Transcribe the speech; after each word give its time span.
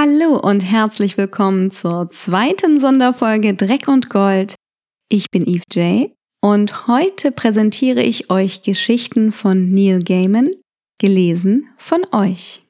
Hallo 0.00 0.38
und 0.38 0.60
herzlich 0.60 1.16
willkommen 1.16 1.72
zur 1.72 2.08
zweiten 2.10 2.78
Sonderfolge 2.78 3.54
Dreck 3.54 3.88
und 3.88 4.08
Gold. 4.08 4.54
Ich 5.08 5.28
bin 5.32 5.42
Eve 5.42 5.64
J. 5.72 6.12
und 6.40 6.86
heute 6.86 7.32
präsentiere 7.32 8.00
ich 8.00 8.30
euch 8.30 8.62
Geschichten 8.62 9.32
von 9.32 9.66
Neil 9.66 10.00
Gaiman, 10.04 10.50
gelesen 11.00 11.68
von 11.78 12.06
euch. 12.12 12.62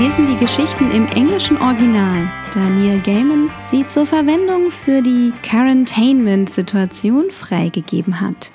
Lesen 0.00 0.24
die 0.24 0.38
Geschichten 0.38 0.90
im 0.92 1.06
englischen 1.08 1.58
Original, 1.58 2.26
da 2.54 2.60
Neil 2.60 3.00
Gaiman 3.00 3.50
sie 3.60 3.86
zur 3.86 4.06
Verwendung 4.06 4.70
für 4.70 5.02
die 5.02 5.30
Quarantainment-Situation 5.42 7.30
freigegeben 7.30 8.18
hat. 8.18 8.50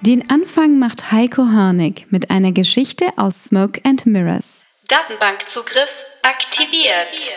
Den 0.00 0.30
Anfang 0.30 0.78
macht 0.78 1.12
Heiko 1.12 1.48
Hörnig 1.48 2.06
mit 2.08 2.30
einer 2.30 2.50
Geschichte 2.50 3.10
aus 3.18 3.44
Smoke 3.44 3.82
and 3.84 4.06
Mirrors. 4.06 4.64
Datenbankzugriff 4.88 5.90
aktiviert. 6.22 7.30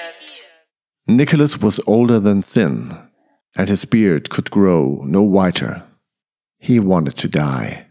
Nicholas 1.05 1.61
was 1.61 1.85
older 1.85 2.23
than 2.23 2.41
sin, 2.41 2.93
and 3.57 3.67
his 3.67 3.85
beard 3.85 4.29
could 4.29 4.51
grow 4.51 5.03
no 5.05 5.21
whiter. 5.21 5.83
He 6.59 6.79
wanted 6.79 7.17
to 7.17 7.27
die. 7.27 7.87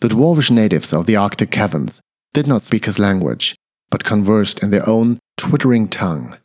The 0.00 0.08
dwarvish 0.08 0.50
natives 0.50 0.94
of 0.94 1.04
the 1.04 1.18
Arctic 1.18 1.50
caverns 1.50 2.00
did 2.34 2.46
not 2.46 2.60
speak 2.60 2.84
his 2.84 2.98
language, 2.98 3.56
but 3.90 4.04
conversed 4.04 4.62
in 4.62 4.70
their 4.70 4.86
own 4.86 5.18
twittering 5.38 5.88
tongue, 5.88 6.36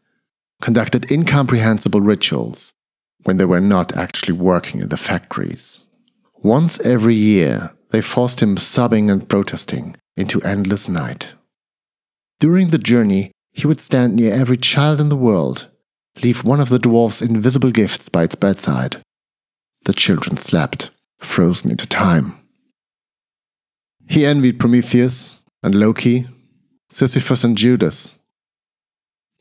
conducted 0.62 1.12
incomprehensible 1.12 2.00
rituals 2.00 2.72
when 3.24 3.38
they 3.38 3.46
were 3.46 3.60
not 3.60 3.98
actually 3.98 4.38
working 4.38 4.82
in 4.82 4.90
the 4.90 4.98
factories. 4.98 5.84
Once 6.42 6.80
every 6.86 7.16
year, 7.16 7.74
they 7.90 8.02
forced 8.02 8.42
him 8.42 8.56
sobbing 8.56 9.10
and 9.12 9.28
protesting 9.28 9.96
into 10.16 10.42
endless 10.44 10.88
night. 10.88 11.34
During 12.40 12.70
the 12.70 12.78
journey, 12.78 13.32
he 13.52 13.68
would 13.68 13.80
stand 13.80 14.16
near 14.16 14.34
every 14.34 14.58
child 14.58 15.02
in 15.02 15.10
the 15.10 15.18
world, 15.18 15.68
leave 16.24 16.44
one 16.44 16.62
of 16.62 16.70
the 16.70 16.80
dwarf's 16.80 17.22
invisible 17.22 17.72
gifts 17.72 18.08
by 18.08 18.24
its 18.24 18.36
bedside. 18.36 19.02
The 19.86 19.94
children 19.94 20.38
slept, 20.38 20.92
frozen 21.18 21.72
into 21.72 21.88
time. 21.88 22.38
He 24.08 24.26
envied 24.26 24.60
Prometheus 24.60 25.39
and 25.62 25.76
Loki, 25.76 26.28
Sisyphus 26.90 27.44
and 27.44 27.58
Judas. 27.58 28.16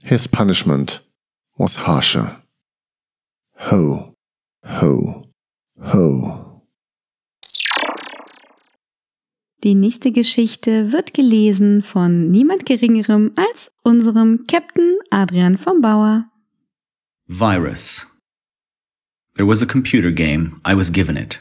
His 0.05 0.27
punishment 0.27 1.01
was 1.57 1.77
harsher. 1.87 2.43
Ho, 3.57 4.15
ho, 4.65 5.23
ho. 5.83 6.63
Die 9.65 9.75
nächste 9.75 10.13
Geschichte 10.13 10.93
wird 10.93 11.15
gelesen 11.15 11.83
von 11.83 12.31
niemand 12.31 12.65
Geringerem 12.65 13.33
als 13.37 13.73
unserem 13.83 14.47
Captain 14.47 14.99
Adrian 15.11 15.59
vom 15.59 15.81
Bauer. 15.81 16.31
Virus. 17.27 18.07
There 19.35 19.49
was 19.49 19.61
a 19.61 19.67
computer 19.67 20.13
game. 20.13 20.61
I 20.65 20.75
was 20.75 20.93
given 20.93 21.17
it. 21.17 21.41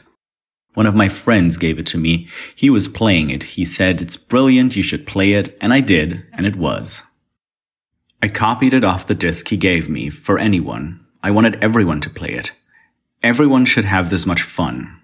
One 0.78 0.86
of 0.86 0.94
my 0.94 1.08
friends 1.08 1.56
gave 1.56 1.80
it 1.80 1.86
to 1.86 1.98
me. 1.98 2.28
He 2.54 2.70
was 2.70 2.86
playing 2.86 3.30
it. 3.30 3.42
He 3.58 3.64
said, 3.64 4.00
it's 4.00 4.16
brilliant. 4.16 4.76
You 4.76 4.84
should 4.84 5.08
play 5.08 5.32
it. 5.32 5.58
And 5.60 5.72
I 5.72 5.80
did. 5.80 6.24
And 6.32 6.46
it 6.46 6.54
was. 6.54 7.02
I 8.22 8.28
copied 8.28 8.72
it 8.72 8.84
off 8.84 9.04
the 9.04 9.16
disk 9.16 9.48
he 9.48 9.56
gave 9.56 9.88
me 9.88 10.08
for 10.08 10.38
anyone. 10.38 11.04
I 11.20 11.32
wanted 11.32 11.58
everyone 11.60 12.00
to 12.02 12.10
play 12.10 12.28
it. 12.28 12.52
Everyone 13.24 13.64
should 13.64 13.86
have 13.86 14.08
this 14.08 14.24
much 14.24 14.42
fun. 14.42 15.00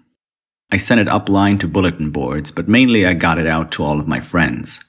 I 0.71 0.77
sent 0.77 1.01
it 1.01 1.07
upline 1.07 1.59
to 1.59 1.67
bulletin 1.67 2.09
boards, 2.09 2.51
but 2.51 2.69
mainly 2.69 3.05
I 3.05 3.13
got 3.13 3.37
it 3.37 3.45
out 3.45 3.69
to 3.73 3.83
all 3.83 3.99
of 3.99 4.07
my 4.07 4.21
friends. 4.21 4.81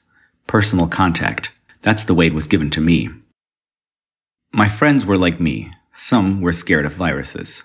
Personal 0.47 0.87
contact. 0.87 1.53
That's 1.81 2.05
the 2.05 2.15
way 2.15 2.27
it 2.27 2.33
was 2.33 2.47
given 2.47 2.69
to 2.69 2.79
me. 2.79 3.09
My 4.53 4.69
friends 4.69 5.05
were 5.05 5.17
like 5.17 5.41
me. 5.41 5.69
Some 5.93 6.39
were 6.39 6.53
scared 6.53 6.85
of 6.85 6.93
viruses. 6.93 7.63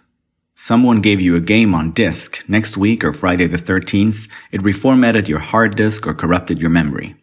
Someone 0.55 1.01
gave 1.01 1.21
you 1.21 1.35
a 1.35 1.41
game 1.41 1.75
on 1.75 1.93
disk. 1.93 2.43
Next 2.47 2.77
week 2.77 3.03
or 3.03 3.13
Friday 3.13 3.47
the 3.47 3.57
13th, 3.57 4.29
it 4.51 4.61
reformatted 4.61 5.27
your 5.29 5.41
hard 5.41 5.77
disk 5.77 6.07
or 6.07 6.15
corrupted 6.15 6.59
your 6.59 6.71
memory. 6.71 7.17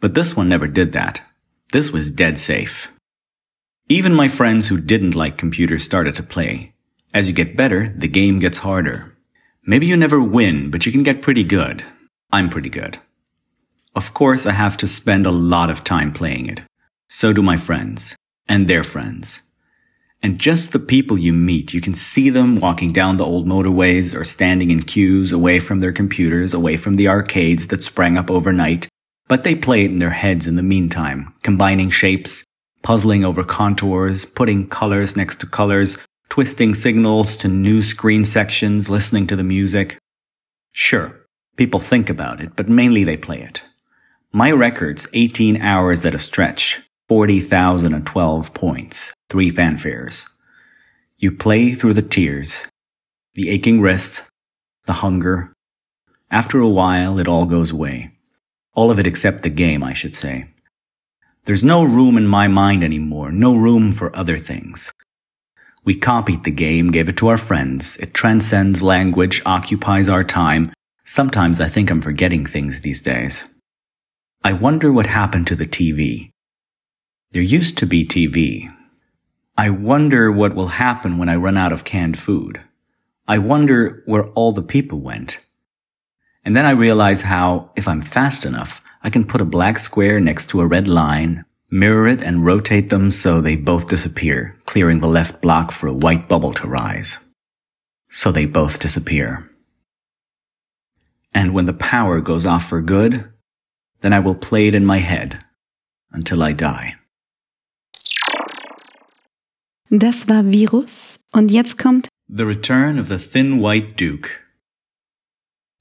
But 0.00 0.14
this 0.14 0.36
one 0.36 0.48
never 0.48 0.66
did 0.66 0.92
that. 0.92 1.22
This 1.72 1.90
was 1.90 2.12
dead 2.12 2.38
safe. 2.38 2.92
Even 3.88 4.14
my 4.14 4.28
friends 4.28 4.68
who 4.68 4.80
didn't 4.80 5.14
like 5.14 5.38
computers 5.38 5.84
started 5.84 6.14
to 6.16 6.22
play. 6.22 6.74
As 7.14 7.28
you 7.28 7.32
get 7.32 7.56
better, 7.56 7.94
the 7.96 8.08
game 8.08 8.40
gets 8.40 8.58
harder. 8.58 9.16
Maybe 9.64 9.86
you 9.86 9.96
never 9.96 10.20
win, 10.20 10.70
but 10.70 10.86
you 10.86 10.92
can 10.92 11.02
get 11.02 11.22
pretty 11.22 11.44
good. 11.44 11.84
I'm 12.32 12.50
pretty 12.50 12.68
good. 12.68 13.00
Of 13.94 14.12
course, 14.12 14.44
I 14.44 14.52
have 14.52 14.76
to 14.78 14.88
spend 14.88 15.24
a 15.24 15.30
lot 15.30 15.70
of 15.70 15.82
time 15.82 16.12
playing 16.12 16.46
it. 16.50 16.62
So 17.08 17.32
do 17.32 17.42
my 17.42 17.56
friends. 17.56 18.16
And 18.48 18.68
their 18.68 18.84
friends. 18.84 19.42
And 20.22 20.38
just 20.38 20.72
the 20.72 20.78
people 20.78 21.18
you 21.18 21.32
meet, 21.32 21.74
you 21.74 21.80
can 21.80 21.94
see 21.94 22.30
them 22.30 22.58
walking 22.58 22.92
down 22.92 23.16
the 23.16 23.24
old 23.24 23.46
motorways 23.46 24.14
or 24.14 24.24
standing 24.24 24.70
in 24.70 24.82
queues 24.82 25.30
away 25.32 25.60
from 25.60 25.80
their 25.80 25.92
computers, 25.92 26.54
away 26.54 26.76
from 26.76 26.94
the 26.94 27.08
arcades 27.08 27.68
that 27.68 27.84
sprang 27.84 28.16
up 28.16 28.30
overnight. 28.30 28.88
But 29.28 29.44
they 29.44 29.54
play 29.54 29.84
it 29.84 29.90
in 29.90 29.98
their 29.98 30.10
heads 30.10 30.46
in 30.46 30.56
the 30.56 30.62
meantime, 30.62 31.34
combining 31.42 31.90
shapes, 31.90 32.44
puzzling 32.82 33.24
over 33.24 33.44
contours, 33.44 34.24
putting 34.24 34.68
colors 34.68 35.16
next 35.16 35.40
to 35.40 35.46
colors, 35.46 35.98
twisting 36.28 36.74
signals 36.74 37.36
to 37.36 37.48
new 37.48 37.82
screen 37.82 38.24
sections, 38.24 38.88
listening 38.88 39.26
to 39.26 39.36
the 39.36 39.44
music. 39.44 39.98
Sure, 40.72 41.16
people 41.56 41.80
think 41.80 42.08
about 42.08 42.40
it, 42.40 42.54
but 42.56 42.68
mainly 42.68 43.04
they 43.04 43.16
play 43.16 43.40
it. 43.40 43.62
My 44.32 44.50
record's 44.50 45.08
18 45.14 45.60
hours 45.62 46.04
at 46.04 46.14
a 46.14 46.18
stretch, 46.18 46.82
40,012 47.08 48.52
points, 48.52 49.12
three 49.28 49.52
fanfares. 49.52 50.26
You 51.18 51.30
play 51.30 51.72
through 51.72 51.94
the 51.94 52.02
tears, 52.02 52.66
the 53.34 53.48
aching 53.48 53.80
wrists, 53.80 54.28
the 54.86 54.94
hunger. 54.94 55.52
After 56.30 56.58
a 56.58 56.68
while, 56.68 57.18
it 57.18 57.28
all 57.28 57.46
goes 57.46 57.70
away. 57.70 58.12
All 58.74 58.90
of 58.90 58.98
it 58.98 59.06
except 59.06 59.42
the 59.42 59.50
game, 59.50 59.84
I 59.84 59.92
should 59.92 60.14
say. 60.14 60.48
There's 61.44 61.62
no 61.62 61.84
room 61.84 62.16
in 62.16 62.26
my 62.26 62.48
mind 62.48 62.82
anymore, 62.82 63.30
no 63.30 63.54
room 63.54 63.92
for 63.92 64.14
other 64.16 64.36
things. 64.36 64.92
We 65.84 65.94
copied 65.94 66.42
the 66.42 66.50
game, 66.50 66.90
gave 66.90 67.08
it 67.08 67.16
to 67.18 67.28
our 67.28 67.38
friends. 67.38 67.96
It 67.98 68.14
transcends 68.14 68.82
language, 68.82 69.40
occupies 69.46 70.08
our 70.08 70.24
time. 70.24 70.72
Sometimes 71.04 71.60
I 71.60 71.68
think 71.68 71.88
I'm 71.88 72.00
forgetting 72.00 72.44
things 72.44 72.80
these 72.80 72.98
days. 72.98 73.44
I 74.42 74.52
wonder 74.54 74.92
what 74.92 75.06
happened 75.06 75.46
to 75.46 75.54
the 75.54 75.66
TV. 75.66 76.30
There 77.36 77.42
used 77.42 77.76
to 77.76 77.86
be 77.86 78.02
TV. 78.06 78.72
I 79.58 79.68
wonder 79.68 80.32
what 80.32 80.54
will 80.54 80.80
happen 80.80 81.18
when 81.18 81.28
I 81.28 81.36
run 81.36 81.58
out 81.58 81.70
of 81.70 81.84
canned 81.84 82.18
food. 82.18 82.62
I 83.28 83.36
wonder 83.36 84.02
where 84.06 84.30
all 84.30 84.52
the 84.52 84.62
people 84.62 85.00
went. 85.00 85.40
And 86.46 86.56
then 86.56 86.64
I 86.64 86.70
realize 86.70 87.20
how, 87.20 87.72
if 87.76 87.86
I'm 87.86 88.00
fast 88.00 88.46
enough, 88.46 88.82
I 89.02 89.10
can 89.10 89.26
put 89.26 89.42
a 89.42 89.44
black 89.44 89.78
square 89.78 90.18
next 90.18 90.48
to 90.48 90.62
a 90.62 90.66
red 90.66 90.88
line, 90.88 91.44
Mirror 91.70 92.08
it 92.08 92.22
and 92.22 92.42
rotate 92.42 92.88
them 92.88 93.10
so 93.10 93.42
they 93.42 93.54
both 93.54 93.86
disappear, 93.86 94.58
clearing 94.64 95.00
the 95.00 95.06
left 95.06 95.42
block 95.42 95.72
for 95.72 95.88
a 95.88 95.94
white 95.94 96.30
bubble 96.30 96.54
to 96.54 96.66
rise. 96.66 97.18
So 98.08 98.32
they 98.32 98.46
both 98.46 98.78
disappear. 98.78 99.50
And 101.34 101.52
when 101.52 101.66
the 101.66 101.74
power 101.74 102.22
goes 102.22 102.46
off 102.46 102.66
for 102.66 102.80
good, 102.80 103.30
then 104.00 104.14
I 104.14 104.20
will 104.20 104.36
play 104.36 104.68
it 104.68 104.74
in 104.74 104.86
my 104.86 105.00
head 105.00 105.44
until 106.10 106.42
I 106.42 106.52
die. 106.52 106.96
Das 109.90 110.28
war 110.28 110.42
Virus 110.42 111.20
und 111.30 111.48
jetzt 111.52 111.78
kommt 111.78 112.08
The 112.28 112.42
Return 112.42 112.98
of 112.98 113.06
the 113.08 113.18
Thin 113.18 113.62
White 113.62 113.94
Duke. 113.94 114.30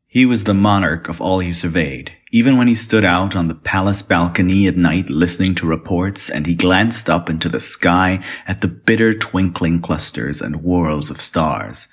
He 0.06 0.28
was 0.28 0.44
the 0.44 0.54
monarch 0.54 1.10
of 1.10 1.20
all 1.20 1.40
he 1.40 1.52
surveyed, 1.52 2.12
even 2.32 2.56
when 2.56 2.68
he 2.68 2.76
stood 2.76 3.04
out 3.04 3.36
on 3.36 3.48
the 3.48 3.56
palace 3.56 4.04
balcony 4.04 4.68
at 4.68 4.78
night 4.78 5.10
listening 5.10 5.56
to 5.56 5.66
reports 5.66 6.30
and 6.30 6.46
he 6.46 6.54
glanced 6.54 7.10
up 7.10 7.32
into 7.32 7.50
the 7.50 7.60
sky 7.60 8.24
at 8.46 8.62
the 8.62 8.68
bitter 8.68 9.18
twinkling 9.18 9.82
clusters 9.82 10.40
and 10.40 10.58
whorls 10.58 11.10
of 11.10 11.20
stars. 11.20 11.88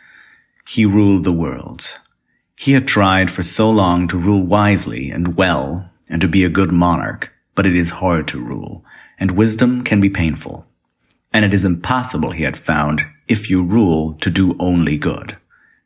He 0.68 0.84
ruled 0.84 1.24
the 1.24 1.32
worlds. 1.32 1.98
He 2.56 2.72
had 2.72 2.86
tried 2.86 3.30
for 3.30 3.42
so 3.42 3.70
long 3.70 4.06
to 4.08 4.18
rule 4.18 4.44
wisely 4.44 5.10
and 5.10 5.34
well 5.34 5.90
and 6.10 6.20
to 6.20 6.28
be 6.28 6.44
a 6.44 6.50
good 6.50 6.72
monarch, 6.72 7.32
but 7.54 7.64
it 7.64 7.74
is 7.74 8.02
hard 8.04 8.28
to 8.28 8.38
rule, 8.38 8.84
and 9.18 9.30
wisdom 9.30 9.82
can 9.82 9.98
be 9.98 10.10
painful. 10.10 10.66
And 11.32 11.44
it 11.44 11.54
is 11.54 11.64
impossible, 11.64 12.32
he 12.32 12.42
had 12.42 12.58
found, 12.58 13.06
if 13.28 13.48
you 13.48 13.62
rule, 13.62 14.14
to 14.14 14.30
do 14.30 14.56
only 14.58 14.98
good. 14.98 15.38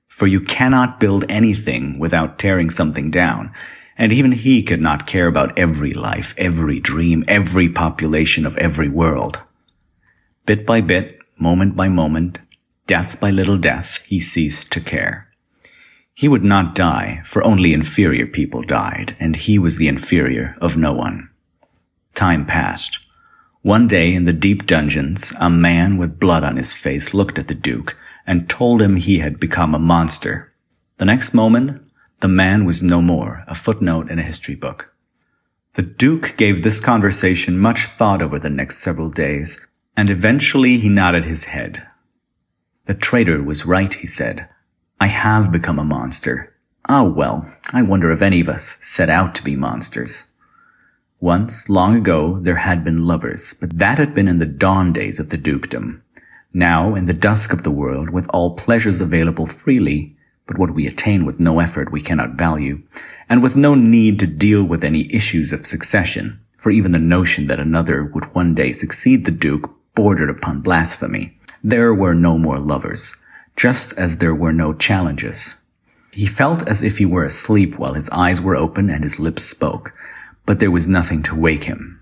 For 0.08 0.26
you 0.26 0.40
cannot 0.40 0.98
build 0.98 1.24
anything 1.28 1.98
without 1.98 2.38
tearing 2.38 2.70
something 2.70 3.10
down, 3.10 3.52
and 3.96 4.12
even 4.12 4.32
he 4.32 4.62
could 4.62 4.80
not 4.80 5.06
care 5.06 5.26
about 5.26 5.56
every 5.58 5.92
life, 5.92 6.34
every 6.36 6.80
dream, 6.80 7.24
every 7.28 7.68
population 7.68 8.44
of 8.44 8.56
every 8.56 8.88
world. 8.88 9.40
Bit 10.46 10.66
by 10.66 10.80
bit, 10.80 11.18
moment 11.38 11.76
by 11.76 11.88
moment, 11.88 12.40
Death 12.86 13.18
by 13.18 13.32
little 13.32 13.58
death, 13.58 13.98
he 14.06 14.20
ceased 14.20 14.70
to 14.70 14.80
care. 14.80 15.28
He 16.14 16.28
would 16.28 16.44
not 16.44 16.76
die, 16.76 17.20
for 17.24 17.42
only 17.42 17.74
inferior 17.74 18.28
people 18.28 18.62
died, 18.62 19.16
and 19.18 19.34
he 19.34 19.58
was 19.58 19.76
the 19.76 19.88
inferior 19.88 20.56
of 20.60 20.76
no 20.76 20.94
one. 20.94 21.28
Time 22.14 22.46
passed. 22.46 23.00
One 23.66 23.88
day 23.88 24.14
in 24.14 24.26
the 24.26 24.32
deep 24.32 24.64
dungeons, 24.64 25.32
a 25.40 25.50
man 25.50 25.96
with 25.96 26.20
blood 26.20 26.44
on 26.44 26.56
his 26.56 26.72
face 26.72 27.12
looked 27.12 27.36
at 27.36 27.48
the 27.48 27.54
Duke 27.56 27.96
and 28.24 28.48
told 28.48 28.80
him 28.80 28.94
he 28.94 29.18
had 29.18 29.40
become 29.40 29.74
a 29.74 29.78
monster. 29.80 30.52
The 30.98 31.04
next 31.04 31.34
moment, 31.34 31.82
the 32.20 32.28
man 32.28 32.64
was 32.64 32.80
no 32.80 33.02
more, 33.02 33.42
a 33.48 33.56
footnote 33.56 34.08
in 34.08 34.20
a 34.20 34.22
history 34.22 34.54
book. 34.54 34.94
The 35.74 35.82
Duke 35.82 36.36
gave 36.36 36.62
this 36.62 36.78
conversation 36.78 37.58
much 37.58 37.86
thought 37.86 38.22
over 38.22 38.38
the 38.38 38.50
next 38.50 38.78
several 38.78 39.10
days, 39.10 39.66
and 39.96 40.10
eventually 40.10 40.78
he 40.78 40.88
nodded 40.88 41.24
his 41.24 41.46
head. 41.46 41.88
The 42.84 42.94
traitor 42.94 43.42
was 43.42 43.66
right, 43.66 43.92
he 43.92 44.06
said. 44.06 44.48
I 45.00 45.08
have 45.08 45.50
become 45.50 45.80
a 45.80 45.84
monster. 45.84 46.54
Ah, 46.88 47.02
well, 47.02 47.52
I 47.72 47.82
wonder 47.82 48.12
if 48.12 48.22
any 48.22 48.38
of 48.38 48.48
us 48.48 48.78
set 48.80 49.10
out 49.10 49.34
to 49.34 49.42
be 49.42 49.56
monsters. 49.56 50.26
Once, 51.20 51.70
long 51.70 51.96
ago, 51.96 52.38
there 52.40 52.56
had 52.56 52.84
been 52.84 53.06
lovers, 53.06 53.54
but 53.54 53.78
that 53.78 53.96
had 53.96 54.12
been 54.12 54.28
in 54.28 54.38
the 54.38 54.44
dawn 54.44 54.92
days 54.92 55.18
of 55.18 55.30
the 55.30 55.38
dukedom. 55.38 56.02
Now, 56.52 56.94
in 56.94 57.06
the 57.06 57.14
dusk 57.14 57.54
of 57.54 57.62
the 57.62 57.70
world, 57.70 58.10
with 58.10 58.28
all 58.34 58.54
pleasures 58.54 59.00
available 59.00 59.46
freely, 59.46 60.14
but 60.46 60.58
what 60.58 60.74
we 60.74 60.86
attain 60.86 61.24
with 61.24 61.40
no 61.40 61.58
effort 61.58 61.90
we 61.90 62.02
cannot 62.02 62.36
value, 62.36 62.82
and 63.30 63.42
with 63.42 63.56
no 63.56 63.74
need 63.74 64.18
to 64.18 64.26
deal 64.26 64.62
with 64.62 64.84
any 64.84 65.12
issues 65.12 65.54
of 65.54 65.64
succession, 65.64 66.38
for 66.58 66.70
even 66.70 66.92
the 66.92 66.98
notion 66.98 67.46
that 67.46 67.60
another 67.60 68.04
would 68.04 68.34
one 68.34 68.54
day 68.54 68.72
succeed 68.72 69.24
the 69.24 69.30
duke 69.30 69.70
bordered 69.94 70.28
upon 70.28 70.60
blasphemy. 70.60 71.36
There 71.64 71.94
were 71.94 72.14
no 72.14 72.36
more 72.36 72.58
lovers, 72.58 73.16
just 73.56 73.96
as 73.98 74.18
there 74.18 74.34
were 74.34 74.52
no 74.52 74.74
challenges. 74.74 75.56
He 76.12 76.26
felt 76.26 76.66
as 76.68 76.82
if 76.82 76.98
he 76.98 77.06
were 77.06 77.24
asleep 77.24 77.78
while 77.78 77.94
his 77.94 78.10
eyes 78.10 78.40
were 78.40 78.56
open 78.56 78.90
and 78.90 79.02
his 79.02 79.18
lips 79.18 79.42
spoke, 79.42 79.92
but 80.46 80.60
there 80.60 80.70
was 80.70 80.88
nothing 80.88 81.22
to 81.24 81.38
wake 81.38 81.64
him. 81.64 82.00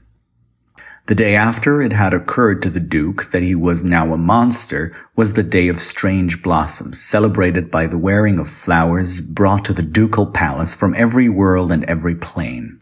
The 1.06 1.14
day 1.14 1.34
after 1.34 1.82
it 1.82 1.92
had 1.92 2.14
occurred 2.14 2.62
to 2.62 2.70
the 2.70 2.80
Duke 2.80 3.30
that 3.30 3.42
he 3.42 3.54
was 3.54 3.84
now 3.84 4.14
a 4.14 4.16
monster 4.16 4.96
was 5.14 5.34
the 5.34 5.42
Day 5.42 5.68
of 5.68 5.78
Strange 5.78 6.42
Blossoms, 6.42 6.98
celebrated 6.98 7.70
by 7.70 7.86
the 7.86 7.98
wearing 7.98 8.38
of 8.38 8.48
flowers 8.48 9.20
brought 9.20 9.66
to 9.66 9.74
the 9.74 9.82
ducal 9.82 10.24
palace 10.24 10.74
from 10.74 10.94
every 10.94 11.28
world 11.28 11.70
and 11.70 11.84
every 11.84 12.14
plane. 12.14 12.80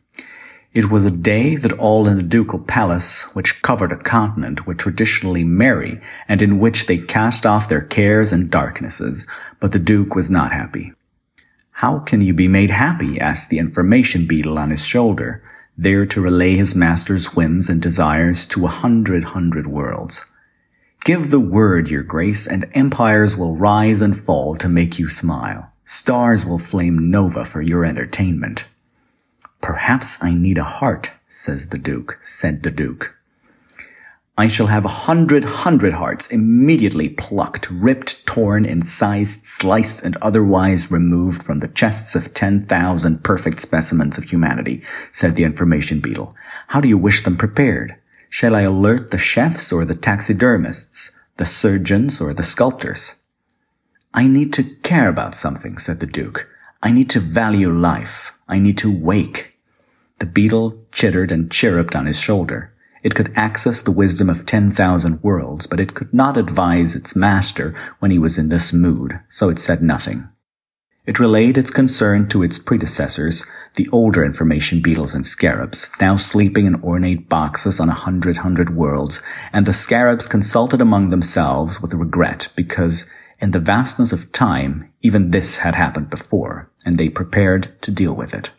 It 0.73 0.89
was 0.89 1.05
a 1.05 1.11
day 1.11 1.57
that 1.57 1.73
all 1.73 2.07
in 2.07 2.17
the 2.17 2.23
ducal 2.23 2.61
palace, 2.61 3.23
which 3.35 3.61
covered 3.61 3.91
a 3.91 3.97
continent, 3.97 4.67
were 4.67 4.75
traditionally 4.75 5.43
merry, 5.43 6.01
and 6.29 6.41
in 6.41 6.61
which 6.61 6.87
they 6.87 6.99
cast 6.99 7.45
off 7.45 7.69
their 7.69 7.83
cares 7.83 8.33
and 8.33 8.51
darknesses, 8.51 9.27
but 9.59 9.73
the 9.73 9.81
Duke 9.81 10.15
was 10.15 10.31
not 10.31 10.53
happy. 10.53 10.93
How 11.73 11.99
can 11.99 12.21
you 12.21 12.35
be 12.35 12.47
made 12.47 12.71
happy? 12.71 13.21
asked 13.21 13.51
the 13.51 13.59
information 13.59 14.29
beetle 14.29 14.59
on 14.59 14.71
his 14.71 14.87
shoulder 14.87 15.43
there 15.83 16.07
to 16.07 16.21
relay 16.21 16.57
his 16.57 16.75
master's 16.75 17.35
whims 17.35 17.69
and 17.69 17.83
desires 17.83 18.47
to 18.47 18.65
a 18.65 18.69
hundred 18.69 19.25
hundred 19.25 19.67
worlds. 19.67 20.31
Give 21.05 21.31
the 21.31 21.41
word, 21.41 21.91
your 21.91 22.05
grace, 22.05 22.47
and 22.47 22.71
empires 22.75 23.37
will 23.37 23.57
rise 23.57 24.01
and 24.01 24.17
fall 24.17 24.55
to 24.57 24.69
make 24.69 24.99
you 24.99 25.09
smile. 25.09 25.73
Stars 25.85 26.47
will 26.47 26.59
flame 26.59 27.11
nova 27.11 27.45
for 27.45 27.61
your 27.61 27.85
entertainment. 27.85 28.67
Perhaps 29.61 30.23
I 30.23 30.35
need 30.35 30.59
a 30.59 30.65
heart, 30.65 31.11
says 31.27 31.69
the 31.69 31.79
Duke, 31.79 32.19
said 32.23 32.63
the 32.63 32.71
Duke. 32.71 33.17
I 34.39 34.47
shall 34.47 34.69
have 34.69 34.87
a 34.87 35.03
hundred 35.07 35.45
hundred 35.45 35.93
hearts 35.93 36.29
immediately 36.29 37.11
plucked, 37.11 37.71
ripped, 37.71 38.27
torn, 38.27 38.65
incised, 38.65 39.45
sliced, 39.45 40.03
and 40.03 40.17
otherwise 40.23 40.91
removed 40.91 41.43
from 41.43 41.59
the 41.59 41.69
chests 41.69 42.15
of 42.15 42.33
ten 42.33 42.63
thousand 42.63 43.25
perfect 43.25 43.61
specimens 43.61 44.17
of 44.17 44.25
humanity, 44.25 44.83
said 45.13 45.37
the 45.37 45.45
information 45.45 46.01
beetle. 46.01 46.35
How 46.69 46.81
do 46.81 46.89
you 46.89 46.97
wish 46.97 47.23
them 47.23 47.37
prepared? 47.37 47.97
Shall 48.31 48.57
I 48.57 48.63
alert 48.63 49.11
the 49.11 49.19
chefs 49.19 49.71
or 49.71 49.85
the 49.85 49.95
taxidermists, 49.95 51.11
the 51.37 51.45
surgeons 51.45 52.19
or 52.19 52.33
the 52.33 52.43
sculptors? 52.43 53.15
I 54.15 54.29
need 54.29 54.55
to 54.55 54.65
care 54.83 55.11
about 55.11 55.35
something, 55.35 55.77
said 55.77 56.01
the 56.01 56.07
Duke. 56.07 56.49
I 56.83 56.91
need 56.91 57.11
to 57.11 57.21
value 57.21 57.69
life. 57.69 58.37
I 58.49 58.59
need 58.59 58.79
to 58.79 58.91
wake. 58.91 59.53
The 60.21 60.27
beetle 60.27 60.83
chittered 60.91 61.31
and 61.31 61.51
chirruped 61.51 61.95
on 61.95 62.07
his 62.07 62.19
shoulder. 62.19 62.72
It 63.03 63.15
could 63.15 63.33
access 63.37 63.83
the 63.83 63.91
wisdom 63.91 64.31
of 64.31 64.47
10,000 64.47 65.23
worlds, 65.23 65.67
but 65.67 65.81
it 65.81 65.95
could 65.95 66.15
not 66.15 66.37
advise 66.37 66.95
its 66.95 67.17
master 67.17 67.75
when 67.99 68.11
he 68.11 68.19
was 68.19 68.39
in 68.39 68.49
this 68.49 68.73
mood, 68.73 69.21
so 69.29 69.49
it 69.49 69.59
said 69.59 69.83
nothing. 69.83 70.29
It 71.05 71.19
relayed 71.19 71.59
its 71.59 71.73
concern 71.73 72.29
to 72.29 72.45
its 72.45 72.61
predecessors, 72.61 73.45
the 73.75 73.89
older 73.91 74.25
information 74.25 74.81
beetles 74.81 75.15
and 75.15 75.27
scarabs, 75.27 75.91
now 76.01 76.15
sleeping 76.17 76.65
in 76.65 76.81
ornate 76.81 77.29
boxes 77.29 77.81
on 77.81 77.89
a 77.89 77.93
hundred 77.93 78.37
hundred 78.39 78.77
worlds, 78.77 79.21
and 79.53 79.67
the 79.67 79.73
scarabs 79.73 80.29
consulted 80.29 80.81
among 80.81 81.09
themselves 81.09 81.83
with 81.83 81.95
regret 81.95 82.49
because 82.55 83.11
in 83.41 83.51
the 83.51 83.59
vastness 83.59 84.13
of 84.13 84.31
time, 84.31 84.93
even 85.01 85.33
this 85.33 85.59
had 85.59 85.75
happened 85.75 86.09
before, 86.09 86.71
and 86.87 86.99
they 86.99 87.09
prepared 87.09 87.83
to 87.83 87.91
deal 87.91 88.15
with 88.15 88.33
it. 88.33 88.53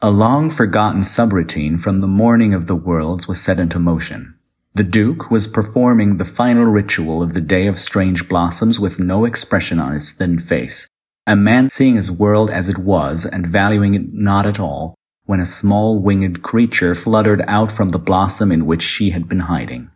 A 0.00 0.12
long 0.12 0.48
forgotten 0.48 1.00
subroutine 1.00 1.80
from 1.80 1.98
the 1.98 2.06
morning 2.06 2.54
of 2.54 2.68
the 2.68 2.76
worlds 2.76 3.26
was 3.26 3.40
set 3.40 3.58
into 3.58 3.80
motion. 3.80 4.36
The 4.74 4.84
Duke 4.84 5.28
was 5.28 5.48
performing 5.48 6.18
the 6.18 6.24
final 6.24 6.66
ritual 6.66 7.20
of 7.20 7.34
the 7.34 7.40
Day 7.40 7.66
of 7.66 7.76
Strange 7.76 8.28
Blossoms 8.28 8.78
with 8.78 9.00
no 9.00 9.24
expression 9.24 9.80
on 9.80 9.90
his 9.90 10.12
thin 10.12 10.38
face. 10.38 10.86
A 11.26 11.34
man 11.34 11.68
seeing 11.68 11.96
his 11.96 12.12
world 12.12 12.48
as 12.48 12.68
it 12.68 12.78
was 12.78 13.26
and 13.26 13.44
valuing 13.44 13.94
it 13.94 14.14
not 14.14 14.46
at 14.46 14.60
all, 14.60 14.94
when 15.24 15.40
a 15.40 15.46
small 15.46 16.00
winged 16.00 16.42
creature 16.42 16.94
fluttered 16.94 17.42
out 17.48 17.72
from 17.72 17.88
the 17.88 17.98
blossom 17.98 18.52
in 18.52 18.66
which 18.66 18.82
she 18.82 19.10
had 19.10 19.28
been 19.28 19.50
hiding. 19.50 19.90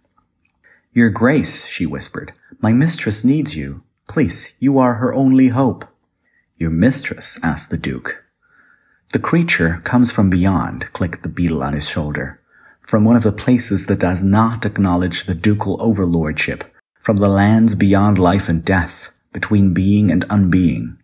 Your 0.92 1.10
Grace, 1.10 1.64
she 1.66 1.86
whispered, 1.86 2.32
my 2.60 2.72
mistress 2.72 3.24
needs 3.24 3.54
you. 3.54 3.84
Please, 4.08 4.54
you 4.58 4.78
are 4.78 4.94
her 4.94 5.14
only 5.14 5.48
hope. 5.48 5.84
Your 6.56 6.70
mistress? 6.70 7.38
asked 7.40 7.70
the 7.70 7.78
Duke. 7.78 8.21
The 9.12 9.18
creature 9.18 9.82
comes 9.84 10.10
from 10.10 10.30
beyond, 10.30 10.90
clicked 10.94 11.22
the 11.22 11.28
beetle 11.28 11.62
on 11.62 11.74
his 11.74 11.86
shoulder. 11.86 12.40
From 12.80 13.04
one 13.04 13.14
of 13.14 13.22
the 13.22 13.30
places 13.30 13.84
that 13.86 14.00
does 14.00 14.22
not 14.22 14.64
acknowledge 14.64 15.26
the 15.26 15.34
ducal 15.34 15.76
overlordship, 15.82 16.64
from 16.98 17.18
the 17.18 17.28
lands 17.28 17.74
beyond 17.74 18.18
life 18.18 18.48
and 18.48 18.64
death, 18.64 19.10
between 19.30 19.74
being 19.74 20.10
and 20.10 20.24
unbeing. 20.28 20.96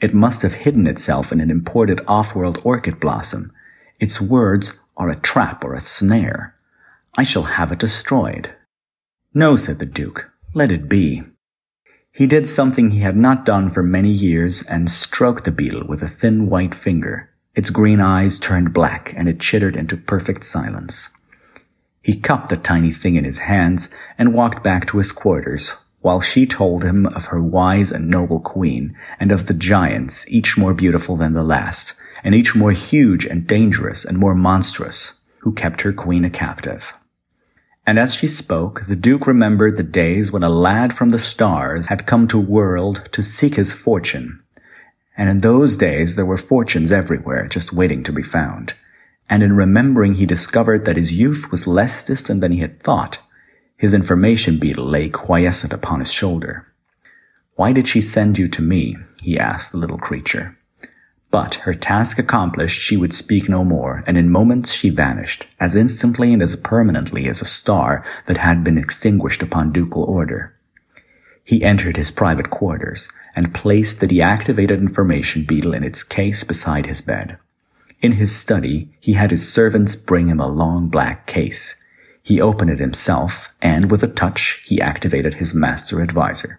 It 0.00 0.14
must 0.14 0.42
have 0.42 0.54
hidden 0.54 0.86
itself 0.86 1.32
in 1.32 1.40
an 1.40 1.50
imported 1.50 2.00
off-world 2.06 2.62
orchid 2.64 3.00
blossom. 3.00 3.52
Its 3.98 4.20
words 4.20 4.78
are 4.96 5.10
a 5.10 5.16
trap 5.16 5.64
or 5.64 5.74
a 5.74 5.80
snare. 5.80 6.54
I 7.16 7.24
shall 7.24 7.42
have 7.42 7.72
it 7.72 7.80
destroyed. 7.80 8.54
No, 9.34 9.56
said 9.56 9.80
the 9.80 9.86
Duke. 9.86 10.30
Let 10.54 10.70
it 10.70 10.88
be. 10.88 11.22
He 12.12 12.28
did 12.28 12.46
something 12.46 12.92
he 12.92 13.00
had 13.00 13.16
not 13.16 13.44
done 13.44 13.68
for 13.68 13.82
many 13.82 14.10
years 14.10 14.62
and 14.62 14.88
stroked 14.88 15.42
the 15.42 15.50
beetle 15.50 15.86
with 15.88 16.04
a 16.04 16.08
thin 16.08 16.48
white 16.48 16.74
finger. 16.74 17.30
Its 17.58 17.70
green 17.70 18.00
eyes 18.00 18.38
turned 18.38 18.72
black 18.72 19.12
and 19.16 19.28
it 19.28 19.40
chittered 19.40 19.74
into 19.74 19.96
perfect 19.96 20.44
silence. 20.44 21.10
He 22.04 22.14
cupped 22.14 22.50
the 22.50 22.56
tiny 22.56 22.92
thing 22.92 23.16
in 23.16 23.24
his 23.24 23.40
hands 23.40 23.90
and 24.16 24.32
walked 24.32 24.62
back 24.62 24.86
to 24.86 24.98
his 24.98 25.10
quarters, 25.10 25.74
while 25.98 26.20
she 26.20 26.46
told 26.46 26.84
him 26.84 27.06
of 27.06 27.26
her 27.26 27.42
wise 27.42 27.90
and 27.90 28.08
noble 28.08 28.38
queen, 28.38 28.94
and 29.18 29.32
of 29.32 29.46
the 29.46 29.54
giants, 29.54 30.24
each 30.30 30.56
more 30.56 30.72
beautiful 30.72 31.16
than 31.16 31.32
the 31.32 31.42
last, 31.42 31.94
and 32.22 32.32
each 32.32 32.54
more 32.54 32.70
huge 32.70 33.26
and 33.26 33.48
dangerous 33.48 34.04
and 34.04 34.18
more 34.18 34.36
monstrous, 34.36 35.14
who 35.40 35.52
kept 35.52 35.80
her 35.80 35.92
queen 35.92 36.24
a 36.24 36.30
captive. 36.30 36.94
And 37.84 37.98
as 37.98 38.14
she 38.14 38.28
spoke, 38.28 38.82
the 38.86 38.94
Duke 38.94 39.26
remembered 39.26 39.76
the 39.76 39.82
days 39.82 40.30
when 40.30 40.44
a 40.44 40.48
lad 40.48 40.92
from 40.92 41.10
the 41.10 41.18
stars 41.18 41.88
had 41.88 42.06
come 42.06 42.28
to 42.28 42.38
world 42.38 43.08
to 43.10 43.20
seek 43.20 43.56
his 43.56 43.74
fortune, 43.74 44.44
and 45.18 45.28
in 45.28 45.38
those 45.38 45.76
days 45.76 46.14
there 46.14 46.24
were 46.24 46.38
fortunes 46.38 46.92
everywhere 46.92 47.48
just 47.48 47.72
waiting 47.72 48.04
to 48.04 48.12
be 48.12 48.22
found. 48.22 48.74
And 49.28 49.42
in 49.42 49.56
remembering 49.56 50.14
he 50.14 50.24
discovered 50.24 50.84
that 50.84 50.96
his 50.96 51.12
youth 51.12 51.50
was 51.50 51.66
less 51.66 52.02
distant 52.04 52.40
than 52.40 52.52
he 52.52 52.60
had 52.60 52.80
thought. 52.80 53.18
His 53.76 53.92
information 53.92 54.58
beetle 54.58 54.86
lay 54.86 55.08
quiescent 55.08 55.72
upon 55.72 56.00
his 56.00 56.12
shoulder. 56.12 56.66
Why 57.56 57.72
did 57.72 57.88
she 57.88 58.00
send 58.00 58.38
you 58.38 58.48
to 58.48 58.62
me? 58.62 58.96
he 59.20 59.38
asked 59.38 59.72
the 59.72 59.78
little 59.78 59.98
creature. 59.98 60.56
But 61.30 61.56
her 61.56 61.74
task 61.74 62.18
accomplished, 62.18 62.80
she 62.80 62.96
would 62.96 63.12
speak 63.12 63.48
no 63.48 63.64
more, 63.64 64.02
and 64.06 64.16
in 64.16 64.30
moments 64.30 64.72
she 64.72 64.88
vanished, 64.88 65.46
as 65.60 65.74
instantly 65.74 66.32
and 66.32 66.40
as 66.40 66.56
permanently 66.56 67.26
as 67.26 67.42
a 67.42 67.44
star 67.44 68.02
that 68.26 68.38
had 68.38 68.64
been 68.64 68.78
extinguished 68.78 69.42
upon 69.42 69.72
ducal 69.72 70.04
order. 70.04 70.54
He 71.44 71.62
entered 71.62 71.96
his 71.96 72.10
private 72.10 72.50
quarters 72.50 73.10
and 73.38 73.54
placed 73.54 74.00
the 74.00 74.08
deactivated 74.08 74.80
information 74.80 75.44
beetle 75.44 75.72
in 75.72 75.84
its 75.84 76.02
case 76.02 76.42
beside 76.42 76.86
his 76.86 77.00
bed. 77.00 77.38
In 78.02 78.12
his 78.12 78.34
study, 78.34 78.88
he 78.98 79.12
had 79.12 79.30
his 79.30 79.48
servants 79.48 79.94
bring 79.94 80.26
him 80.26 80.40
a 80.40 80.48
long 80.48 80.88
black 80.88 81.28
case. 81.28 81.80
He 82.20 82.40
opened 82.40 82.70
it 82.70 82.80
himself, 82.80 83.54
and 83.62 83.92
with 83.92 84.02
a 84.02 84.08
touch, 84.08 84.60
he 84.66 84.80
activated 84.80 85.34
his 85.34 85.54
master 85.54 86.00
advisor. 86.00 86.58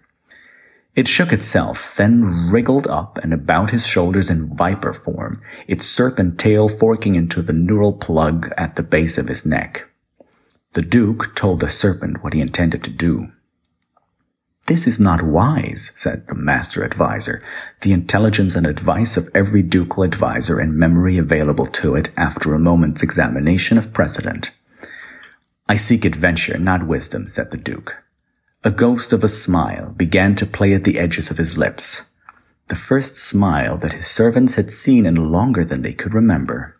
It 0.96 1.06
shook 1.06 1.34
itself, 1.34 1.96
then 1.96 2.50
wriggled 2.50 2.86
up 2.86 3.18
and 3.18 3.34
about 3.34 3.72
his 3.72 3.86
shoulders 3.86 4.30
in 4.30 4.56
viper 4.56 4.94
form, 4.94 5.42
its 5.68 5.84
serpent 5.84 6.38
tail 6.38 6.66
forking 6.66 7.14
into 7.14 7.42
the 7.42 7.52
neural 7.52 7.92
plug 7.92 8.48
at 8.56 8.76
the 8.76 8.82
base 8.82 9.18
of 9.18 9.28
his 9.28 9.44
neck. 9.44 9.92
The 10.72 10.82
Duke 10.82 11.34
told 11.34 11.60
the 11.60 11.68
serpent 11.68 12.22
what 12.22 12.32
he 12.32 12.40
intended 12.40 12.82
to 12.84 12.90
do. 12.90 13.32
This 14.70 14.86
is 14.86 15.00
not 15.00 15.20
wise, 15.20 15.90
said 15.96 16.28
the 16.28 16.36
master 16.36 16.84
advisor, 16.84 17.42
the 17.80 17.90
intelligence 17.90 18.54
and 18.54 18.64
advice 18.64 19.16
of 19.16 19.28
every 19.34 19.62
ducal 19.62 20.04
advisor 20.04 20.60
and 20.60 20.76
memory 20.76 21.18
available 21.18 21.66
to 21.66 21.96
it 21.96 22.12
after 22.16 22.54
a 22.54 22.58
moment's 22.60 23.02
examination 23.02 23.78
of 23.78 23.92
precedent. 23.92 24.52
I 25.68 25.74
seek 25.74 26.04
adventure, 26.04 26.56
not 26.56 26.86
wisdom, 26.86 27.26
said 27.26 27.50
the 27.50 27.56
Duke. 27.56 28.00
A 28.62 28.70
ghost 28.70 29.12
of 29.12 29.24
a 29.24 29.28
smile 29.28 29.92
began 29.92 30.36
to 30.36 30.46
play 30.46 30.72
at 30.72 30.84
the 30.84 31.00
edges 31.00 31.32
of 31.32 31.38
his 31.38 31.58
lips. 31.58 32.08
The 32.68 32.76
first 32.76 33.18
smile 33.18 33.76
that 33.78 33.94
his 33.94 34.06
servants 34.06 34.54
had 34.54 34.70
seen 34.70 35.04
in 35.04 35.32
longer 35.32 35.64
than 35.64 35.82
they 35.82 35.94
could 35.94 36.14
remember. 36.14 36.76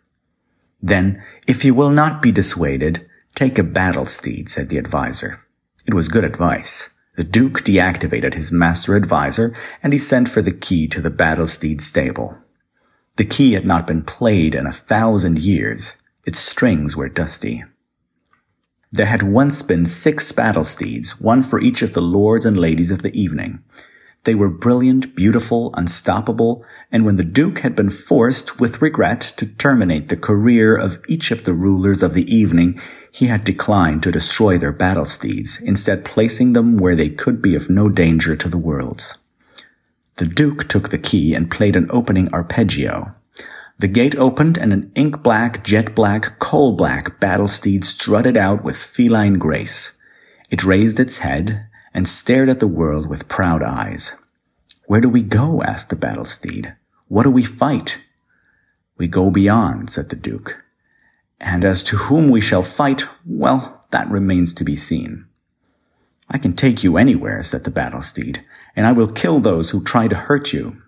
Then, 0.81 1.21
if 1.45 1.65
you 1.65 1.73
will 1.73 1.89
not 1.89 2.21
be 2.21 2.31
dissuaded, 2.31 3.05
take 3.35 3.59
a 3.59 3.63
battle 3.63 4.05
steed, 4.05 4.47
said 4.47 4.69
the 4.69 4.77
advisor. 4.77 5.41
It 5.85 5.93
was 5.93 6.07
good 6.07 6.23
advice. 6.23 6.90
The 7.15 7.23
Duke 7.25 7.63
deactivated 7.63 8.35
his 8.35 8.51
master 8.51 8.95
advisor, 8.95 9.53
and 9.83 9.91
he 9.91 9.99
sent 9.99 10.29
for 10.29 10.41
the 10.41 10.53
key 10.53 10.87
to 10.87 11.01
the 11.01 11.09
battle 11.09 11.47
steed 11.47 11.81
stable. 11.81 12.37
The 13.17 13.25
key 13.25 13.53
had 13.53 13.65
not 13.65 13.85
been 13.85 14.03
played 14.03 14.55
in 14.55 14.65
a 14.65 14.71
thousand 14.71 15.39
years. 15.39 15.97
Its 16.25 16.39
strings 16.39 16.95
were 16.95 17.09
dusty. 17.09 17.65
There 18.93 19.05
had 19.05 19.23
once 19.23 19.61
been 19.61 19.85
six 19.85 20.31
battle 20.31 20.65
steeds, 20.65 21.19
one 21.19 21.43
for 21.43 21.61
each 21.61 21.81
of 21.81 21.93
the 21.93 22.01
lords 22.01 22.45
and 22.45 22.57
ladies 22.57 22.91
of 22.91 23.01
the 23.01 23.19
evening. 23.19 23.63
They 24.23 24.35
were 24.35 24.49
brilliant, 24.49 25.15
beautiful, 25.15 25.73
unstoppable, 25.73 26.63
and 26.91 27.05
when 27.05 27.15
the 27.15 27.23
Duke 27.23 27.59
had 27.59 27.75
been 27.75 27.89
forced, 27.89 28.59
with 28.59 28.81
regret, 28.81 29.21
to 29.37 29.47
terminate 29.47 30.09
the 30.09 30.17
career 30.17 30.75
of 30.75 30.99
each 31.07 31.31
of 31.31 31.43
the 31.43 31.53
rulers 31.53 32.03
of 32.03 32.13
the 32.13 32.31
evening, 32.33 32.79
he 33.11 33.27
had 33.27 33.43
declined 33.43 34.03
to 34.03 34.11
destroy 34.11 34.59
their 34.59 34.71
battle 34.71 35.05
steeds, 35.05 35.59
instead 35.59 36.05
placing 36.05 36.53
them 36.53 36.77
where 36.77 36.95
they 36.95 37.09
could 37.09 37.41
be 37.41 37.55
of 37.55 37.69
no 37.69 37.89
danger 37.89 38.35
to 38.35 38.47
the 38.47 38.59
worlds. 38.59 39.17
The 40.17 40.27
Duke 40.27 40.67
took 40.67 40.89
the 40.89 40.99
key 40.99 41.33
and 41.33 41.49
played 41.49 41.75
an 41.75 41.87
opening 41.89 42.31
arpeggio. 42.31 43.15
The 43.79 43.87
gate 43.87 44.15
opened 44.15 44.59
and 44.59 44.71
an 44.71 44.91
ink 44.93 45.23
black, 45.23 45.63
jet 45.63 45.95
black, 45.95 46.37
coal 46.37 46.73
black 46.73 47.19
battle 47.19 47.47
steed 47.47 47.83
strutted 47.83 48.37
out 48.37 48.63
with 48.63 48.77
feline 48.77 49.39
grace. 49.39 49.97
It 50.51 50.63
raised 50.63 50.99
its 50.99 51.19
head 51.19 51.65
and 51.93 52.07
stared 52.07 52.49
at 52.49 52.59
the 52.59 52.67
world 52.67 53.07
with 53.07 53.27
proud 53.27 53.61
eyes. 53.63 54.13
Where 54.85 55.01
do 55.01 55.09
we 55.09 55.21
go? 55.21 55.61
asked 55.63 55.89
the 55.89 55.95
battle 55.95 56.25
steed. 56.25 56.75
What 57.07 57.23
do 57.23 57.31
we 57.31 57.43
fight? 57.43 58.01
We 58.97 59.07
go 59.07 59.31
beyond, 59.31 59.89
said 59.89 60.09
the 60.09 60.15
Duke. 60.15 60.63
And 61.39 61.65
as 61.65 61.81
to 61.83 61.97
whom 61.97 62.29
we 62.29 62.39
shall 62.39 62.63
fight, 62.63 63.05
well, 63.25 63.81
that 63.91 64.09
remains 64.09 64.53
to 64.53 64.63
be 64.63 64.75
seen. 64.75 65.25
I 66.29 66.37
can 66.37 66.53
take 66.53 66.83
you 66.83 66.97
anywhere, 66.97 67.43
said 67.43 67.63
the 67.63 67.71
battle 67.71 68.01
steed, 68.01 68.43
and 68.75 68.87
I 68.87 68.91
will 68.91 69.11
kill 69.11 69.39
those 69.39 69.71
who 69.71 69.83
try 69.83 70.07
to 70.07 70.15
hurt 70.15 70.53
you. 70.53 70.81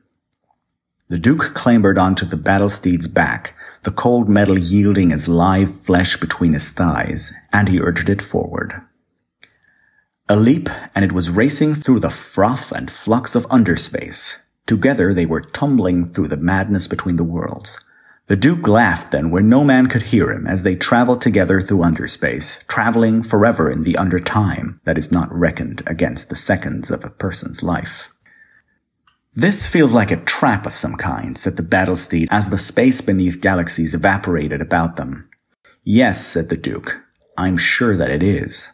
The 1.09 1.19
Duke 1.19 1.53
clambered 1.53 1.97
onto 1.97 2.25
the 2.25 2.37
battle 2.37 2.69
steed's 2.69 3.07
back, 3.07 3.55
the 3.83 3.91
cold 3.91 4.29
metal 4.29 4.57
yielding 4.57 5.11
as 5.11 5.27
live 5.27 5.75
flesh 5.75 6.17
between 6.17 6.53
his 6.53 6.69
thighs, 6.69 7.33
and 7.51 7.67
he 7.67 7.81
urged 7.81 8.09
it 8.09 8.21
forward. 8.21 8.81
A 10.29 10.37
leap, 10.37 10.69
and 10.95 11.03
it 11.03 11.11
was 11.11 11.29
racing 11.29 11.75
through 11.75 11.99
the 11.99 12.09
froth 12.09 12.71
and 12.71 12.89
flux 12.89 13.35
of 13.35 13.45
underspace. 13.47 14.41
Together 14.65 15.13
they 15.13 15.25
were 15.25 15.41
tumbling 15.41 16.07
through 16.07 16.29
the 16.29 16.37
madness 16.37 16.87
between 16.87 17.17
the 17.17 17.25
worlds. 17.25 17.83
The 18.27 18.37
Duke 18.37 18.65
laughed 18.65 19.11
then 19.11 19.31
where 19.31 19.43
no 19.43 19.65
man 19.65 19.87
could 19.87 20.03
hear 20.03 20.31
him 20.31 20.47
as 20.47 20.63
they 20.63 20.75
traveled 20.75 21.19
together 21.19 21.59
through 21.59 21.79
underspace, 21.79 22.65
traveling 22.67 23.21
forever 23.21 23.69
in 23.69 23.81
the 23.81 23.97
undertime 23.97 24.79
that 24.85 24.97
is 24.97 25.11
not 25.11 25.29
reckoned 25.33 25.81
against 25.87 26.29
the 26.29 26.37
seconds 26.37 26.89
of 26.89 27.03
a 27.03 27.09
person's 27.09 27.61
life. 27.61 28.07
This 29.35 29.67
feels 29.67 29.91
like 29.91 30.11
a 30.11 30.23
trap 30.23 30.65
of 30.65 30.71
some 30.71 30.95
kind, 30.95 31.37
said 31.37 31.57
the 31.57 31.63
battle 31.63 31.97
steed 31.97 32.29
as 32.31 32.49
the 32.49 32.57
space 32.57 33.01
beneath 33.01 33.41
galaxies 33.41 33.93
evaporated 33.93 34.61
about 34.61 34.95
them. 34.95 35.29
Yes, 35.83 36.25
said 36.25 36.47
the 36.47 36.55
Duke. 36.55 37.01
I'm 37.37 37.57
sure 37.57 37.97
that 37.97 38.11
it 38.11 38.23
is. 38.23 38.71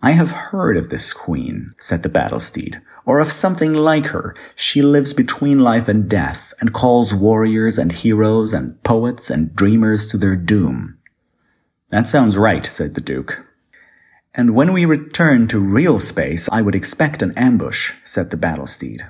I 0.00 0.12
have 0.12 0.30
heard 0.30 0.76
of 0.76 0.90
this 0.90 1.12
queen, 1.12 1.74
said 1.78 2.02
the 2.02 2.08
battle 2.08 2.38
steed, 2.38 2.80
or 3.04 3.18
of 3.18 3.32
something 3.32 3.74
like 3.74 4.06
her. 4.06 4.34
She 4.54 4.80
lives 4.80 5.12
between 5.12 5.58
life 5.58 5.88
and 5.88 6.08
death, 6.08 6.54
and 6.60 6.72
calls 6.72 7.12
warriors 7.12 7.78
and 7.78 7.90
heroes 7.90 8.52
and 8.52 8.80
poets 8.84 9.28
and 9.28 9.56
dreamers 9.56 10.06
to 10.06 10.16
their 10.16 10.36
doom. 10.36 10.98
That 11.90 12.06
sounds 12.06 12.38
right, 12.38 12.64
said 12.64 12.94
the 12.94 13.00
Duke. 13.00 13.44
And 14.34 14.54
when 14.54 14.72
we 14.72 14.84
return 14.84 15.48
to 15.48 15.58
real 15.58 15.98
space, 15.98 16.48
I 16.52 16.62
would 16.62 16.76
expect 16.76 17.22
an 17.22 17.32
ambush, 17.36 17.94
said 18.04 18.30
the 18.30 18.36
battle 18.36 18.68
steed. 18.68 19.04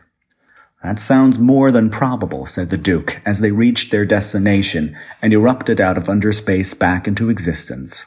That 0.82 0.98
sounds 0.98 1.38
more 1.38 1.70
than 1.70 1.90
probable, 1.90 2.46
said 2.46 2.70
the 2.70 2.78
Duke, 2.78 3.20
as 3.26 3.40
they 3.40 3.50
reached 3.50 3.90
their 3.90 4.06
destination 4.06 4.96
and 5.20 5.34
erupted 5.34 5.80
out 5.80 5.98
of 5.98 6.04
underspace 6.04 6.78
back 6.78 7.06
into 7.08 7.28
existence. 7.28 8.06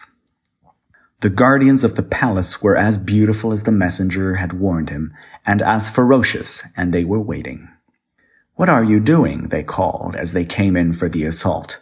The 1.22 1.30
guardians 1.30 1.84
of 1.84 1.94
the 1.94 2.04
palace 2.04 2.64
were 2.64 2.76
as 2.76 2.98
beautiful 2.98 3.54
as 3.54 3.62
the 3.62 3.72
messenger 3.72 4.36
had 4.36 4.54
warned 4.54 4.90
him, 4.90 5.14
and 5.46 5.62
as 5.62 5.88
ferocious, 5.88 6.64
and 6.76 6.92
they 6.92 7.06
were 7.06 7.22
waiting. 7.22 7.70
What 8.56 8.70
are 8.70 8.84
you 8.84 9.00
doing? 9.00 9.50
they 9.50 9.64
called 9.64 10.16
as 10.16 10.34
they 10.34 10.46
came 10.46 10.76
in 10.76 10.94
for 10.94 11.08
the 11.08 11.26
assault. 11.26 11.80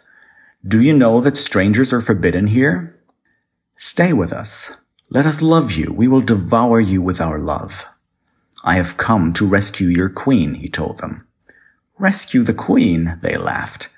Do 0.62 0.82
you 0.82 0.92
know 0.92 1.22
that 1.22 1.38
strangers 1.38 1.90
are 1.90 2.02
forbidden 2.02 2.48
here? 2.48 3.00
Stay 3.76 4.12
with 4.12 4.30
us. 4.30 4.72
Let 5.08 5.24
us 5.24 5.40
love 5.40 5.72
you. 5.72 5.90
We 5.90 6.06
will 6.06 6.20
devour 6.20 6.78
you 6.78 7.00
with 7.00 7.18
our 7.18 7.38
love. 7.38 7.88
I 8.62 8.74
have 8.74 8.98
come 8.98 9.32
to 9.32 9.46
rescue 9.46 9.88
your 9.88 10.10
queen, 10.10 10.52
he 10.52 10.68
told 10.68 10.98
them. 10.98 11.26
Rescue 11.98 12.42
the 12.42 12.52
queen, 12.52 13.18
they 13.22 13.38
laughed. 13.38 13.88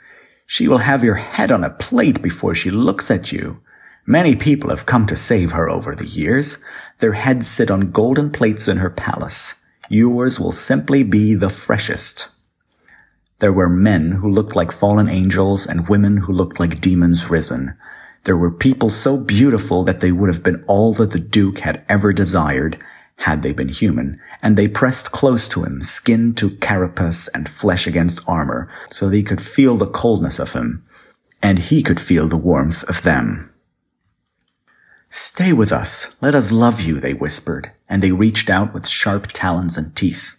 She 0.46 0.68
will 0.68 0.78
have 0.78 1.02
your 1.02 1.16
head 1.16 1.50
on 1.50 1.64
a 1.64 1.70
plate 1.70 2.22
before 2.22 2.54
she 2.54 2.70
looks 2.70 3.10
at 3.10 3.32
you. 3.32 3.60
Many 4.06 4.34
people 4.34 4.70
have 4.70 4.86
come 4.86 5.06
to 5.06 5.16
save 5.16 5.52
her 5.52 5.70
over 5.70 5.94
the 5.94 6.06
years. 6.06 6.58
Their 6.98 7.12
heads 7.12 7.46
sit 7.46 7.70
on 7.70 7.92
golden 7.92 8.30
plates 8.30 8.66
in 8.66 8.78
her 8.78 8.90
palace. 8.90 9.64
Yours 9.88 10.40
will 10.40 10.52
simply 10.52 11.02
be 11.04 11.34
the 11.34 11.50
freshest. 11.50 12.28
There 13.38 13.52
were 13.52 13.68
men 13.68 14.12
who 14.12 14.28
looked 14.28 14.56
like 14.56 14.72
fallen 14.72 15.08
angels 15.08 15.66
and 15.66 15.88
women 15.88 16.18
who 16.18 16.32
looked 16.32 16.58
like 16.58 16.80
demons 16.80 17.30
risen. 17.30 17.76
There 18.24 18.36
were 18.36 18.50
people 18.50 18.90
so 18.90 19.18
beautiful 19.18 19.84
that 19.84 20.00
they 20.00 20.12
would 20.12 20.28
have 20.28 20.42
been 20.42 20.64
all 20.66 20.94
that 20.94 21.10
the 21.10 21.18
Duke 21.18 21.58
had 21.58 21.84
ever 21.88 22.12
desired, 22.12 22.78
had 23.16 23.42
they 23.42 23.52
been 23.52 23.68
human, 23.68 24.20
and 24.42 24.56
they 24.56 24.68
pressed 24.68 25.12
close 25.12 25.46
to 25.48 25.64
him, 25.64 25.82
skin 25.82 26.34
to 26.34 26.50
carapace 26.56 27.28
and 27.28 27.48
flesh 27.48 27.86
against 27.86 28.20
armor, 28.26 28.68
so 28.86 29.08
they 29.08 29.22
could 29.22 29.40
feel 29.40 29.76
the 29.76 29.86
coldness 29.86 30.38
of 30.38 30.52
him, 30.52 30.84
and 31.42 31.58
he 31.58 31.82
could 31.82 32.00
feel 32.00 32.28
the 32.28 32.36
warmth 32.36 32.84
of 32.84 33.02
them. 33.02 33.51
Stay 35.14 35.52
with 35.52 35.72
us, 35.72 36.16
let 36.22 36.34
us 36.34 36.50
love 36.50 36.80
you, 36.80 36.98
they 36.98 37.12
whispered, 37.12 37.70
and 37.86 38.00
they 38.00 38.12
reached 38.12 38.48
out 38.48 38.72
with 38.72 38.88
sharp 38.88 39.26
talons 39.26 39.76
and 39.76 39.94
teeth. 39.94 40.38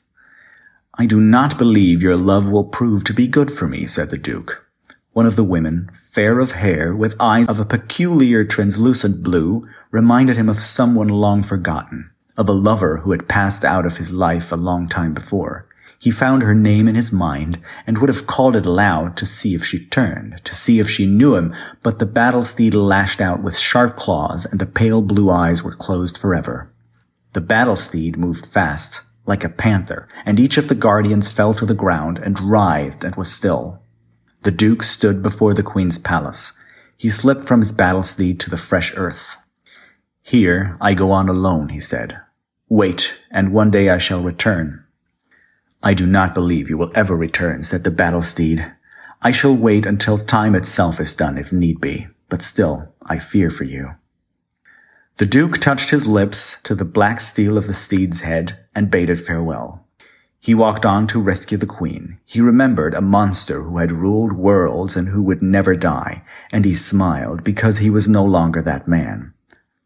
I 0.98 1.06
do 1.06 1.22
not 1.22 1.60
believe 1.60 2.02
your 2.02 2.18
love 2.18 2.50
will 2.50 2.64
prove 2.64 3.04
to 3.04 3.14
be 3.14 3.28
good 3.28 3.52
for 3.52 3.68
me, 3.68 3.86
said 3.86 4.10
the 4.10 4.18
Duke. 4.18 4.66
One 5.12 5.28
of 5.28 5.36
the 5.36 5.44
women, 5.44 5.92
fair 5.94 6.40
of 6.40 6.54
hair, 6.54 6.96
with 6.96 7.16
eyes 7.20 7.48
of 7.48 7.60
a 7.60 7.66
peculiar 7.66 8.44
translucent 8.44 9.22
blue, 9.22 9.70
reminded 9.92 10.38
him 10.38 10.50
of 10.50 10.60
someone 10.60 11.08
long 11.08 11.44
forgotten 11.44 12.10
of 12.36 12.50
a 12.50 12.52
lover 12.52 12.98
who 12.98 13.12
had 13.12 13.30
passed 13.30 13.64
out 13.64 13.86
of 13.86 13.98
his 13.98 14.12
life 14.12 14.52
a 14.52 14.56
long 14.56 14.90
time 14.90 15.14
before. 15.14 15.68
He 16.04 16.12
found 16.12 16.42
her 16.42 16.54
name 16.54 16.90
in 16.90 16.96
his 16.96 17.14
mind 17.14 17.60
and 17.88 17.98
would 17.98 18.10
have 18.10 18.28
called 18.28 18.58
it 18.58 18.66
aloud 18.66 19.16
to 19.16 19.26
see 19.26 19.56
if 19.56 19.64
she 19.64 19.86
turned, 19.86 20.44
to 20.44 20.54
see 20.54 20.82
if 20.82 20.90
she 20.90 21.06
knew 21.06 21.36
him, 21.36 21.56
but 21.82 22.00
the 22.00 22.06
battle 22.06 22.44
steed 22.44 22.74
lashed 22.74 23.22
out 23.22 23.42
with 23.42 23.58
sharp 23.58 23.96
claws 23.96 24.46
and 24.46 24.60
the 24.60 24.66
pale 24.66 25.02
blue 25.02 25.32
eyes 25.32 25.64
were 25.64 25.74
closed 25.74 26.18
forever. 26.18 26.70
The 27.32 27.40
battle 27.40 27.78
steed 27.78 28.18
moved 28.18 28.46
fast, 28.46 29.04
like 29.26 29.46
a 29.46 29.50
panther, 29.50 30.10
and 30.26 30.42
each 30.42 30.58
of 30.58 30.68
the 30.68 30.76
guardians 30.76 31.32
fell 31.32 31.54
to 31.54 31.66
the 31.66 31.74
ground 31.74 32.18
and 32.18 32.38
writhed 32.38 33.06
and 33.06 33.16
was 33.16 33.32
still. 33.32 33.82
The 34.42 34.52
duke 34.52 34.84
stood 34.84 35.22
before 35.22 35.54
the 35.54 35.64
queen's 35.64 35.98
palace. 35.98 36.52
He 36.98 37.10
slipped 37.10 37.46
from 37.46 37.62
his 37.62 37.72
battle 37.72 38.04
steed 38.04 38.42
to 38.42 38.50
the 38.50 38.58
fresh 38.58 38.92
earth. 38.98 39.38
Here 40.22 40.76
I 40.82 40.96
go 40.96 41.12
on 41.12 41.30
alone, 41.30 41.70
he 41.70 41.80
said. 41.80 42.20
Wait, 42.68 43.18
and 43.32 43.54
one 43.54 43.72
day 43.72 43.88
I 43.90 44.00
shall 44.00 44.22
return. 44.22 44.83
I 45.86 45.94
do 45.94 46.08
not 46.08 46.34
believe 46.34 46.70
you 46.70 46.78
will 46.78 46.94
ever 46.96 47.16
return, 47.16 47.64
said 47.64 47.84
the 47.84 47.92
battle 47.92 48.22
steed. 48.22 48.74
I 49.22 49.32
shall 49.32 49.56
wait 49.56 49.86
until 49.86 50.18
time 50.18 50.56
itself 50.56 50.98
is 50.98 51.14
done 51.14 51.38
if 51.38 51.52
need 51.52 51.82
be, 51.82 52.08
but 52.30 52.42
still 52.42 52.94
I 53.06 53.20
fear 53.20 53.50
for 53.50 53.66
you. 53.66 53.90
The 55.18 55.26
Duke 55.26 55.60
touched 55.60 55.90
his 55.90 56.08
lips 56.08 56.62
to 56.64 56.74
the 56.74 56.86
black 56.86 57.20
steel 57.20 57.58
of 57.58 57.68
the 57.68 57.74
steed's 57.74 58.22
head 58.22 58.58
and 58.74 58.90
bade 58.90 59.10
it 59.10 59.20
farewell. 59.20 59.86
He 60.40 60.56
walked 60.56 60.86
on 60.86 61.06
to 61.08 61.22
rescue 61.22 61.58
the 61.58 61.66
queen. 61.66 62.18
He 62.26 62.42
remembered 62.42 62.94
a 62.94 63.02
monster 63.02 63.62
who 63.62 63.78
had 63.78 63.92
ruled 63.92 64.34
worlds 64.34 64.96
and 64.96 65.10
who 65.10 65.22
would 65.24 65.42
never 65.42 65.76
die, 65.76 66.24
and 66.52 66.66
he 66.66 66.74
smiled 66.74 67.44
because 67.44 67.78
he 67.78 67.90
was 67.90 68.10
no 68.10 68.24
longer 68.24 68.62
that 68.62 68.88
man. 68.88 69.34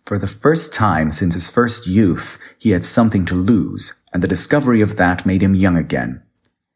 For 0.08 0.18
the 0.18 0.26
first 0.26 0.74
time 0.74 1.12
since 1.12 1.34
his 1.34 1.52
first 1.52 1.86
youth, 1.86 2.40
he 2.58 2.72
had 2.72 2.86
something 2.86 3.26
to 3.26 3.36
lose, 3.36 3.94
and 4.14 4.24
the 4.24 4.28
discovery 4.30 4.80
of 4.80 4.96
that 4.96 5.26
made 5.26 5.42
him 5.44 5.54
young 5.54 5.76
again. 5.76 6.24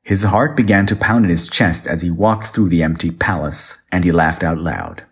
His 0.03 0.23
heart 0.23 0.57
began 0.57 0.85
to 0.87 0.97
pound 0.97 1.23
in 1.23 1.31
his 1.31 1.47
chest 1.47 1.87
as 1.87 2.01
he 2.01 2.11
walked 2.11 2.47
through 2.47 2.67
the 2.67 2.83
empty 2.83 3.09
palace, 3.09 3.77
and 3.89 4.03
he 4.03 4.11
laughed 4.11 4.43
out 4.43 4.57
loud. 4.57 5.03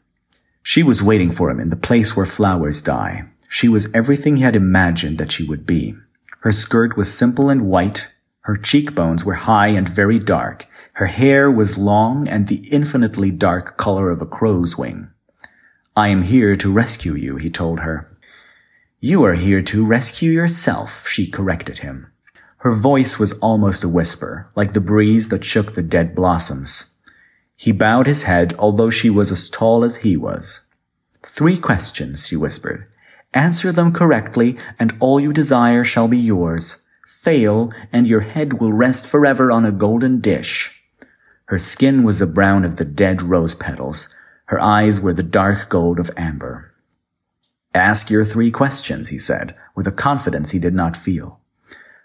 She 0.61 0.83
was 0.83 1.01
waiting 1.01 1.31
for 1.31 1.49
him 1.49 1.61
in 1.61 1.69
the 1.69 1.77
place 1.77 2.13
where 2.13 2.25
flowers 2.25 2.81
die. 2.81 3.29
She 3.47 3.69
was 3.69 3.87
everything 3.93 4.35
he 4.35 4.43
had 4.43 4.57
imagined 4.57 5.17
that 5.17 5.31
she 5.31 5.45
would 5.45 5.65
be. 5.65 5.95
Her 6.41 6.51
skirt 6.51 6.97
was 6.97 7.17
simple 7.17 7.49
and 7.49 7.69
white, 7.69 8.11
her 8.41 8.57
cheekbones 8.57 9.23
were 9.23 9.35
high 9.35 9.67
and 9.67 9.87
very 9.87 10.19
dark. 10.19 10.65
Her 10.95 11.05
hair 11.05 11.49
was 11.49 11.77
long 11.77 12.27
and 12.27 12.49
the 12.49 12.67
infinitely 12.67 13.31
dark 13.31 13.77
color 13.77 14.09
of 14.09 14.21
a 14.21 14.25
crow's 14.25 14.77
wing. 14.77 15.09
I 15.95 16.09
am 16.09 16.23
here 16.23 16.55
to 16.55 16.71
rescue 16.71 17.15
you, 17.15 17.37
he 17.37 17.49
told 17.49 17.79
her. 17.79 18.09
You 18.99 19.23
are 19.23 19.33
here 19.33 19.61
to 19.63 19.85
rescue 19.85 20.31
yourself, 20.31 21.07
she 21.07 21.29
corrected 21.29 21.79
him. 21.79 22.11
Her 22.57 22.73
voice 22.73 23.17
was 23.17 23.33
almost 23.39 23.83
a 23.83 23.89
whisper, 23.89 24.49
like 24.55 24.73
the 24.73 24.81
breeze 24.81 25.29
that 25.29 25.45
shook 25.45 25.73
the 25.73 25.81
dead 25.81 26.13
blossoms. 26.15 26.91
He 27.55 27.71
bowed 27.71 28.07
his 28.07 28.23
head, 28.23 28.53
although 28.59 28.89
she 28.89 29.09
was 29.09 29.31
as 29.31 29.49
tall 29.49 29.83
as 29.83 29.97
he 29.97 30.17
was. 30.17 30.61
Three 31.25 31.57
questions, 31.57 32.27
she 32.27 32.35
whispered. 32.35 32.87
Answer 33.33 33.71
them 33.71 33.91
correctly, 33.91 34.57
and 34.79 34.93
all 34.99 35.19
you 35.19 35.33
desire 35.33 35.83
shall 35.83 36.07
be 36.07 36.17
yours 36.17 36.85
fail, 37.09 37.73
and 37.91 38.07
your 38.07 38.21
head 38.21 38.61
will 38.61 38.71
rest 38.71 39.05
forever 39.05 39.51
on 39.51 39.65
a 39.65 39.71
golden 39.71 40.21
dish. 40.21 40.71
Her 41.45 41.59
skin 41.59 42.03
was 42.03 42.19
the 42.19 42.27
brown 42.27 42.63
of 42.63 42.77
the 42.77 42.85
dead 42.85 43.21
rose 43.21 43.55
petals. 43.55 44.13
Her 44.49 44.59
eyes 44.59 44.99
were 44.99 45.13
the 45.13 45.21
dark 45.21 45.69
gold 45.69 45.99
of 45.99 46.09
amber. 46.17 46.73
Ask 47.75 48.09
your 48.09 48.25
three 48.25 48.49
questions, 48.49 49.09
he 49.09 49.19
said, 49.19 49.55
with 49.75 49.85
a 49.85 49.91
confidence 49.91 50.49
he 50.49 50.57
did 50.57 50.73
not 50.73 50.97
feel. 50.97 51.39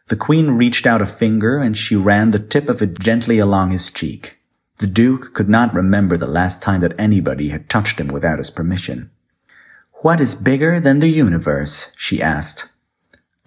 The 0.09 0.17
queen 0.17 0.51
reached 0.51 0.85
out 0.85 1.01
a 1.01 1.07
finger 1.07 1.57
and 1.57 1.75
she 1.75 1.97
ran 1.97 2.33
the 2.33 2.39
tip 2.39 2.69
of 2.69 2.83
it 2.83 2.99
gently 2.99 3.39
along 3.39 3.71
his 3.71 3.91
cheek. 3.91 4.37
The 4.77 4.87
duke 4.87 5.33
could 5.33 5.49
not 5.49 5.73
remember 5.73 6.19
the 6.19 6.27
last 6.27 6.61
time 6.61 6.83
that 6.83 6.93
anybody 7.01 7.49
had 7.49 7.71
touched 7.71 7.99
him 7.99 8.09
without 8.09 8.41
his 8.41 8.51
permission. 8.51 9.11
What 10.03 10.21
is 10.21 10.35
bigger 10.35 10.79
than 10.79 11.01
the 11.01 11.09
universe? 11.09 11.93
she 11.97 12.21
asked. 12.21 12.69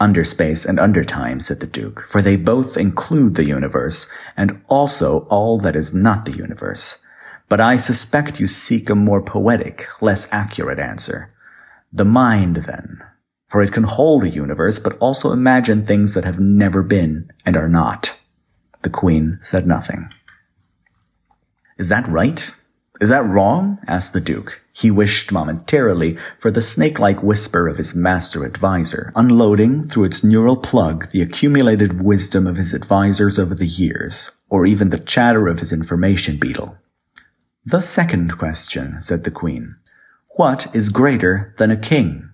Underspace 0.02 0.66
and 0.66 0.80
undertime, 0.80 1.40
said 1.40 1.60
the 1.60 1.68
Duke, 1.68 2.02
for 2.02 2.24
they 2.24 2.36
both 2.36 2.78
include 2.78 3.36
the 3.36 3.46
universe, 3.46 4.08
and 4.36 4.60
also 4.68 5.28
all 5.30 5.60
that 5.60 5.76
is 5.76 5.94
not 5.94 6.26
the 6.26 6.36
universe. 6.36 7.04
But 7.50 7.62
I 7.62 7.78
suspect 7.78 8.40
you 8.40 8.48
seek 8.48 8.90
a 8.90 8.96
more 8.96 9.22
poetic, 9.22 9.88
less 10.02 10.28
accurate 10.32 10.80
answer. 10.80 11.34
The 11.94 12.06
mind, 12.06 12.58
then, 12.58 13.02
for 13.48 13.62
it 13.62 13.72
can 13.72 13.84
hold 13.84 14.24
a 14.24 14.30
universe, 14.30 14.80
but 14.80 14.98
also 15.00 15.32
imagine 15.32 15.86
things 15.86 16.14
that 16.14 16.26
have 16.26 16.40
never 16.40 16.84
been 16.84 17.32
and 17.46 17.56
are 17.56 17.70
not. 17.70 18.20
The 18.82 18.90
Queen 18.90 19.40
said 19.42 19.66
nothing. 19.66 20.10
Is 21.78 21.90
that 21.90 22.08
right? 22.08 22.52
Is 23.00 23.10
that 23.10 23.24
wrong? 23.24 23.80
asked 23.88 24.14
the 24.14 24.20
Duke. 24.20 24.62
He 24.74 24.92
wished 24.92 25.32
momentarily 25.32 26.16
for 26.40 26.52
the 26.52 26.62
snake-like 26.62 27.24
whisper 27.24 27.68
of 27.68 27.78
his 27.78 27.96
master 27.96 28.44
advisor, 28.44 29.12
unloading 29.16 29.88
through 29.88 30.06
its 30.06 30.24
neural 30.24 30.58
plug 30.58 31.10
the 31.12 31.22
accumulated 31.22 32.02
wisdom 32.02 32.46
of 32.46 32.58
his 32.58 32.74
advisors 32.74 33.40
over 33.40 33.56
the 33.56 33.68
years, 33.68 34.32
or 34.50 34.66
even 34.66 34.90
the 34.90 35.00
chatter 35.00 35.48
of 35.48 35.60
his 35.60 35.72
information 35.72 36.38
beetle. 36.38 36.78
The 37.70 37.82
second 37.82 38.38
question, 38.38 39.02
said 39.02 39.26
the 39.26 39.30
Queen. 39.30 39.76
What 40.38 40.74
is 40.74 40.88
greater 40.88 41.54
than 41.58 41.70
a 41.70 41.76
king? 41.76 42.30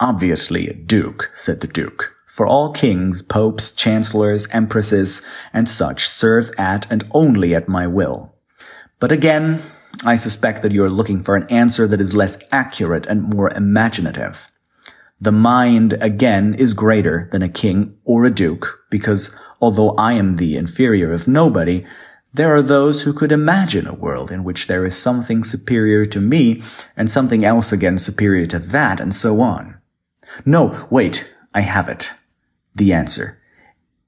Obviously 0.00 0.68
a 0.68 0.72
duke, 0.72 1.30
said 1.34 1.60
the 1.60 1.66
Duke. 1.66 2.14
For 2.28 2.46
all 2.46 2.72
kings, 2.72 3.20
popes, 3.20 3.70
chancellors, 3.72 4.48
empresses, 4.50 5.20
and 5.52 5.68
such 5.68 6.08
serve 6.08 6.50
at 6.56 6.90
and 6.90 7.06
only 7.10 7.54
at 7.54 7.68
my 7.68 7.86
will. 7.86 8.34
But 9.00 9.12
again, 9.12 9.60
I 10.02 10.16
suspect 10.16 10.62
that 10.62 10.72
you 10.72 10.82
are 10.82 10.88
looking 10.88 11.22
for 11.22 11.36
an 11.36 11.46
answer 11.50 11.86
that 11.86 12.00
is 12.00 12.14
less 12.14 12.38
accurate 12.50 13.04
and 13.04 13.24
more 13.24 13.50
imaginative. 13.50 14.50
The 15.20 15.30
mind, 15.30 15.92
again, 16.00 16.54
is 16.54 16.72
greater 16.72 17.28
than 17.32 17.42
a 17.42 17.50
king 17.50 17.98
or 18.06 18.24
a 18.24 18.30
duke, 18.30 18.82
because 18.90 19.36
although 19.60 19.90
I 19.90 20.14
am 20.14 20.36
the 20.36 20.56
inferior 20.56 21.12
of 21.12 21.28
nobody, 21.28 21.84
there 22.34 22.54
are 22.54 22.62
those 22.62 23.02
who 23.02 23.12
could 23.12 23.32
imagine 23.32 23.86
a 23.86 23.94
world 23.94 24.30
in 24.30 24.42
which 24.42 24.66
there 24.66 24.84
is 24.84 24.96
something 24.96 25.44
superior 25.44 26.06
to 26.06 26.20
me 26.20 26.62
and 26.96 27.10
something 27.10 27.44
else 27.44 27.72
again 27.72 27.98
superior 27.98 28.46
to 28.46 28.58
that 28.58 29.00
and 29.00 29.14
so 29.14 29.40
on. 29.40 29.78
No, 30.46 30.86
wait, 30.90 31.30
I 31.52 31.60
have 31.60 31.88
it. 31.88 32.12
The 32.74 32.92
answer. 32.92 33.38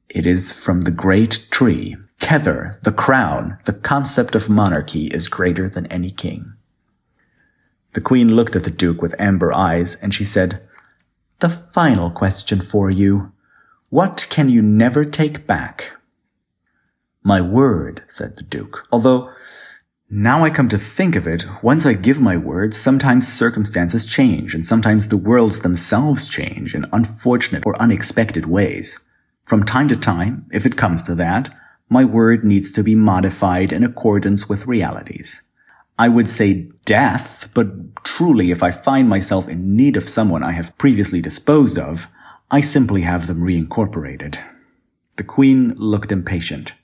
It 0.09 0.25
is 0.25 0.53
from 0.53 0.83
the 0.83 0.91
great 0.91 1.49
tree 1.51 1.97
Kether, 2.21 2.81
the 2.83 2.93
crown, 2.93 3.59
the 3.67 3.73
concept 3.75 4.35
of 4.35 4.49
monarchy 4.49 5.09
is 5.09 5.29
greater 5.29 5.69
than 5.69 5.87
any 5.89 6.11
king. 6.11 6.55
The 7.93 8.01
queen 8.01 8.35
looked 8.35 8.57
at 8.57 8.65
the 8.65 8.71
duke 8.71 9.03
with 9.03 9.21
amber 9.21 9.53
eyes 9.53 9.97
and 9.97 10.15
she 10.15 10.25
said, 10.25 10.67
The 11.41 11.51
final 11.51 12.11
question 12.11 12.63
for 12.63 12.91
you. 12.91 13.33
What 13.91 14.27
can 14.31 14.49
you 14.49 14.63
never 14.63 15.05
take 15.05 15.47
back? 15.47 15.93
My 17.27 17.41
word, 17.41 18.03
said 18.07 18.37
the 18.37 18.43
duke, 18.43 18.87
although 18.93 19.33
now 20.11 20.45
I 20.45 20.51
come 20.51 20.69
to 20.69 20.77
think 20.77 21.17
of 21.17 21.27
it, 21.27 21.47
once 21.63 21.87
I 21.87 21.95
give 21.95 22.21
my 22.21 22.37
word, 22.37 22.75
sometimes 22.75 23.27
circumstances 23.27 24.05
change, 24.05 24.55
and 24.55 24.67
sometimes 24.67 25.09
the 25.09 25.17
worlds 25.17 25.61
themselves 25.61 26.29
change 26.29 26.75
in 26.75 26.85
unfortunate 26.93 27.65
or 27.65 27.81
unexpected 27.81 28.45
ways. 28.45 29.01
From 29.47 29.65
time 29.65 29.89
to 29.89 29.97
time, 29.97 30.45
if 30.53 30.67
it 30.67 30.77
comes 30.77 31.03
to 31.05 31.15
that, 31.15 31.49
my 31.89 32.05
word 32.05 32.45
needs 32.45 32.71
to 32.73 32.83
be 32.83 32.95
modified 32.95 33.73
in 33.73 33.83
accordance 33.83 34.47
with 34.47 34.67
realities. 34.67 35.41
I 35.99 36.11
would 36.11 36.29
say 36.29 36.71
death, 36.85 37.49
but 37.55 38.05
truly 38.05 38.51
if 38.51 38.63
I 38.63 38.71
find 38.71 39.09
myself 39.09 39.49
in 39.49 39.75
need 39.75 39.97
of 39.97 40.05
someone 40.05 40.43
I 40.43 40.53
have 40.53 40.77
previously 40.77 41.23
disposed 41.23 41.79
of, 41.79 42.07
I 42.51 42.61
simply 42.61 43.01
have 43.01 43.27
them 43.27 43.41
reincorporated. 43.41 44.39
The 45.17 45.25
queen 45.25 45.75
looked 45.79 46.13
impatient. 46.13 46.75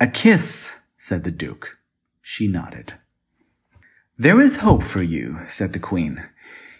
A 0.00 0.08
kiss, 0.08 0.80
said 0.96 1.22
the 1.22 1.30
duke. 1.30 1.78
She 2.20 2.48
nodded. 2.48 2.94
There 4.18 4.40
is 4.40 4.58
hope 4.58 4.82
for 4.82 5.02
you, 5.02 5.38
said 5.48 5.72
the 5.72 5.78
queen. 5.78 6.24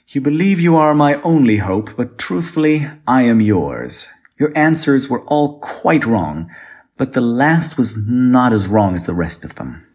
You 0.09 0.21
believe 0.21 0.59
you 0.59 0.75
are 0.77 0.95
my 0.95 1.21
only 1.23 1.59
hope, 1.59 1.97
but 1.97 2.19
truthfully, 2.19 2.87
I 3.07 3.23
am 3.23 3.41
yours. 3.41 4.09
Your 4.39 4.53
answers 4.57 5.09
were 5.09 5.23
all 5.27 5.61
quite 5.61 6.05
wrong, 6.05 6.51
but 6.97 7.13
the 7.13 7.21
last 7.21 7.79
was 7.79 7.97
not 8.07 8.53
as 8.53 8.67
wrong 8.67 8.95
as 8.95 9.07
the 9.07 9.15
rest 9.15 9.45
of 9.45 9.55
them. 9.55 9.87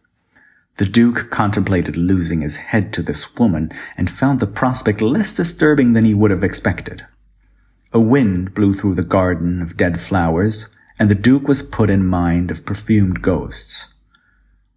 The 0.78 0.86
Duke 0.86 1.30
contemplated 1.30 1.98
losing 1.98 2.40
his 2.40 2.56
head 2.56 2.94
to 2.94 3.02
this 3.02 3.36
woman 3.36 3.70
and 3.98 4.10
found 4.10 4.40
the 4.40 4.48
prospect 4.48 5.02
less 5.02 5.34
disturbing 5.34 5.92
than 5.92 6.06
he 6.06 6.14
would 6.14 6.32
have 6.32 6.44
expected. 6.44 7.06
A 7.92 8.00
wind 8.00 8.54
blew 8.54 8.74
through 8.74 8.96
the 8.96 9.04
garden 9.04 9.62
of 9.62 9.76
dead 9.76 10.00
flowers, 10.00 10.70
and 11.00 11.10
the 11.10 11.16
Duke 11.16 11.48
was 11.48 11.64
put 11.64 11.90
in 11.90 12.06
mind 12.06 12.52
of 12.52 12.66
perfumed 12.66 13.22
ghosts. 13.22 13.94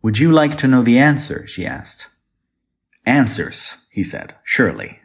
Would 0.02 0.18
you 0.18 0.30
like 0.30 0.54
to 0.56 0.68
know 0.68 0.82
the 0.82 0.98
answer? 0.98 1.46
she 1.48 1.66
asked. 1.66 2.06
Answers, 3.04 3.74
he 3.90 4.04
said, 4.04 4.37
surely. 4.44 5.00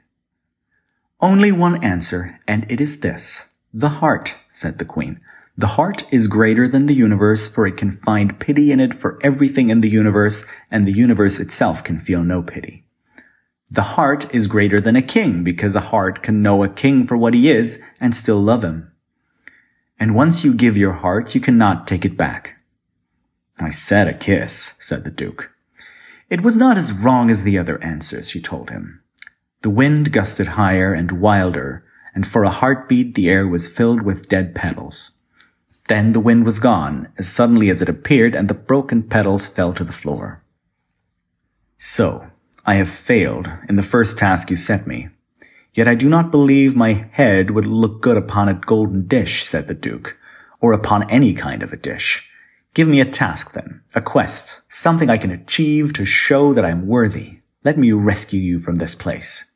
Only 1.19 1.51
one 1.51 1.83
answer, 1.83 2.39
and 2.47 2.65
it 2.69 2.79
is 2.79 2.99
this. 2.99 3.55
The 3.73 3.89
heart, 3.89 4.35
said 4.51 4.77
the 4.77 4.85
queen. 4.85 5.19
The 5.57 5.67
heart 5.67 6.05
is 6.13 6.27
greater 6.27 6.67
than 6.67 6.85
the 6.85 6.93
universe, 6.93 7.47
for 7.47 7.65
it 7.65 7.77
can 7.77 7.89
find 7.89 8.39
pity 8.39 8.71
in 8.71 8.79
it 8.79 8.93
for 8.93 9.19
everything 9.23 9.69
in 9.69 9.81
the 9.81 9.89
universe, 9.89 10.45
and 10.69 10.85
the 10.85 10.91
universe 10.91 11.39
itself 11.39 11.83
can 11.83 11.97
feel 11.97 12.23
no 12.23 12.43
pity. 12.43 12.85
The 13.71 13.97
heart 13.97 14.33
is 14.33 14.45
greater 14.45 14.79
than 14.79 14.95
a 14.95 15.01
king, 15.01 15.43
because 15.43 15.75
a 15.75 15.89
heart 15.89 16.21
can 16.21 16.43
know 16.43 16.63
a 16.63 16.69
king 16.69 17.07
for 17.07 17.17
what 17.17 17.33
he 17.33 17.49
is 17.49 17.81
and 17.99 18.13
still 18.15 18.39
love 18.39 18.63
him. 18.63 18.91
And 19.99 20.15
once 20.15 20.43
you 20.43 20.53
give 20.53 20.77
your 20.77 20.93
heart, 20.93 21.33
you 21.33 21.41
cannot 21.41 21.87
take 21.87 22.05
it 22.05 22.17
back. 22.17 22.57
I 23.59 23.69
said 23.69 24.07
a 24.07 24.13
kiss, 24.13 24.73
said 24.79 25.03
the 25.03 25.11
Duke. 25.11 25.51
It 26.29 26.41
was 26.41 26.57
not 26.57 26.77
as 26.77 26.93
wrong 26.93 27.29
as 27.29 27.43
the 27.43 27.57
other 27.57 27.81
answers, 27.83 28.29
she 28.29 28.41
told 28.41 28.69
him. 28.69 29.01
The 29.61 29.69
wind 29.69 30.11
gusted 30.11 30.49
higher 30.49 30.93
and 30.93 31.11
wilder, 31.11 31.83
and 32.13 32.27
for 32.27 32.43
a 32.43 32.49
heartbeat 32.49 33.15
the 33.15 33.29
air 33.29 33.47
was 33.47 33.69
filled 33.69 34.03
with 34.03 34.29
dead 34.29 34.53
petals. 34.53 35.11
Then 35.87 36.11
the 36.11 36.19
wind 36.19 36.45
was 36.45 36.59
gone, 36.59 37.07
as 37.17 37.27
suddenly 37.27 37.69
as 37.69 37.81
it 37.81 37.89
appeared, 37.89 38.35
and 38.35 38.49
the 38.49 38.53
broken 38.53 39.03
petals 39.03 39.47
fell 39.47 39.73
to 39.73 39.83
the 39.83 39.93
floor. 39.93 40.43
So, 41.77 42.29
I 42.65 42.75
have 42.75 42.89
failed 42.89 43.47
in 43.69 43.75
the 43.75 43.83
first 43.83 44.17
task 44.17 44.51
you 44.51 44.57
set 44.57 44.85
me. 44.85 45.09
Yet 45.77 45.87
I 45.87 45.93
do 45.93 46.09
not 46.09 46.31
believe 46.31 46.75
my 46.75 47.07
head 47.11 47.51
would 47.51 47.67
look 47.67 48.01
good 48.01 48.17
upon 48.17 48.49
a 48.49 48.55
golden 48.55 49.05
dish, 49.05 49.43
said 49.45 49.67
the 49.67 49.75
Duke. 49.75 50.17
or 50.59 50.73
upon 50.73 51.07
any 51.11 51.35
kind 51.35 51.61
of 51.61 51.71
a 51.71 51.77
dish. 51.77 52.27
Give 52.73 52.87
me 52.87 52.99
a 52.99 53.05
task 53.05 53.53
then, 53.53 53.83
a 53.93 54.01
quest, 54.01 54.61
something 54.69 55.07
I 55.07 55.19
can 55.19 55.29
achieve 55.29 55.93
to 55.93 56.03
show 56.03 56.51
that 56.53 56.65
I'm 56.65 56.87
worthy. 56.87 57.41
Let 57.63 57.77
me 57.77 57.91
rescue 57.91 58.39
you 58.39 58.57
from 58.57 58.75
this 58.75 58.95
place. 58.95 59.51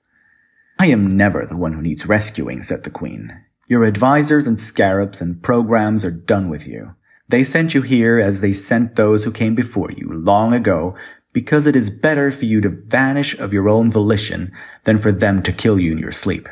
I 0.80 0.86
am 0.88 1.18
never 1.18 1.44
the 1.44 1.58
one 1.58 1.74
who 1.74 1.82
needs 1.82 2.06
rescuing, 2.06 2.62
said 2.62 2.84
the 2.84 2.92
queen. 2.92 3.46
Your 3.68 3.84
advisors 3.84 4.46
and 4.46 4.60
scarabs 4.60 5.22
and 5.22 5.42
programs 5.42 6.06
are 6.06 6.12
done 6.12 6.50
with 6.50 6.68
you. 6.68 6.96
They 7.28 7.44
sent 7.44 7.74
you 7.74 7.82
here 7.82 8.20
as 8.20 8.42
they 8.42 8.54
sent 8.54 8.96
those 8.96 9.24
who 9.24 9.32
came 9.32 9.56
before 9.56 9.92
you 9.92 10.08
long 10.12 10.54
ago 10.54 10.96
because 11.34 11.68
it 11.68 11.76
is 11.76 11.90
better 11.90 12.32
for 12.32 12.46
you 12.46 12.62
to 12.62 12.70
vanish 12.70 13.38
of 13.38 13.54
your 13.54 13.70
own 13.70 13.90
volition 13.90 14.52
than 14.84 14.98
for 14.98 15.12
them 15.12 15.42
to 15.44 15.52
kill 15.52 15.80
you 15.80 15.92
in 15.92 15.98
your 15.98 16.12
sleep. 16.12 16.48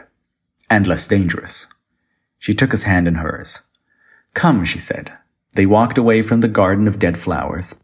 And 0.69 0.87
less 0.87 1.07
dangerous. 1.07 1.67
She 2.37 2.53
took 2.53 2.71
his 2.71 2.83
hand 2.83 3.07
in 3.07 3.15
hers. 3.15 3.61
Come, 4.33 4.63
she 4.63 4.79
said. 4.79 5.17
They 5.55 5.65
walked 5.65 5.97
away 5.97 6.21
from 6.21 6.41
the 6.41 6.47
garden 6.47 6.87
of 6.87 6.99
dead 6.99 7.17
flowers, 7.17 7.75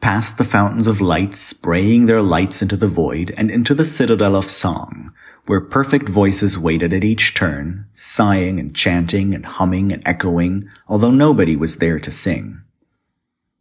past 0.00 0.38
the 0.38 0.44
fountains 0.44 0.86
of 0.86 1.00
light 1.00 1.36
spraying 1.36 2.06
their 2.06 2.22
lights 2.22 2.62
into 2.62 2.76
the 2.76 2.88
void, 2.88 3.32
and 3.36 3.50
into 3.50 3.74
the 3.74 3.84
citadel 3.84 4.34
of 4.34 4.46
song, 4.46 5.12
where 5.46 5.60
perfect 5.60 6.08
voices 6.08 6.58
waited 6.58 6.92
at 6.92 7.04
each 7.04 7.34
turn, 7.34 7.86
sighing 7.92 8.58
and 8.58 8.74
chanting 8.74 9.34
and 9.34 9.44
humming 9.44 9.92
and 9.92 10.02
echoing, 10.06 10.68
although 10.88 11.10
nobody 11.10 11.54
was 11.54 11.76
there 11.76 12.00
to 12.00 12.10
sing. 12.10 12.62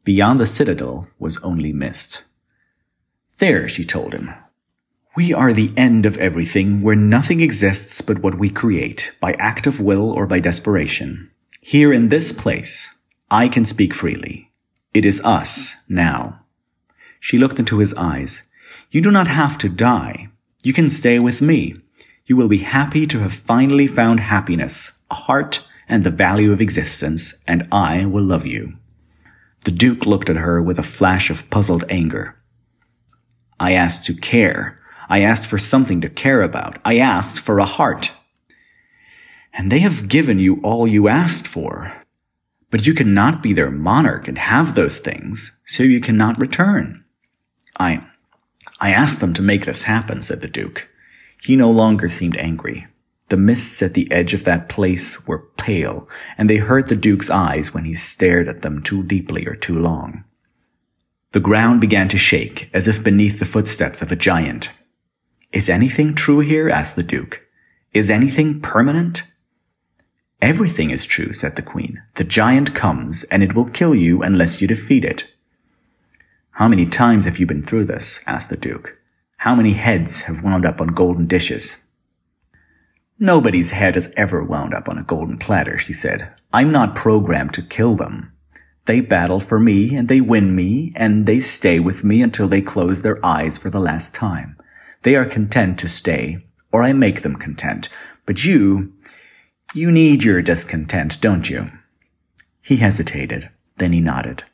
Beyond 0.06 0.40
the 0.40 0.48
citadel 0.48 1.08
was 1.20 1.38
only 1.44 1.74
mist. 1.74 2.24
There, 3.40 3.68
she 3.70 3.84
told 3.84 4.14
him. 4.14 4.34
We 5.16 5.34
are 5.34 5.54
the 5.54 5.74
end 5.76 6.06
of 6.06 6.18
everything 6.18 6.82
where 6.82 6.96
nothing 6.96 7.42
exists 7.42 8.02
but 8.02 8.20
what 8.20 8.38
we 8.38 8.50
create, 8.50 9.16
by 9.20 9.34
act 9.34 9.66
of 9.66 9.82
will 9.82 10.12
or 10.12 10.28
by 10.28 10.40
desperation. 10.40 11.32
Here 11.62 11.92
in 11.92 12.10
this 12.10 12.32
place, 12.32 12.96
I 13.32 13.48
can 13.48 13.66
speak 13.66 13.94
freely. 13.94 14.52
It 14.94 15.06
is 15.06 15.22
us 15.24 15.76
now. 15.88 16.42
She 17.20 17.38
looked 17.38 17.60
into 17.60 17.80
his 17.80 17.94
eyes. 17.96 18.44
You 18.92 19.02
do 19.02 19.12
not 19.12 19.28
have 19.28 19.58
to 19.60 19.70
die. 19.70 20.30
You 20.64 20.74
can 20.74 20.90
stay 20.90 21.20
with 21.20 21.42
me. 21.42 21.76
You 22.26 22.36
will 22.36 22.48
be 22.48 22.60
happy 22.60 23.08
to 23.08 23.20
have 23.20 23.34
finally 23.34 23.88
found 23.88 24.20
happiness, 24.20 25.00
a 25.10 25.16
heart, 25.16 25.68
and 25.88 26.04
the 26.04 26.12
value 26.12 26.52
of 26.52 26.62
existence, 26.62 27.42
and 27.48 27.68
I 27.72 28.06
will 28.06 28.24
love 28.24 28.46
you. 28.46 28.78
The 29.66 29.72
Duke 29.72 30.06
looked 30.06 30.30
at 30.30 30.38
her 30.38 30.62
with 30.62 30.80
a 30.80 30.84
flash 30.84 31.30
of 31.30 31.50
puzzled 31.50 31.84
anger. 31.90 32.39
I 33.60 33.74
asked 33.74 34.06
to 34.06 34.14
care. 34.14 34.80
I 35.10 35.22
asked 35.22 35.48
for 35.48 35.58
something 35.58 36.02
to 36.02 36.10
care 36.10 36.42
about. 36.42 36.78
I 36.86 36.98
asked 36.98 37.40
for 37.40 37.60
a 37.60 37.66
heart. 37.66 38.12
And 39.54 39.72
they 39.72 39.80
have 39.80 40.08
given 40.08 40.40
you 40.40 40.62
all 40.62 40.88
you 40.88 41.08
asked 41.08 41.48
for. 41.48 42.04
But 42.72 42.86
you 42.86 42.94
cannot 42.94 43.42
be 43.42 43.52
their 43.52 43.72
monarch 43.72 44.28
and 44.28 44.38
have 44.38 44.76
those 44.76 45.00
things, 45.00 45.58
so 45.66 45.84
you 45.84 46.00
cannot 46.00 46.40
return. 46.40 47.04
I, 47.78 48.06
I 48.80 48.92
asked 48.92 49.20
them 49.20 49.34
to 49.34 49.42
make 49.42 49.66
this 49.66 49.84
happen, 49.84 50.22
said 50.22 50.42
the 50.42 50.48
Duke. 50.48 50.88
He 51.42 51.56
no 51.56 51.72
longer 51.72 52.08
seemed 52.08 52.38
angry. 52.38 52.86
The 53.30 53.38
mists 53.38 53.82
at 53.82 53.94
the 53.94 54.12
edge 54.12 54.34
of 54.34 54.44
that 54.44 54.70
place 54.70 55.28
were 55.28 55.50
pale, 55.58 56.08
and 56.38 56.50
they 56.50 56.58
hurt 56.58 56.88
the 56.88 56.96
Duke's 56.96 57.30
eyes 57.30 57.74
when 57.74 57.86
he 57.86 57.94
stared 57.96 58.48
at 58.48 58.62
them 58.62 58.82
too 58.82 59.04
deeply 59.04 59.46
or 59.46 59.56
too 59.56 59.80
long. 59.80 60.24
The 61.32 61.40
ground 61.40 61.80
began 61.80 62.08
to 62.10 62.18
shake, 62.18 62.70
as 62.74 62.88
if 62.88 63.04
beneath 63.04 63.40
the 63.40 63.46
footsteps 63.46 64.02
of 64.02 64.12
a 64.12 64.16
giant. 64.16 64.72
Is 65.52 65.70
anything 65.70 66.16
true 66.16 66.40
here? 66.40 66.70
asked 66.70 66.96
the 66.96 67.04
Duke. 67.04 67.46
Is 67.94 68.10
anything 68.10 68.62
permanent? 68.62 69.24
Everything 70.42 70.90
is 70.90 71.06
true, 71.06 71.34
said 71.34 71.56
the 71.56 71.62
queen. 71.62 72.02
The 72.16 72.24
giant 72.24 72.74
comes, 72.74 73.26
and 73.26 73.44
it 73.44 73.54
will 73.54 73.66
kill 73.66 73.94
you 73.94 74.22
unless 74.22 74.62
you 74.62 74.68
defeat 74.68 75.04
it. 75.04 75.32
How 76.52 76.68
many 76.68 76.86
times 76.86 77.26
have 77.26 77.38
you 77.38 77.46
been 77.46 77.64
through 77.64 77.86
this? 77.86 78.24
asked 78.26 78.50
the 78.50 78.58
duke. 78.58 79.00
How 79.38 79.56
many 79.56 79.74
heads 79.74 80.24
have 80.24 80.44
wound 80.44 80.66
up 80.66 80.82
on 80.82 80.88
golden 80.90 81.28
dishes? 81.28 81.78
Nobody's 83.20 83.72
head 83.72 83.96
has 83.96 84.14
ever 84.16 84.44
wound 84.44 84.74
up 84.74 84.88
on 84.88 84.98
a 84.98 85.04
golden 85.04 85.38
platter, 85.38 85.78
she 85.78 85.94
said. 85.94 86.34
I'm 86.54 86.72
not 86.72 86.96
programmed 86.96 87.54
to 87.54 87.62
kill 87.62 87.96
them. 87.96 88.34
They 88.90 89.02
battle 89.02 89.40
for 89.40 89.60
me, 89.60 89.96
and 89.96 90.08
they 90.08 90.20
win 90.20 90.56
me, 90.56 90.94
and 90.96 91.28
they 91.28 91.42
stay 91.42 91.80
with 91.80 92.04
me 92.04 92.24
until 92.24 92.48
they 92.48 92.60
close 92.60 93.04
their 93.04 93.24
eyes 93.24 93.56
for 93.56 93.70
the 93.70 93.80
last 93.80 94.16
time. 94.16 94.58
They 95.04 95.16
are 95.16 95.28
content 95.28 95.78
to 95.78 95.88
stay, 95.88 96.48
or 96.72 96.82
I 96.82 96.94
make 96.94 97.22
them 97.22 97.36
content. 97.36 97.88
But 98.26 98.46
you, 98.46 98.92
you 99.76 99.92
need 99.92 100.24
your 100.24 100.42
discontent, 100.42 101.22
don't 101.22 101.52
you? 101.52 101.70
He 102.66 102.78
hesitated. 102.78 103.52
Then 103.78 103.92
he 103.92 104.02
nodded. 104.02 104.46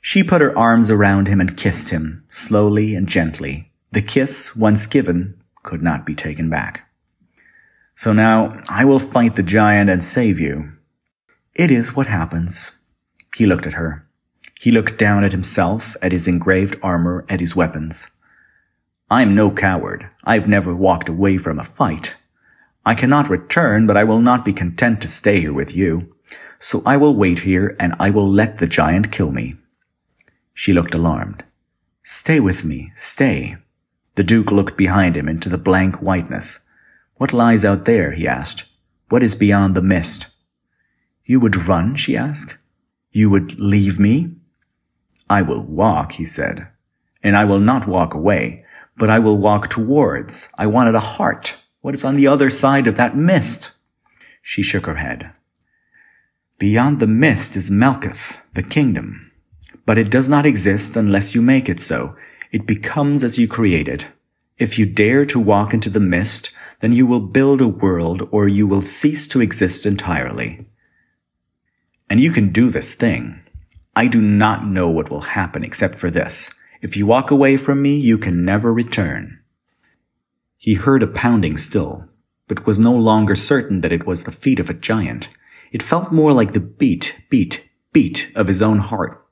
She 0.00 0.24
put 0.24 0.42
her 0.42 0.58
arms 0.58 0.90
around 0.90 1.28
him 1.28 1.40
and 1.40 1.56
kissed 1.56 1.90
him, 1.90 2.24
slowly 2.28 2.96
and 2.96 3.06
gently. 3.06 3.70
The 3.92 4.02
kiss, 4.02 4.56
once 4.56 4.84
given, 4.86 5.40
could 5.62 5.80
not 5.80 6.04
be 6.04 6.16
taken 6.16 6.50
back. 6.50 6.90
So 7.94 8.12
now 8.12 8.60
I 8.68 8.84
will 8.84 8.98
fight 8.98 9.36
the 9.36 9.44
giant 9.44 9.90
and 9.90 10.02
save 10.02 10.40
you. 10.40 10.72
It 11.54 11.70
is 11.70 11.94
what 11.94 12.08
happens. 12.08 12.80
He 13.36 13.46
looked 13.46 13.66
at 13.66 13.74
her. 13.74 14.06
He 14.60 14.70
looked 14.70 14.98
down 14.98 15.24
at 15.24 15.32
himself, 15.32 15.96
at 16.00 16.12
his 16.12 16.28
engraved 16.28 16.78
armor, 16.82 17.24
at 17.28 17.40
his 17.40 17.56
weapons. 17.56 18.08
I'm 19.10 19.34
no 19.34 19.50
coward. 19.50 20.08
I've 20.24 20.48
never 20.48 20.74
walked 20.74 21.08
away 21.08 21.38
from 21.38 21.58
a 21.58 21.64
fight. 21.64 22.16
I 22.86 22.94
cannot 22.94 23.28
return, 23.28 23.86
but 23.86 23.96
I 23.96 24.04
will 24.04 24.20
not 24.20 24.44
be 24.44 24.52
content 24.52 25.00
to 25.02 25.08
stay 25.08 25.40
here 25.40 25.52
with 25.52 25.74
you. 25.74 26.14
So 26.58 26.82
I 26.86 26.96
will 26.96 27.14
wait 27.14 27.40
here 27.40 27.76
and 27.78 27.94
I 27.98 28.10
will 28.10 28.28
let 28.28 28.58
the 28.58 28.66
giant 28.66 29.12
kill 29.12 29.32
me. 29.32 29.56
She 30.54 30.72
looked 30.72 30.94
alarmed. 30.94 31.44
Stay 32.02 32.40
with 32.40 32.64
me, 32.64 32.92
stay. 32.94 33.56
The 34.14 34.24
Duke 34.24 34.50
looked 34.50 34.76
behind 34.76 35.16
him 35.16 35.28
into 35.28 35.48
the 35.48 35.58
blank 35.58 35.96
whiteness. 35.96 36.60
What 37.16 37.32
lies 37.32 37.64
out 37.64 37.84
there? 37.84 38.12
he 38.12 38.26
asked. 38.26 38.64
What 39.08 39.22
is 39.22 39.34
beyond 39.34 39.74
the 39.74 39.82
mist? 39.82 40.28
You 41.24 41.40
would 41.40 41.66
run? 41.66 41.96
she 41.96 42.16
asked. 42.16 42.58
You 43.14 43.30
would 43.30 43.60
leave 43.60 44.00
me? 44.00 44.32
I 45.30 45.40
will 45.40 45.62
walk, 45.62 46.14
he 46.14 46.24
said. 46.24 46.66
And 47.22 47.36
I 47.36 47.44
will 47.44 47.60
not 47.60 47.86
walk 47.86 48.12
away, 48.12 48.64
but 48.96 49.08
I 49.08 49.20
will 49.20 49.38
walk 49.38 49.70
towards. 49.70 50.48
I 50.58 50.66
wanted 50.66 50.96
a 50.96 51.10
heart. 51.14 51.56
What 51.80 51.94
is 51.94 52.04
on 52.04 52.16
the 52.16 52.26
other 52.26 52.50
side 52.50 52.88
of 52.88 52.96
that 52.96 53.16
mist? 53.16 53.70
She 54.42 54.62
shook 54.62 54.86
her 54.86 54.96
head. 54.96 55.30
Beyond 56.58 56.98
the 56.98 57.06
mist 57.06 57.54
is 57.54 57.70
Malkuth, 57.70 58.40
the 58.54 58.64
kingdom. 58.64 59.30
But 59.86 59.96
it 59.96 60.10
does 60.10 60.28
not 60.28 60.44
exist 60.44 60.96
unless 60.96 61.36
you 61.36 61.40
make 61.40 61.68
it 61.68 61.78
so. 61.78 62.16
It 62.50 62.66
becomes 62.66 63.22
as 63.22 63.38
you 63.38 63.46
create 63.46 63.86
it. 63.86 64.06
If 64.58 64.76
you 64.76 64.86
dare 64.86 65.24
to 65.26 65.38
walk 65.38 65.72
into 65.72 65.88
the 65.88 66.00
mist, 66.00 66.50
then 66.80 66.92
you 66.92 67.06
will 67.06 67.20
build 67.20 67.60
a 67.60 67.68
world 67.68 68.28
or 68.32 68.48
you 68.48 68.66
will 68.66 68.82
cease 68.82 69.28
to 69.28 69.40
exist 69.40 69.86
entirely. 69.86 70.66
And 72.08 72.20
you 72.20 72.30
can 72.30 72.50
do 72.50 72.70
this 72.70 72.94
thing. 72.94 73.40
I 73.96 74.08
do 74.08 74.20
not 74.20 74.66
know 74.66 74.90
what 74.90 75.10
will 75.10 75.20
happen 75.20 75.64
except 75.64 75.98
for 75.98 76.10
this. 76.10 76.52
If 76.82 76.96
you 76.96 77.06
walk 77.06 77.30
away 77.30 77.56
from 77.56 77.80
me, 77.80 77.96
you 77.96 78.18
can 78.18 78.44
never 78.44 78.72
return. 78.72 79.40
He 80.58 80.74
heard 80.74 81.02
a 81.02 81.06
pounding 81.06 81.56
still, 81.56 82.08
but 82.48 82.66
was 82.66 82.78
no 82.78 82.92
longer 82.92 83.36
certain 83.36 83.80
that 83.80 83.92
it 83.92 84.06
was 84.06 84.24
the 84.24 84.32
feet 84.32 84.58
of 84.58 84.68
a 84.68 84.74
giant. 84.74 85.28
It 85.72 85.82
felt 85.82 86.12
more 86.12 86.32
like 86.32 86.52
the 86.52 86.60
beat, 86.60 87.20
beat, 87.30 87.68
beat 87.92 88.30
of 88.34 88.48
his 88.48 88.60
own 88.60 88.78
heart. 88.78 89.24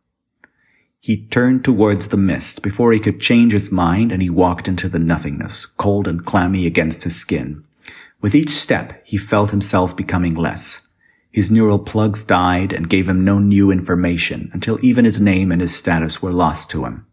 He 1.00 1.26
turned 1.26 1.64
towards 1.64 2.08
the 2.08 2.16
mist 2.16 2.62
before 2.62 2.92
he 2.92 3.00
could 3.00 3.20
change 3.20 3.52
his 3.52 3.72
mind 3.72 4.12
and 4.12 4.22
he 4.22 4.30
walked 4.30 4.68
into 4.68 4.88
the 4.88 5.00
nothingness, 5.00 5.66
cold 5.66 6.06
and 6.06 6.24
clammy 6.24 6.64
against 6.64 7.02
his 7.02 7.16
skin. 7.16 7.64
With 8.20 8.36
each 8.36 8.50
step, 8.50 9.02
he 9.04 9.16
felt 9.16 9.50
himself 9.50 9.96
becoming 9.96 10.34
less. 10.34 10.86
His 11.32 11.50
neural 11.50 11.78
plugs 11.78 12.22
died 12.22 12.74
and 12.74 12.90
gave 12.90 13.08
him 13.08 13.24
no 13.24 13.38
new 13.38 13.70
information 13.70 14.50
until 14.52 14.78
even 14.84 15.06
his 15.06 15.20
name 15.20 15.50
and 15.50 15.62
his 15.62 15.74
status 15.74 16.20
were 16.20 16.30
lost 16.30 16.68
to 16.70 16.84
him. 16.84 17.06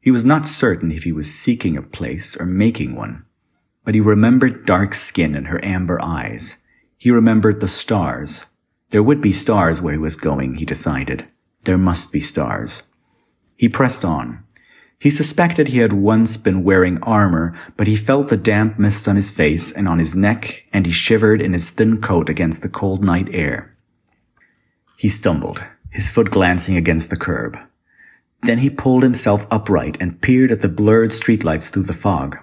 He 0.00 0.10
was 0.10 0.24
not 0.24 0.46
certain 0.46 0.90
if 0.90 1.04
he 1.04 1.12
was 1.12 1.32
seeking 1.32 1.76
a 1.76 1.82
place 1.82 2.36
or 2.36 2.44
making 2.44 2.96
one, 2.96 3.24
but 3.84 3.94
he 3.94 4.00
remembered 4.00 4.66
dark 4.66 4.96
skin 4.96 5.36
and 5.36 5.46
her 5.46 5.64
amber 5.64 6.02
eyes. 6.02 6.56
He 6.96 7.12
remembered 7.12 7.60
the 7.60 7.68
stars. 7.68 8.46
There 8.90 9.02
would 9.02 9.20
be 9.20 9.32
stars 9.32 9.80
where 9.80 9.92
he 9.92 9.98
was 9.98 10.16
going, 10.16 10.56
he 10.56 10.64
decided. 10.64 11.28
There 11.64 11.78
must 11.78 12.12
be 12.12 12.20
stars. 12.20 12.82
He 13.56 13.68
pressed 13.68 14.04
on. 14.04 14.42
He 15.00 15.08
suspected 15.08 15.68
he 15.68 15.78
had 15.78 15.94
once 15.94 16.36
been 16.36 16.62
wearing 16.62 17.02
armor, 17.02 17.58
but 17.78 17.86
he 17.86 17.96
felt 17.96 18.28
the 18.28 18.36
damp 18.36 18.78
mist 18.78 19.08
on 19.08 19.16
his 19.16 19.30
face 19.30 19.72
and 19.72 19.88
on 19.88 19.98
his 19.98 20.14
neck, 20.14 20.66
and 20.74 20.84
he 20.84 20.92
shivered 20.92 21.40
in 21.40 21.54
his 21.54 21.70
thin 21.70 22.02
coat 22.02 22.28
against 22.28 22.60
the 22.60 22.68
cold 22.68 23.02
night 23.02 23.28
air. 23.32 23.74
He 24.98 25.08
stumbled, 25.08 25.64
his 25.88 26.10
foot 26.10 26.30
glancing 26.30 26.76
against 26.76 27.08
the 27.08 27.16
curb. 27.16 27.56
Then 28.42 28.58
he 28.58 28.68
pulled 28.68 29.02
himself 29.02 29.46
upright 29.50 29.96
and 30.02 30.20
peered 30.20 30.50
at 30.52 30.60
the 30.60 30.68
blurred 30.68 31.12
streetlights 31.12 31.70
through 31.70 31.84
the 31.84 31.94
fog. 31.94 32.36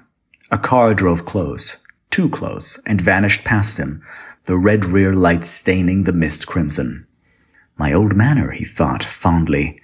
A 0.49 0.57
car 0.57 0.95
drove 0.95 1.25
close, 1.27 1.77
too 2.09 2.27
close, 2.27 2.79
and 2.87 2.99
vanished 2.99 3.43
past 3.43 3.77
him, 3.77 4.01
the 4.45 4.57
red 4.57 4.83
rear 4.83 5.13
lights 5.13 5.49
staining 5.49 6.05
the 6.05 6.13
mist 6.13 6.47
crimson. 6.47 7.05
My 7.77 7.93
old 7.93 8.15
manor, 8.15 8.49
he 8.49 8.65
thought 8.65 9.03
fondly, 9.03 9.79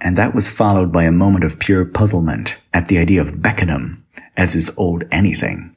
and 0.00 0.16
that 0.16 0.34
was 0.34 0.52
followed 0.52 0.92
by 0.92 1.04
a 1.04 1.12
moment 1.12 1.44
of 1.44 1.58
pure 1.58 1.84
puzzlement 1.84 2.56
at 2.72 2.88
the 2.88 2.98
idea 2.98 3.20
of 3.20 3.42
Beckenham 3.42 4.04
as 4.36 4.52
his 4.52 4.72
old 4.76 5.04
anything. 5.10 5.74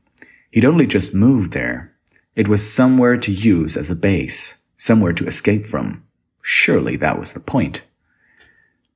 He'd 0.52 0.66
only 0.66 0.86
just 0.86 1.14
moved 1.14 1.54
there. 1.54 1.96
It 2.36 2.48
was 2.48 2.72
somewhere 2.72 3.18
to 3.18 3.32
use 3.32 3.76
as 3.76 3.90
a 3.90 3.96
base, 3.96 4.62
somewhere 4.76 5.14
to 5.14 5.26
escape 5.26 5.66
from. 5.66 6.04
Surely 6.42 6.96
that 6.98 7.20
was 7.20 7.34
the 7.34 7.40
point. 7.40 7.84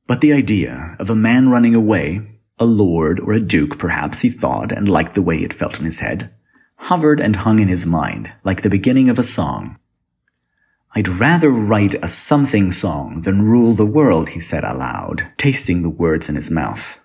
But 0.07 0.21
the 0.21 0.33
idea 0.33 0.95
of 0.99 1.09
a 1.09 1.15
man 1.15 1.49
running 1.49 1.73
away, 1.73 2.39
a 2.59 2.65
lord 2.65 3.19
or 3.19 3.33
a 3.33 3.39
duke 3.39 3.79
perhaps 3.79 4.21
he 4.21 4.29
thought 4.29 4.71
and 4.71 4.87
liked 4.87 5.15
the 5.15 5.21
way 5.21 5.37
it 5.37 5.53
felt 5.53 5.79
in 5.79 5.85
his 5.85 5.99
head, 5.99 6.31
hovered 6.75 7.19
and 7.19 7.37
hung 7.37 7.59
in 7.59 7.67
his 7.67 7.85
mind 7.85 8.33
like 8.43 8.61
the 8.61 8.69
beginning 8.69 9.09
of 9.09 9.17
a 9.17 9.23
song. 9.23 9.77
I'd 10.97 11.09
rather 11.09 11.49
write 11.49 11.93
a 11.95 12.07
something 12.07 12.71
song 12.71 13.23
than 13.23 13.41
rule 13.41 13.73
the 13.73 13.85
world, 13.85 14.29
he 14.29 14.39
said 14.39 14.63
aloud, 14.63 15.29
tasting 15.35 15.81
the 15.81 15.89
words 15.89 16.29
in 16.29 16.35
his 16.35 16.49
mouth. 16.49 17.01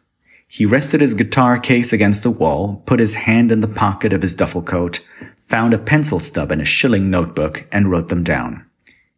He 0.46 0.64
rested 0.64 1.00
his 1.00 1.14
guitar 1.14 1.58
case 1.58 1.92
against 1.92 2.22
the 2.22 2.30
wall, 2.30 2.84
put 2.86 3.00
his 3.00 3.16
hand 3.16 3.50
in 3.50 3.62
the 3.62 3.68
pocket 3.68 4.12
of 4.12 4.22
his 4.22 4.32
duffel 4.32 4.62
coat, 4.62 5.04
found 5.40 5.74
a 5.74 5.78
pencil 5.78 6.20
stub 6.20 6.52
and 6.52 6.62
a 6.62 6.64
shilling 6.64 7.10
notebook, 7.10 7.66
and 7.72 7.90
wrote 7.90 8.10
them 8.10 8.22
down. 8.22 8.64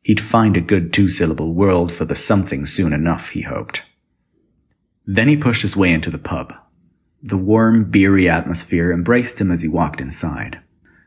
He'd 0.00 0.20
find 0.20 0.56
a 0.56 0.62
good 0.62 0.90
two-syllable 0.90 1.52
world 1.52 1.92
for 1.92 2.06
the 2.06 2.16
something 2.16 2.64
soon 2.64 2.94
enough, 2.94 3.30
he 3.30 3.42
hoped. 3.42 3.82
Then 5.04 5.28
he 5.28 5.37
pushed 5.37 5.62
his 5.62 5.76
way 5.76 5.92
into 5.92 6.11
the 6.11 6.18
pub. 6.18 6.54
The 7.22 7.37
warm, 7.37 7.90
beery 7.90 8.26
atmosphere 8.26 8.90
embraced 8.90 9.38
him 9.38 9.50
as 9.50 9.61
he 9.61 9.68
walked 9.68 10.00
inside. 10.00 10.61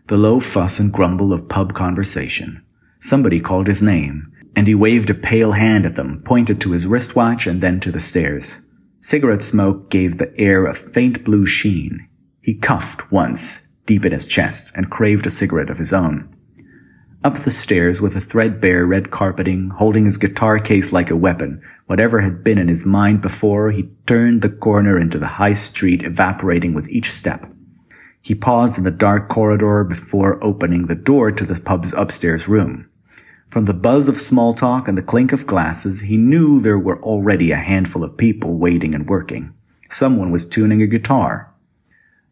The 0.06 0.18
low 0.18 0.40
fuss 0.40 0.80
and 0.80 0.94
grumble 0.94 1.34
of 1.34 1.50
pub 1.50 1.74
conversation. 1.74 2.65
Somebody 3.06 3.40
called 3.40 3.68
his 3.68 3.84
name, 3.84 4.34
and 4.56 4.66
he 4.66 4.74
waved 4.74 5.12
a 5.12 5.14
pale 5.14 5.52
hand 5.52 5.86
at 5.86 5.96
them, 5.96 6.24
pointed 6.24 6.60
to 6.62 6.72
his 6.72 6.88
wristwatch 6.88 7.46
and 7.46 7.62
then 7.62 7.80
to 7.82 7.92
the 7.92 8.00
stairs. 8.00 8.64
Cigarette 9.00 9.44
smoke 9.44 9.92
gave 9.92 10.18
the 10.18 10.34
air 10.42 10.66
a 10.66 10.74
faint 10.74 11.24
blue 11.24 11.46
sheen. 11.46 12.10
He 12.42 12.56
coughed 12.56 13.12
once, 13.12 13.68
deep 13.86 14.06
in 14.06 14.12
his 14.12 14.26
chest, 14.26 14.76
and 14.76 14.90
craved 14.90 15.28
a 15.28 15.30
cigarette 15.30 15.70
of 15.70 15.78
his 15.78 15.94
own. 15.94 16.36
Up 17.24 17.36
the 17.36 17.52
stairs 17.52 18.02
with 18.02 18.16
a 18.16 18.20
threadbare 18.20 18.88
red 18.88 19.12
carpeting, 19.12 19.70
holding 19.70 20.06
his 20.06 20.18
guitar 20.18 20.58
case 20.58 20.92
like 20.92 21.12
a 21.12 21.16
weapon, 21.16 21.62
whatever 21.86 22.22
had 22.22 22.44
been 22.44 22.58
in 22.58 22.70
his 22.70 22.88
mind 22.88 23.22
before, 23.22 23.70
he 23.70 23.92
turned 24.08 24.42
the 24.42 24.50
corner 24.50 24.98
into 24.98 25.20
the 25.20 25.38
high 25.38 25.54
street, 25.54 26.02
evaporating 26.02 26.74
with 26.74 26.90
each 26.90 27.12
step. 27.12 27.46
He 28.20 28.34
paused 28.34 28.80
in 28.80 28.84
the 28.84 28.90
dark 28.90 29.30
corridor 29.30 29.84
before 29.84 30.44
opening 30.44 30.88
the 30.88 30.96
door 30.96 31.32
to 31.32 31.46
the 31.46 31.62
pub's 31.62 31.94
upstairs 31.94 32.48
room. 32.48 32.90
From 33.56 33.64
the 33.64 33.74
buzz 33.74 34.10
of 34.10 34.20
small 34.20 34.54
talk 34.54 34.90
and 34.90 34.98
the 34.98 35.02
clink 35.02 35.32
of 35.32 35.48
glasses, 35.48 36.02
he 36.02 36.18
knew 36.18 36.60
there 36.60 36.78
were 36.78 37.02
already 37.02 37.52
a 37.52 37.56
handful 37.56 38.04
of 38.04 38.18
people 38.18 38.58
waiting 38.58 38.94
and 38.94 39.08
working. 39.08 39.54
Someone 39.90 40.30
was 40.30 40.44
tuning 40.44 40.82
a 40.82 40.88
guitar. 40.88 41.54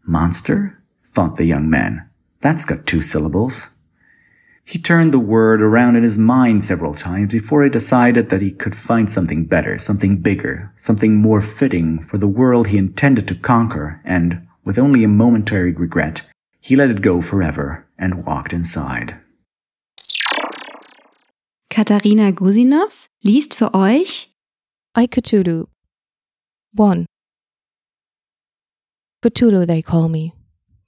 Monster? 0.05 0.83
thought 1.01 1.37
the 1.37 1.45
young 1.45 1.69
man. 1.69 2.09
That's 2.41 2.65
got 2.65 2.85
two 2.85 3.01
syllables. 3.01 3.69
He 4.65 4.77
turned 4.77 5.13
the 5.13 5.17
word 5.17 5.61
around 5.61 5.95
in 5.95 6.03
his 6.03 6.17
mind 6.17 6.65
several 6.65 6.93
times 6.93 7.31
before 7.31 7.63
he 7.63 7.69
decided 7.69 8.27
that 8.27 8.41
he 8.41 8.51
could 8.51 8.75
find 8.75 9.09
something 9.09 9.45
better, 9.45 9.77
something 9.77 10.17
bigger, 10.17 10.73
something 10.75 11.15
more 11.15 11.41
fitting 11.41 12.01
for 12.01 12.17
the 12.17 12.27
world 12.27 12.67
he 12.67 12.77
intended 12.77 13.29
to 13.29 13.35
conquer, 13.35 14.01
and, 14.03 14.45
with 14.65 14.77
only 14.77 15.05
a 15.05 15.07
momentary 15.07 15.71
regret, 15.71 16.27
he 16.59 16.75
let 16.75 16.89
it 16.89 17.01
go 17.01 17.21
forever 17.21 17.87
and 17.97 18.25
walked 18.25 18.51
inside. 18.51 19.21
Katharina 21.73 22.29
Gusinovs 22.31 23.07
liest 23.23 23.55
für 23.55 23.73
euch 23.73 24.29
I 24.95 25.07
Cthulhu. 25.07 25.65
1. 26.75 27.07
Cthulhu, 29.23 29.65
they 29.65 29.81
call 29.81 30.07
me. 30.07 30.33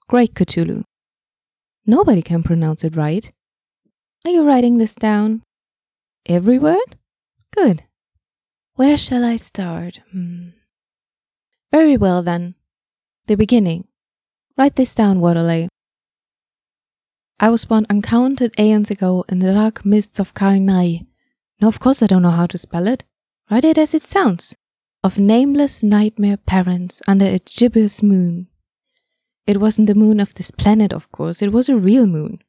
Great 0.07 0.35
Cthulhu. 0.35 0.83
Nobody 1.87 2.21
can 2.21 2.43
pronounce 2.43 2.83
it 2.83 2.95
right. 2.95 3.31
Are 4.25 4.29
you 4.29 4.45
writing 4.45 4.77
this 4.77 4.93
down? 4.93 5.41
Every 6.27 6.59
word? 6.59 6.97
Good. 7.51 7.81
Where 8.75 8.99
shall 8.99 9.25
I 9.25 9.37
start? 9.37 10.01
Hmm. 10.11 10.49
Very 11.71 11.97
well 11.97 12.21
then. 12.21 12.53
The 13.25 13.35
beginning. 13.35 13.87
Write 14.55 14.75
this 14.75 14.93
down, 14.93 15.19
Whateley. 15.19 15.67
I 17.39 17.49
was 17.49 17.65
born 17.65 17.85
uncounted 17.89 18.53
aeons 18.57 18.89
ago 18.89 19.25
in 19.27 19.39
the 19.39 19.53
dark 19.53 19.85
mists 19.85 20.19
of 20.19 20.33
Kainai. 20.33 21.05
Now, 21.59 21.67
of 21.67 21.79
course, 21.79 22.01
I 22.01 22.07
don't 22.07 22.21
know 22.21 22.31
how 22.31 22.45
to 22.47 22.57
spell 22.57 22.87
it. 22.87 23.03
Write 23.51 23.65
it 23.65 23.77
as 23.77 23.93
it 23.93 24.07
sounds. 24.07 24.55
Of 25.03 25.19
nameless 25.19 25.83
nightmare 25.83 26.37
parents 26.37 27.01
under 27.07 27.25
a 27.25 27.39
gibbous 27.39 28.01
moon. 28.01 28.47
It 29.45 29.59
wasn't 29.59 29.87
the 29.87 29.95
moon 29.95 30.19
of 30.19 30.33
this 30.33 30.49
planet, 30.49 30.93
of 30.93 31.11
course, 31.11 31.41
it 31.41 31.51
was 31.51 31.67
a 31.67 31.77
real 31.77 32.07
moon. 32.07 32.39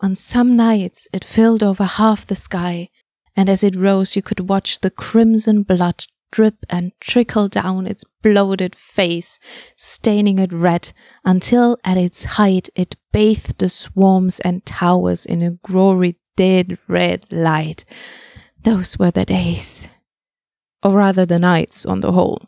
On 0.00 0.14
some 0.14 0.56
nights 0.56 1.08
it 1.12 1.24
filled 1.24 1.62
over 1.62 1.84
half 1.84 2.26
the 2.26 2.34
sky, 2.34 2.88
and 3.36 3.48
as 3.50 3.62
it 3.62 3.76
rose 3.76 4.16
you 4.16 4.22
could 4.22 4.48
watch 4.48 4.80
the 4.80 4.90
crimson 4.90 5.62
blood 5.62 6.06
drip 6.36 6.66
and 6.68 6.92
trickle 7.00 7.48
down 7.48 7.86
its 7.86 8.04
bloated 8.22 8.74
face, 8.74 9.38
staining 9.74 10.38
it 10.38 10.52
red, 10.52 10.92
until 11.24 11.78
at 11.82 11.96
its 11.96 12.24
height 12.36 12.68
it 12.74 12.94
bathed 13.10 13.58
the 13.58 13.70
swarms 13.70 14.38
and 14.40 14.66
towers 14.66 15.24
in 15.24 15.40
a 15.40 15.52
gory 15.66 16.18
dead 16.36 16.76
red 16.88 17.24
light. 17.30 17.86
Those 18.62 18.98
were 18.98 19.10
the 19.10 19.24
days. 19.24 19.88
Or 20.82 20.92
rather 20.92 21.24
the 21.24 21.38
nights 21.38 21.86
on 21.86 22.00
the 22.00 22.12
whole. 22.12 22.42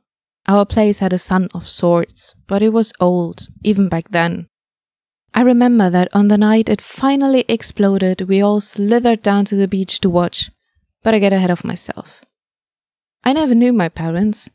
Our 0.46 0.66
place 0.66 0.98
had 0.98 1.14
a 1.14 1.18
sun 1.18 1.48
of 1.54 1.66
sorts, 1.66 2.34
but 2.46 2.60
it 2.60 2.74
was 2.74 2.92
old, 3.00 3.48
even 3.64 3.88
back 3.88 4.10
then. 4.10 4.48
I 5.32 5.40
remember 5.40 5.88
that 5.88 6.08
on 6.12 6.28
the 6.28 6.36
night 6.36 6.68
it 6.68 6.82
finally 6.82 7.46
exploded, 7.48 8.28
we 8.28 8.42
all 8.42 8.60
slithered 8.60 9.22
down 9.22 9.46
to 9.46 9.56
the 9.56 9.68
beach 9.68 10.00
to 10.00 10.10
watch, 10.10 10.50
but 11.02 11.14
I 11.14 11.18
get 11.20 11.32
ahead 11.32 11.50
of 11.50 11.64
myself. 11.64 12.22
I 13.28 13.34
never 13.34 13.54
knew 13.54 13.74
my 13.74 13.90
parents. 13.90 14.48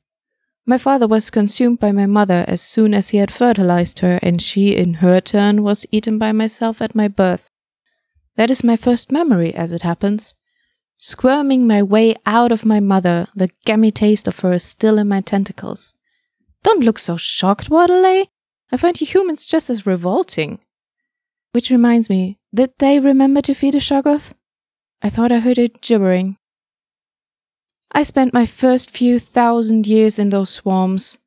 My 0.65 0.79
father 0.79 1.07
was 1.07 1.29
consumed 1.29 1.77
by 1.79 1.91
my 1.91 2.07
mother 2.07 2.43
as 2.47 2.59
soon 2.59 2.95
as 2.95 3.09
he 3.09 3.17
had 3.19 3.29
fertilized 3.29 3.99
her, 3.99 4.19
and 4.23 4.41
she, 4.41 4.75
in 4.75 4.95
her 4.95 5.21
turn, 5.21 5.62
was 5.62 5.86
eaten 5.91 6.17
by 6.17 6.31
myself 6.31 6.81
at 6.81 6.95
my 6.95 7.07
birth. 7.07 7.51
That 8.36 8.49
is 8.49 8.63
my 8.63 8.75
first 8.75 9.12
memory, 9.12 9.53
as 9.53 9.71
it 9.71 9.83
happens. 9.83 10.33
Squirming 10.97 11.67
my 11.67 11.83
way 11.83 12.15
out 12.25 12.51
of 12.51 12.65
my 12.65 12.79
mother, 12.79 13.27
the 13.36 13.51
gammy 13.63 13.91
taste 13.91 14.27
of 14.27 14.39
her 14.39 14.53
is 14.53 14.63
still 14.63 14.97
in 14.97 15.07
my 15.07 15.21
tentacles. 15.21 15.93
Don't 16.63 16.83
look 16.83 16.97
so 16.97 17.15
shocked, 17.15 17.69
Whateley. 17.69 18.31
I 18.71 18.77
find 18.77 18.99
you 18.99 19.05
humans 19.05 19.45
just 19.45 19.69
as 19.69 19.86
revolting. 19.86 20.57
Which 21.51 21.69
reminds 21.69 22.09
me, 22.09 22.39
did 22.51 22.71
they 22.79 22.99
remember 22.99 23.43
to 23.43 23.53
feed 23.53 23.75
a 23.75 23.79
Shoggoth? 23.79 24.33
I 25.03 25.12
thought 25.12 25.31
I 25.31 25.41
heard 25.41 25.59
it 25.59 25.79
gibbering. 25.81 26.38
I 27.93 28.03
spent 28.03 28.34
my 28.34 28.45
first 28.45 28.89
few 28.89 29.19
thousand 29.19 29.86
years 29.86 30.17
in 30.17 30.29
those 30.29 30.49
swarms. 30.49 31.19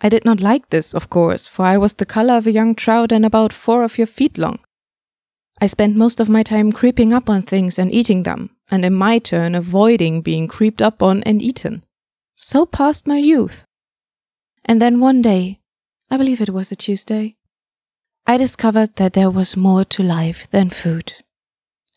I 0.00 0.08
did 0.08 0.24
not 0.24 0.40
like 0.40 0.70
this, 0.70 0.94
of 0.94 1.10
course, 1.10 1.48
for 1.48 1.64
I 1.64 1.76
was 1.76 1.94
the 1.94 2.06
color 2.06 2.34
of 2.34 2.46
a 2.46 2.52
young 2.52 2.74
trout 2.74 3.10
and 3.10 3.26
about 3.26 3.52
four 3.52 3.82
of 3.82 3.98
your 3.98 4.06
feet 4.06 4.38
long. 4.38 4.60
I 5.60 5.66
spent 5.66 5.96
most 5.96 6.20
of 6.20 6.28
my 6.28 6.42
time 6.42 6.72
creeping 6.72 7.12
up 7.12 7.28
on 7.28 7.42
things 7.42 7.78
and 7.78 7.92
eating 7.92 8.22
them, 8.22 8.50
and 8.70 8.84
in 8.84 8.94
my 8.94 9.18
turn 9.18 9.54
avoiding 9.54 10.22
being 10.22 10.48
creeped 10.48 10.80
up 10.80 11.02
on 11.02 11.22
and 11.24 11.42
eaten. 11.42 11.84
So 12.36 12.66
passed 12.66 13.06
my 13.06 13.18
youth. 13.18 13.64
And 14.64 14.80
then 14.80 15.00
one 15.00 15.22
day, 15.22 15.60
I 16.10 16.16
believe 16.16 16.40
it 16.40 16.50
was 16.50 16.70
a 16.70 16.76
Tuesday, 16.76 17.36
I 18.26 18.36
discovered 18.36 18.94
that 18.96 19.14
there 19.14 19.30
was 19.30 19.56
more 19.56 19.84
to 19.84 20.02
life 20.02 20.48
than 20.50 20.70
food. 20.70 21.14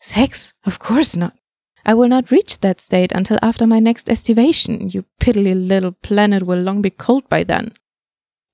Sex? 0.00 0.52
Of 0.64 0.80
course 0.80 1.16
not. 1.16 1.34
I 1.88 1.94
will 1.94 2.08
not 2.08 2.32
reach 2.32 2.58
that 2.60 2.80
state 2.80 3.12
until 3.12 3.38
after 3.42 3.64
my 3.64 3.78
next 3.78 4.10
estivation. 4.10 4.88
You 4.88 5.04
piddly 5.20 5.54
little 5.54 5.92
planet 5.92 6.42
will 6.42 6.60
long 6.60 6.82
be 6.82 6.90
cold 6.90 7.28
by 7.28 7.44
then. 7.44 7.74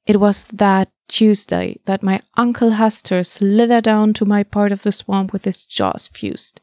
It 0.07 0.21
was 0.21 0.45
that 0.53 0.91
Tuesday 1.09 1.79
that 1.87 2.03
my 2.03 2.21
Uncle 2.37 2.73
Hastur 2.73 3.25
slithered 3.25 3.85
down 3.85 4.13
to 4.15 4.27
my 4.27 4.43
part 4.43 4.71
of 4.71 4.83
the 4.83 4.93
swamp 4.93 5.33
with 5.33 5.47
his 5.47 5.65
jaws 5.65 6.09
fused. 6.09 6.61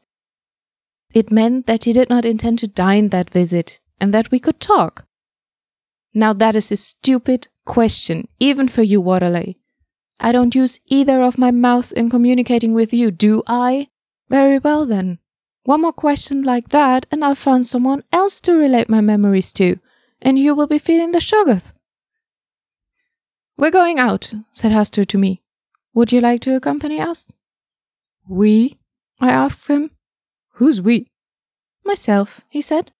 It 1.12 1.32
meant 1.32 1.66
that 1.66 1.84
he 1.84 1.92
did 1.92 2.08
not 2.08 2.24
intend 2.24 2.60
to 2.60 2.68
dine 2.68 3.08
that 3.08 3.30
visit 3.30 3.80
and 4.00 4.14
that 4.14 4.30
we 4.30 4.38
could 4.38 4.60
talk. 4.60 5.06
Now 6.14 6.32
that 6.34 6.54
is 6.54 6.70
a 6.70 6.76
stupid 6.76 7.48
question, 7.66 8.28
even 8.38 8.68
for 8.68 8.82
you, 8.82 9.00
Whateley. 9.00 9.58
I 10.20 10.30
don't 10.30 10.54
use 10.54 10.78
either 10.86 11.20
of 11.20 11.36
my 11.36 11.50
mouths 11.50 11.90
in 11.90 12.10
communicating 12.10 12.74
with 12.74 12.92
you, 12.92 13.10
do 13.10 13.42
I? 13.48 13.88
Very 14.28 14.60
well 14.60 14.86
then. 14.86 15.18
One 15.64 15.82
more 15.82 15.92
question 15.92 16.42
like 16.42 16.70
that, 16.70 17.06
and 17.10 17.24
I'll 17.24 17.34
find 17.34 17.66
someone 17.66 18.02
else 18.12 18.40
to 18.42 18.54
relate 18.54 18.88
my 18.88 19.00
memories 19.00 19.52
to, 19.54 19.78
and 20.22 20.38
you 20.38 20.54
will 20.54 20.66
be 20.66 20.78
feeling 20.78 21.12
the 21.12 21.18
Shoggoth. 21.18 21.72
We're 23.56 23.70
going 23.70 23.98
out, 23.98 24.32
said 24.52 24.72
Hastur 24.72 25.06
to 25.06 25.18
me. 25.18 25.42
Would 25.92 26.12
you 26.12 26.20
like 26.20 26.40
to 26.42 26.56
accompany 26.56 27.00
us? 27.00 27.32
We? 28.26 28.78
I 29.20 29.30
asked 29.30 29.68
him. 29.68 29.90
Who's 30.54 30.80
we? 30.80 31.10
Myself, 31.84 32.40
he 32.48 32.62
said. 32.62 32.92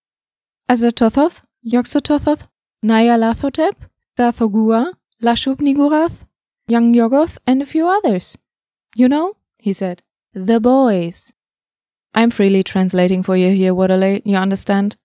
Azathoth, 0.68 1.42
Yog-Sothoth, 1.62 2.46
Nyarlathotep, 2.84 3.76
Tsathoggua, 4.18 4.92
Lashub-Niggurath, 5.22 6.26
Young 6.68 6.94
Yuggoth, 6.94 7.38
and 7.46 7.62
a 7.62 7.66
few 7.66 7.88
others. 7.88 8.36
You 8.94 9.08
know, 9.08 9.34
he 9.58 9.72
said, 9.72 10.02
the 10.34 10.60
boys. 10.60 11.32
I'm 12.14 12.30
freely 12.30 12.62
translating 12.62 13.22
for 13.22 13.36
you 13.36 13.50
here, 13.50 13.74
Whateley, 13.74 14.22
you 14.24 14.36
understand? 14.36 14.96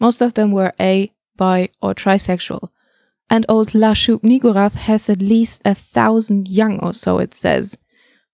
Most 0.00 0.20
of 0.20 0.34
them 0.34 0.50
were 0.50 0.72
a, 0.80 1.12
bi, 1.36 1.68
or 1.80 1.94
trisexual. 1.94 2.70
And 3.28 3.46
old 3.48 3.68
Lashub-Niggurath 3.68 4.74
has 4.74 5.08
at 5.08 5.22
least 5.22 5.62
a 5.64 5.74
thousand 5.74 6.48
young 6.48 6.80
or 6.80 6.92
so, 6.92 7.18
it 7.18 7.34
says. 7.34 7.78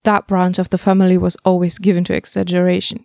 That 0.04 0.26
branch 0.26 0.58
of 0.58 0.70
the 0.70 0.78
family 0.78 1.18
was 1.18 1.36
always 1.44 1.78
given 1.78 2.04
to 2.04 2.14
exaggeration. 2.14 3.04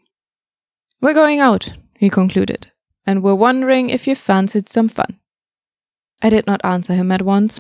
We're 1.02 1.14
going 1.14 1.40
out, 1.40 1.74
he 1.98 2.10
concluded, 2.10 2.72
and 3.06 3.24
we're 3.24 3.36
wondering 3.36 3.90
if 3.90 4.08
you 4.08 4.16
fancied 4.16 4.70
some 4.70 4.88
fun. 4.88 5.20
I 6.22 6.30
did 6.30 6.48
not 6.48 6.64
answer 6.64 6.94
him 6.94 7.12
at 7.12 7.24
once. 7.24 7.60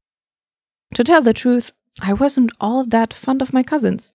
To 0.93 1.03
tell 1.03 1.21
the 1.21 1.33
truth, 1.33 1.71
I 2.01 2.13
wasn't 2.13 2.51
all 2.61 2.85
that 2.85 3.13
fond 3.13 3.41
of 3.41 3.51
my 3.51 3.63
cousins. 3.63 4.13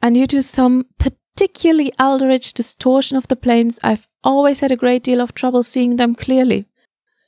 And 0.00 0.14
due 0.14 0.26
to 0.28 0.42
some 0.42 0.86
particularly 1.38 1.92
eldritch 2.00 2.52
distortion 2.52 3.16
of 3.16 3.28
the 3.28 3.36
planes, 3.36 3.78
I've 3.84 4.08
always 4.24 4.58
had 4.58 4.72
a 4.72 4.76
great 4.76 5.04
deal 5.04 5.20
of 5.20 5.34
trouble 5.34 5.62
seeing 5.62 5.94
them 5.94 6.16
clearly. 6.16 6.66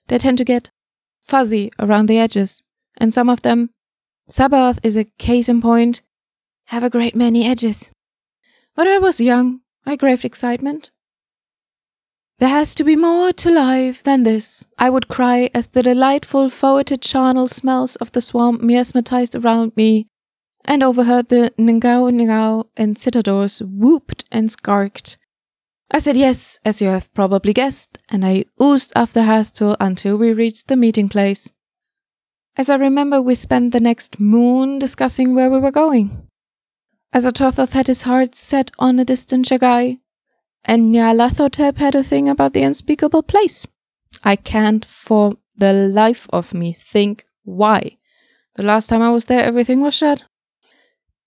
They 0.08 0.18
tend 0.18 0.38
to 0.38 0.44
get 0.44 0.72
fuzzy 1.20 1.70
around 1.78 2.06
the 2.06 2.18
edges, 2.18 2.64
and 2.96 3.14
some 3.14 3.30
of 3.30 3.42
them, 3.42 3.70
Sabaoth 4.28 4.80
is 4.82 4.96
a 4.96 5.04
case 5.04 5.48
in 5.48 5.60
point, 5.60 6.02
have 6.66 6.82
a 6.82 6.90
great 6.90 7.14
many 7.14 7.46
edges. 7.46 7.88
When 8.74 8.88
I 8.88 8.98
was 8.98 9.20
young, 9.20 9.60
I 9.86 9.96
craved 9.96 10.24
excitement. 10.24 10.90
There 12.40 12.48
has 12.48 12.74
to 12.74 12.82
be 12.82 12.96
more 12.96 13.32
to 13.32 13.50
life 13.52 14.02
than 14.02 14.24
this, 14.24 14.66
I 14.76 14.90
would 14.90 15.06
cry 15.06 15.50
as 15.54 15.68
the 15.68 15.84
delightful 15.84 16.48
foetid 16.48 17.00
charnel 17.00 17.46
smells 17.46 17.94
of 17.96 18.10
the 18.10 18.20
swamp 18.20 18.60
miasmatized 18.60 19.36
around 19.36 19.76
me, 19.76 20.08
and 20.70 20.85
overheard 20.85 21.28
the 21.30 21.52
Ngao 21.59 22.12
Ngao 22.12 22.64
and 22.76 22.96
citadors 22.96 23.59
whooped 23.59 24.24
and 24.30 24.48
skarked. 24.48 25.16
I 25.90 25.98
said 25.98 26.16
yes, 26.16 26.61
as 26.64 26.80
you 26.80 26.87
have 26.90 27.12
probably 27.12 27.52
guessed, 27.52 27.98
and 28.09 28.24
I 28.24 28.44
oozed 28.62 28.92
after 28.94 29.22
Hastur 29.22 29.74
until 29.80 30.16
we 30.16 30.33
reached 30.33 30.68
the 30.68 30.76
meeting 30.76 31.09
place. 31.09 31.50
As 32.56 32.70
I 32.70 32.76
remember, 32.76 33.20
we 33.20 33.35
spent 33.35 33.72
the 33.72 33.80
next 33.80 34.20
moon 34.20 34.78
discussing 34.78 35.35
where 35.35 35.50
we 35.50 35.59
were 35.59 35.72
going. 35.72 36.28
Azathoth 37.12 37.72
had 37.72 37.88
his 37.88 38.02
heart 38.02 38.37
set 38.37 38.70
on 38.78 39.00
a 39.00 39.04
distant 39.04 39.46
Shaggai, 39.46 39.98
and 40.64 40.94
Nyarlathotep 40.94 41.78
had 41.78 41.96
a 41.96 42.04
thing 42.04 42.28
about 42.28 42.52
the 42.52 42.62
unspeakable 42.62 43.24
place. 43.24 43.66
I 44.22 44.37
can't 44.37 44.85
for 44.85 45.33
the 45.56 45.72
life 45.72 46.28
of 46.33 46.54
me 46.54 46.72
think 46.72 47.24
why. 47.42 47.98
The 48.54 48.62
last 48.62 48.87
time 48.87 49.02
I 49.02 49.11
was 49.11 49.24
there, 49.24 49.42
everything 49.42 49.80
was 49.80 49.94
shut. 49.94 50.29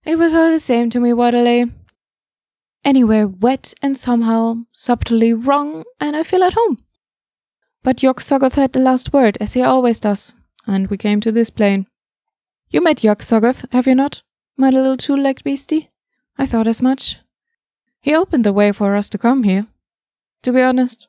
It 0.06 0.18
was 0.18 0.34
all 0.34 0.52
the 0.52 0.60
same 0.60 0.90
to 0.90 1.00
me, 1.00 1.14
Whateley. 1.14 1.72
Anywhere 2.84 3.28
wet 3.28 3.74
and 3.82 3.98
somehow 3.98 4.66
subtly 4.72 5.34
wrong, 5.34 5.84
and 6.00 6.16
I 6.16 6.24
feel 6.24 6.44
at 6.44 6.54
home. 6.54 6.80
But 7.84 8.04
Yog-Sothoth 8.04 8.56
had 8.56 8.74
the 8.74 8.80
last 8.80 9.14
word, 9.14 9.38
as 9.40 9.54
he 9.54 9.62
always 9.62 10.00
does, 10.00 10.34
and 10.68 10.90
we 10.90 10.98
came 10.98 11.22
to 11.22 11.32
this 11.32 11.50
plain. 11.50 11.88
You 12.70 12.82
met 12.82 13.04
Yog-Sothoth, 13.04 13.66
have 13.72 13.88
you 13.88 13.96
not, 13.96 14.24
my 14.58 14.70
little 14.70 14.98
two-legged 14.98 15.44
beastie? 15.44 15.92
I 16.38 16.46
thought 16.46 16.68
as 16.68 16.82
much. 16.82 17.20
He 18.02 18.14
opened 18.14 18.44
the 18.44 18.52
way 18.52 18.74
for 18.74 18.96
us 18.96 19.10
to 19.10 19.18
come 19.18 19.44
here. 19.44 19.68
To 20.42 20.52
be 20.52 20.62
honest, 20.62 21.08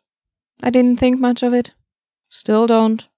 I 0.62 0.70
didn't 0.70 0.98
think 0.98 1.18
much 1.18 1.42
of 1.42 1.52
it. 1.52 1.74
Still 2.28 2.68
don't. 2.68 3.09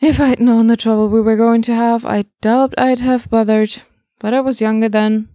If 0.00 0.18
I'd 0.20 0.40
known 0.40 0.66
the 0.66 0.76
trouble 0.76 1.08
we 1.08 1.20
were 1.20 1.36
going 1.36 1.62
to 1.62 1.74
have, 1.74 2.04
I 2.04 2.24
doubt 2.40 2.74
I'd 2.76 3.00
have 3.00 3.30
bothered, 3.30 3.82
but 4.18 4.34
I 4.34 4.40
was 4.40 4.60
younger 4.60 4.88
then. 4.88 5.28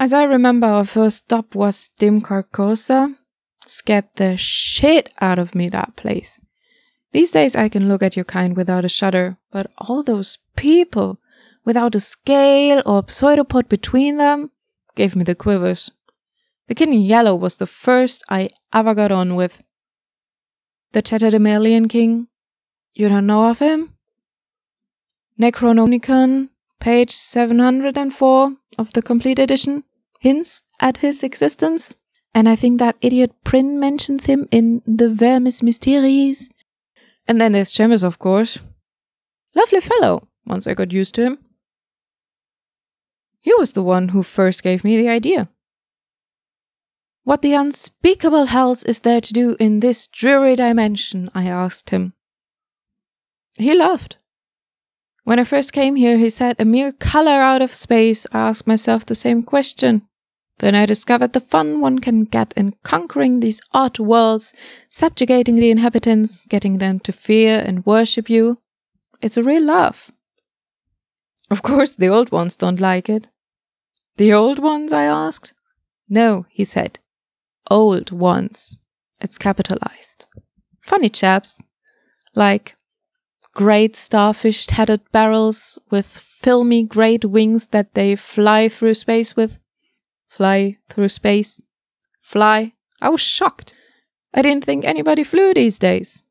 As 0.00 0.12
I 0.12 0.24
remember, 0.24 0.66
our 0.66 0.84
first 0.84 1.18
stop 1.18 1.54
was 1.54 1.90
Dim 1.98 2.20
Carcosa. 2.20 3.16
Scared 3.66 4.06
the 4.16 4.36
shit 4.36 5.12
out 5.20 5.38
of 5.38 5.54
me, 5.54 5.68
that 5.68 5.96
place. 5.96 6.40
These 7.12 7.32
days 7.32 7.56
I 7.56 7.68
can 7.68 7.88
look 7.88 8.02
at 8.02 8.16
your 8.16 8.24
kind 8.24 8.56
without 8.56 8.84
a 8.84 8.88
shudder, 8.88 9.38
but 9.50 9.70
all 9.78 10.02
those 10.02 10.38
people, 10.56 11.18
without 11.64 11.94
a 11.94 12.00
scale 12.00 12.82
or 12.86 13.04
pseudopod 13.06 13.68
between 13.68 14.16
them, 14.16 14.50
gave 14.94 15.16
me 15.16 15.24
the 15.24 15.34
quivers. 15.34 15.90
The 16.68 16.74
kid 16.74 16.88
in 16.88 17.00
yellow 17.00 17.34
was 17.34 17.56
the 17.56 17.66
first 17.66 18.24
I 18.28 18.50
ever 18.72 18.94
got 18.94 19.10
on 19.10 19.34
with. 19.34 19.62
The 20.92 21.02
Tatterdemalion 21.02 21.88
King. 21.88 22.28
You 22.94 23.08
don't 23.08 23.26
know 23.26 23.50
of 23.50 23.58
him? 23.58 23.94
Necronomicon, 25.40 26.48
page 26.80 27.12
704 27.12 28.52
of 28.78 28.92
the 28.92 29.02
complete 29.02 29.38
edition, 29.38 29.84
hints 30.20 30.62
at 30.80 30.98
his 30.98 31.22
existence. 31.22 31.94
And 32.34 32.48
I 32.48 32.56
think 32.56 32.78
that 32.78 32.96
idiot 33.00 33.32
Prinn 33.44 33.80
mentions 33.80 34.26
him 34.26 34.48
in 34.50 34.82
the 34.86 35.08
Vermis 35.08 35.60
Mysteriis. 35.60 36.48
And 37.26 37.40
then 37.40 37.52
there's 37.52 37.72
Chemis, 37.72 38.04
of 38.04 38.18
course. 38.18 38.58
Lovely 39.54 39.80
fellow, 39.80 40.28
once 40.46 40.66
I 40.66 40.74
got 40.74 40.92
used 40.92 41.14
to 41.16 41.22
him. 41.22 41.38
He 43.40 43.54
was 43.54 43.72
the 43.72 43.82
one 43.82 44.08
who 44.08 44.22
first 44.22 44.62
gave 44.62 44.84
me 44.84 44.96
the 44.96 45.08
idea. 45.08 45.48
What 47.24 47.42
the 47.42 47.54
unspeakable 47.54 48.46
hells 48.46 48.84
is 48.84 49.02
there 49.02 49.20
to 49.20 49.32
do 49.32 49.56
in 49.60 49.80
this 49.80 50.06
dreary 50.06 50.56
dimension? 50.56 51.30
I 51.34 51.44
asked 51.46 51.90
him. 51.90 52.14
He 53.58 53.74
laughed. 53.74 54.18
When 55.28 55.38
I 55.38 55.44
first 55.44 55.74
came 55.74 55.96
here, 55.96 56.16
he 56.16 56.30
said, 56.30 56.56
a 56.58 56.64
mere 56.64 56.90
color 56.90 57.42
out 57.42 57.60
of 57.60 57.70
space. 57.70 58.26
I 58.32 58.48
asked 58.48 58.66
myself 58.66 59.04
the 59.04 59.14
same 59.14 59.42
question. 59.42 60.08
Then 60.60 60.74
I 60.74 60.86
discovered 60.86 61.34
the 61.34 61.40
fun 61.54 61.82
one 61.82 61.98
can 61.98 62.24
get 62.24 62.54
in 62.56 62.76
conquering 62.82 63.40
these 63.40 63.60
odd 63.74 63.98
worlds, 63.98 64.54
subjugating 64.88 65.56
the 65.56 65.70
inhabitants, 65.70 66.40
getting 66.48 66.78
them 66.78 66.98
to 67.00 67.12
fear 67.12 67.58
and 67.58 67.84
worship 67.84 68.30
you. 68.30 68.62
It's 69.20 69.36
a 69.36 69.42
real 69.42 69.62
love. 69.64 70.10
Of 71.50 71.60
course, 71.60 71.94
the 71.94 72.08
old 72.08 72.32
ones 72.32 72.56
don't 72.56 72.80
like 72.80 73.10
it. 73.10 73.28
The 74.16 74.32
old 74.32 74.58
ones? 74.58 74.94
I 74.94 75.04
asked. 75.04 75.52
No, 76.08 76.46
he 76.48 76.64
said 76.64 77.00
old 77.70 78.12
ones. 78.12 78.80
It's 79.20 79.36
capitalized. 79.36 80.24
Funny 80.80 81.10
chaps. 81.10 81.62
Like 82.34 82.77
great 83.58 83.96
starfish 83.96 84.70
headed 84.70 85.00
barrels 85.10 85.80
with 85.90 86.06
filmy 86.06 86.84
great 86.84 87.24
wings 87.24 87.66
that 87.66 87.92
they 87.94 88.14
fly 88.14 88.68
through 88.68 88.94
space 88.94 89.34
with. 89.34 89.58
Fly 90.28 90.78
through 90.88 91.08
space. 91.08 91.60
Fly. 92.20 92.72
I 93.00 93.08
was 93.08 93.20
shocked. 93.20 93.74
I 94.32 94.42
didn't 94.42 94.62
think 94.62 94.84
anybody 94.84 95.24
flew 95.24 95.52
these 95.52 95.76
days. 95.80 96.22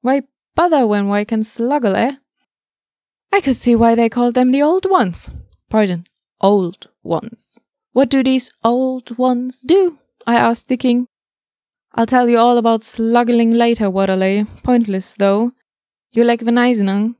Why 0.00 0.22
bother 0.56 0.84
when 0.84 1.08
I 1.08 1.22
can 1.22 1.44
sluggle, 1.44 1.94
eh? 1.94 2.16
I 3.32 3.40
could 3.40 3.54
see 3.54 3.76
why 3.76 3.94
they 3.94 4.08
called 4.08 4.34
them 4.34 4.50
the 4.50 4.62
old 4.62 4.90
ones. 4.90 5.36
Pardon, 5.70 6.08
old 6.40 6.88
ones. 7.04 7.60
What 7.92 8.10
do 8.10 8.24
these 8.24 8.50
old 8.64 9.16
ones 9.16 9.60
do? 9.60 9.98
I 10.26 10.34
asked 10.34 10.68
the 10.68 10.76
king. 10.76 11.06
I'll 11.94 12.06
tell 12.06 12.28
you 12.28 12.38
all 12.38 12.58
about 12.58 12.82
sluggling 12.82 13.52
later, 13.52 13.88
Whateley. 13.88 14.46
Pointless, 14.64 15.14
though. 15.14 15.52
You 16.12 16.24
like 16.24 16.40
Venaisenung? 16.40 17.16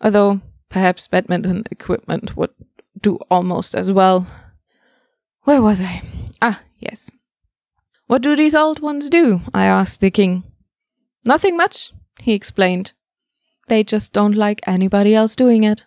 Although, 0.00 0.40
perhaps 0.68 1.08
badminton 1.08 1.64
equipment 1.70 2.36
would 2.36 2.50
do 3.00 3.16
almost 3.30 3.74
as 3.74 3.90
well. 3.90 4.26
Where 5.44 5.62
was 5.62 5.80
I? 5.80 6.02
Ah, 6.42 6.60
yes. 6.78 7.10
What 8.06 8.22
do 8.22 8.36
these 8.36 8.54
old 8.54 8.80
ones 8.80 9.08
do? 9.08 9.40
I 9.54 9.64
asked 9.64 10.02
the 10.02 10.10
king. 10.10 10.44
Nothing 11.24 11.56
much, 11.56 11.90
he 12.20 12.34
explained. 12.34 12.92
They 13.68 13.84
just 13.84 14.12
don't 14.12 14.34
like 14.34 14.60
anybody 14.66 15.14
else 15.14 15.34
doing 15.34 15.64
it. 15.64 15.86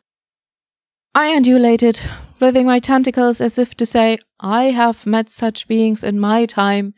I 1.14 1.36
undulated, 1.36 2.02
writhing 2.40 2.66
my 2.66 2.80
tentacles 2.80 3.42
as 3.42 3.60
if 3.60 3.76
to 3.76 3.86
say, 3.86 4.18
I 4.40 4.66
have 4.66 5.06
met 5.06 5.30
such 5.30 5.68
beings 5.68 6.04
in 6.04 6.20
my 6.20 6.46
time, 6.46 6.96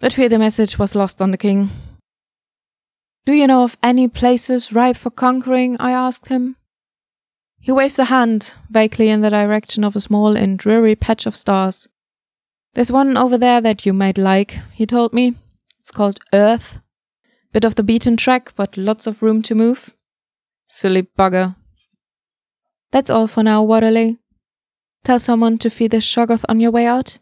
but 0.00 0.12
fear 0.12 0.28
the 0.28 0.38
message 0.38 0.78
was 0.78 0.94
lost 0.94 1.22
on 1.22 1.30
the 1.30 1.38
king. 1.38 1.70
Do 3.26 3.32
you 3.32 3.46
know 3.46 3.64
of 3.64 3.76
any 3.82 4.08
places 4.08 4.72
ripe 4.72 4.96
for 4.96 5.10
conquering? 5.10 5.76
I 5.78 5.90
asked 5.90 6.28
him. 6.28 6.56
He 7.60 7.72
waved 7.72 7.98
a 7.98 8.04
hand 8.04 8.54
vaguely 8.70 9.10
in 9.10 9.20
the 9.20 9.30
direction 9.30 9.84
of 9.84 9.94
a 9.94 10.00
small 10.00 10.36
and 10.36 10.58
dreary 10.58 10.96
patch 10.96 11.26
of 11.26 11.36
stars. 11.36 11.88
There's 12.74 12.92
one 12.92 13.16
over 13.18 13.36
there 13.36 13.60
that 13.60 13.84
you 13.84 13.92
might 13.92 14.16
like, 14.16 14.58
he 14.72 14.86
told 14.86 15.12
me. 15.12 15.34
It's 15.80 15.90
called 15.90 16.20
Earth. 16.32 16.78
Bit 17.52 17.64
of 17.64 17.74
the 17.74 17.82
beaten 17.82 18.16
track, 18.16 18.54
but 18.56 18.76
lots 18.78 19.06
of 19.06 19.22
room 19.22 19.42
to 19.42 19.54
move. 19.54 19.94
Silly 20.68 21.02
bugger, 21.02 21.56
that's 22.96 23.10
all 23.10 23.26
for 23.26 23.42
now, 23.42 23.62
Whateley. 23.62 24.18
Tell 25.04 25.18
someone 25.18 25.58
to 25.58 25.70
feed 25.70 25.90
the 25.90 25.98
Shoggoth 25.98 26.44
on 26.48 26.60
your 26.60 26.70
way 26.70 26.86
out. 26.86 27.18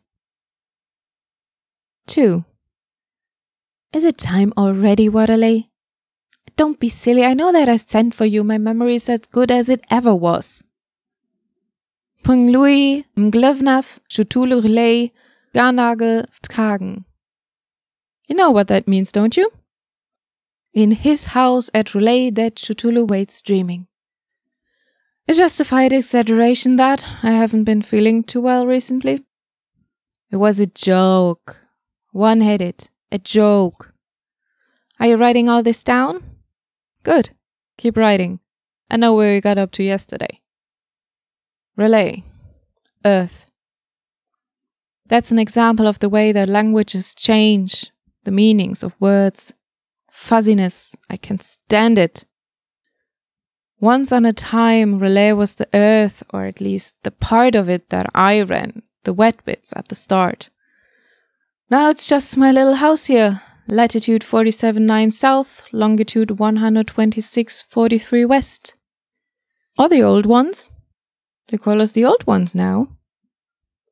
2. 2.07 2.45
Is 3.93 4.05
it 4.05 4.19
time 4.19 4.53
already, 4.57 5.09
Whateley? 5.09 5.71
Don't 6.57 6.79
be 6.79 6.89
silly. 6.89 7.25
I 7.25 7.35
know 7.35 7.53
that 7.53 7.69
I 7.69 7.77
sent 7.77 8.15
for 8.15 8.25
you. 8.25 8.45
My 8.45 8.59
memory 8.59 8.95
is 8.97 9.09
as 9.09 9.23
good 9.23 9.51
as 9.51 9.69
it 9.69 9.85
ever 9.91 10.15
was. 10.15 10.63
Pung 12.23 12.47
Louis, 12.49 13.05
Mglw'nafh, 13.17 13.99
Cthulhu 14.09 14.63
R'lyeh, 14.63 15.11
Wgah'nagl, 15.55 16.27
Fhtagn. 16.31 17.05
You 18.29 18.37
know 18.37 18.51
what 18.51 18.69
that 18.69 18.89
means, 18.89 19.13
don't 19.13 19.37
you? 19.37 19.51
In 20.73 20.93
his 20.93 21.27
house 21.27 21.71
at 21.75 21.89
R'lyeh 21.89 22.35
that 22.37 22.55
Cthulhu 22.55 23.07
waits 23.09 23.43
dreaming. 23.43 23.87
A 25.29 25.33
justified 25.33 25.93
exaggeration 25.93 26.77
that 26.77 27.17
I 27.23 27.33
haven't 27.33 27.65
been 27.65 27.83
feeling 27.83 28.23
too 28.23 28.41
well 28.41 28.67
recently. 28.67 29.25
It 30.31 30.37
was 30.37 30.61
a 30.61 30.67
joke. 30.67 31.63
One 32.13 32.41
headed. 32.41 32.91
A 33.11 33.19
joke. 33.19 33.93
Are 35.01 35.07
you 35.07 35.17
writing 35.17 35.49
all 35.49 35.63
this 35.63 35.83
down? 35.85 36.34
Good. 37.05 37.31
Keep 37.79 37.97
writing. 37.97 38.41
I 38.91 38.97
know 38.97 39.15
where 39.15 39.35
you 39.35 39.41
got 39.41 39.59
up 39.59 39.71
to 39.73 39.85
yesterday. 39.85 40.41
R'lyeh. 41.79 42.25
Earth. 43.05 43.47
That's 45.07 45.31
an 45.31 45.39
example 45.39 45.87
of 45.87 45.99
the 45.99 46.09
way 46.09 46.33
that 46.33 46.49
languages 46.49 47.15
change 47.15 47.91
the 48.25 48.31
meanings 48.31 48.83
of 48.83 48.97
words. 48.99 49.55
Fuzziness. 50.11 50.97
I 51.11 51.19
can 51.19 51.39
stand 51.41 51.99
it. 51.99 52.25
Once 53.81 54.11
on 54.13 54.25
a 54.25 54.33
time, 54.33 54.99
R'lyeh 54.99 55.37
was 55.37 55.57
the 55.57 55.69
earth, 55.75 56.23
or 56.33 56.47
at 56.47 56.61
least 56.61 56.97
the 57.03 57.11
part 57.11 57.55
of 57.55 57.69
it 57.69 57.91
that 57.91 58.09
I 58.15 58.41
ran, 58.41 58.83
the 59.03 59.13
wet 59.13 59.45
bits 59.45 59.75
at 59.77 59.89
the 59.89 59.95
start. 59.95 60.49
Now 61.69 61.91
it's 61.91 62.09
just 62.09 62.39
my 62.39 62.51
little 62.51 62.77
house 62.77 63.07
here, 63.07 63.43
latitude 63.67 64.23
47.9 64.23 65.13
south, 65.13 65.67
longitude 65.73 66.29
126.43 66.29 68.29
west. 68.29 68.77
Are 69.79 69.89
the 69.89 70.03
old 70.03 70.27
ones. 70.27 70.69
They 71.49 71.59
call 71.59 71.81
us 71.81 71.93
the 71.93 72.05
old 72.05 72.27
ones 72.27 72.55
now. 72.55 72.89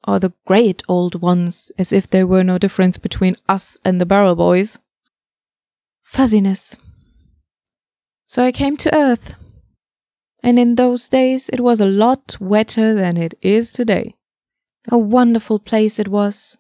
Or 0.07 0.19
the 0.19 0.35
great 0.47 0.83
old 0.89 1.23
ones, 1.23 1.73
as 1.79 1.93
if 1.93 2.09
there 2.09 2.27
were 2.27 2.45
no 2.45 2.59
difference 2.59 2.99
between 2.99 3.37
us 3.49 3.79
and 3.85 4.01
the 4.01 4.07
barrel 4.07 4.35
boys. 4.35 4.81
Fuzziness. 6.03 6.77
So 8.27 8.45
I 8.45 8.53
came 8.53 8.77
to 8.79 8.95
Earth. 8.95 9.35
And 10.43 10.59
in 10.59 10.75
those 10.75 11.09
days 11.09 11.49
it 11.51 11.61
was 11.61 11.81
a 11.81 11.87
lot 11.87 12.37
wetter 12.41 12.95
than 12.95 13.17
it 13.17 13.35
is 13.43 13.73
today. 13.73 14.17
A 14.89 14.99
wonderful 14.99 15.61
place 15.61 16.01
it 16.01 16.09
was. 16.09 16.59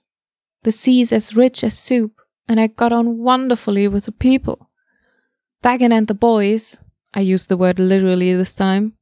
The 0.62 0.70
seas 0.70 1.12
as 1.12 1.36
rich 1.36 1.64
as 1.64 1.76
soup, 1.76 2.21
and 2.52 2.60
I 2.60 2.68
got 2.68 2.92
on 2.92 3.18
wonderfully 3.18 3.88
with 3.88 4.04
the 4.04 4.12
people. 4.12 4.70
Dagon 5.62 5.90
and 5.90 6.06
the 6.06 6.14
boys, 6.14 6.78
I 7.14 7.20
use 7.20 7.46
the 7.46 7.56
word 7.56 7.78
literally 7.78 8.34
this 8.34 8.54
time, 8.54 8.92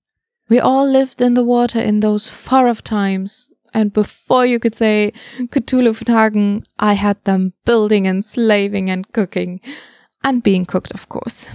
we 0.49 0.59
all 0.59 0.89
lived 0.89 1.21
in 1.21 1.35
the 1.35 1.45
water 1.45 1.79
in 1.79 2.01
those 2.01 2.29
far 2.29 2.69
off 2.69 2.83
times, 2.83 3.49
and 3.75 3.93
before 3.93 4.47
you 4.47 4.59
could 4.59 4.75
say 4.75 5.13
Cthulhu 5.39 5.93
fhtagn, 5.99 6.65
I 6.79 6.95
had 6.95 7.23
them 7.25 7.53
building 7.65 8.07
and 8.07 8.25
slaving 8.25 8.89
and 8.89 9.11
cooking, 9.13 9.61
and 10.25 10.43
being 10.43 10.65
cooked, 10.65 10.93
of 10.93 11.09
course. 11.09 11.51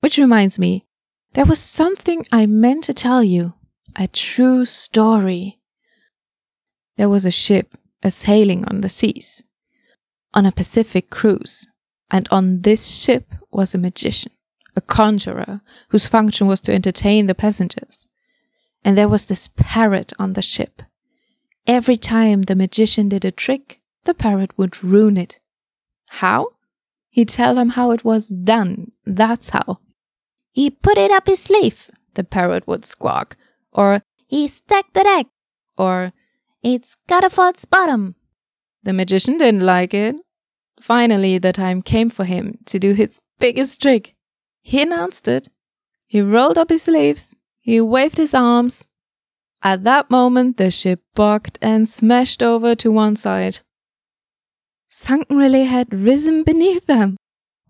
Which 0.00 0.18
reminds 0.18 0.58
me, 0.58 0.86
there 1.34 1.46
was 1.46 1.60
something 1.60 2.26
I 2.32 2.46
meant 2.46 2.84
to 2.84 2.94
tell 2.94 3.22
you, 3.22 3.54
a 3.96 4.06
true 4.08 4.64
story. 4.64 5.60
There 6.96 7.08
was 7.08 7.24
a 7.24 7.30
ship 7.30 7.74
a 8.02 8.10
sailing 8.10 8.64
on 8.64 8.80
the 8.80 8.88
seas 8.88 9.44
on 10.34 10.46
a 10.46 10.52
Pacific 10.52 11.10
cruise, 11.10 11.66
and 12.10 12.28
on 12.30 12.62
this 12.62 12.88
ship 12.88 13.34
was 13.50 13.74
a 13.74 13.78
magician, 13.78 14.32
a 14.76 14.80
conjurer, 14.80 15.60
whose 15.88 16.06
function 16.06 16.46
was 16.46 16.60
to 16.62 16.72
entertain 16.72 17.26
the 17.26 17.34
passengers. 17.34 18.06
And 18.84 18.96
there 18.98 19.08
was 19.08 19.26
this 19.26 19.48
parrot 19.56 20.12
on 20.18 20.32
the 20.32 20.42
ship. 20.42 20.82
Every 21.66 21.96
time 21.96 22.42
the 22.42 22.56
magician 22.56 23.08
did 23.08 23.24
a 23.24 23.30
trick, 23.30 23.80
the 24.04 24.14
parrot 24.14 24.50
would 24.58 24.82
ruin 24.82 25.16
it. 25.16 25.38
How? 26.08 26.48
He'd 27.10 27.28
tell 27.28 27.54
them 27.54 27.70
how 27.70 27.90
it 27.92 28.04
was 28.04 28.28
done. 28.28 28.92
That's 29.04 29.50
how. 29.50 29.78
He 30.50 30.70
put 30.70 30.98
it 30.98 31.10
up 31.10 31.26
his 31.26 31.40
sleeve, 31.40 31.90
the 32.14 32.24
parrot 32.24 32.66
would 32.66 32.84
squawk. 32.84 33.36
Or 33.72 34.02
he 34.26 34.48
stacked 34.48 34.94
the 34.94 35.04
deck. 35.04 35.26
Or 35.78 36.12
it's 36.62 36.96
got 37.08 37.24
a 37.24 37.30
false 37.30 37.64
bottom. 37.64 38.16
The 38.82 38.92
magician 38.92 39.38
didn't 39.38 39.64
like 39.64 39.94
it. 39.94 40.16
Finally, 40.80 41.38
the 41.38 41.52
time 41.52 41.82
came 41.82 42.10
for 42.10 42.24
him 42.24 42.58
to 42.66 42.78
do 42.78 42.92
his 42.92 43.20
biggest 43.38 43.80
trick. 43.80 44.14
He 44.62 44.82
announced 44.82 45.28
it. 45.28 45.48
He 46.06 46.20
rolled 46.20 46.58
up 46.58 46.70
his 46.70 46.82
sleeves. 46.82 47.34
He 47.60 47.80
waved 47.80 48.16
his 48.16 48.34
arms. 48.34 48.86
At 49.62 49.84
that 49.84 50.10
moment, 50.10 50.56
the 50.56 50.70
ship 50.70 51.00
bucked 51.14 51.58
and 51.62 51.88
smashed 51.88 52.42
over 52.42 52.74
to 52.74 52.90
one 52.90 53.14
side. 53.14 53.60
Sunken 54.88 55.38
R'lyeh 55.38 55.66
had 55.66 55.94
risen 55.94 56.42
beneath 56.42 56.86
them. 56.86 57.16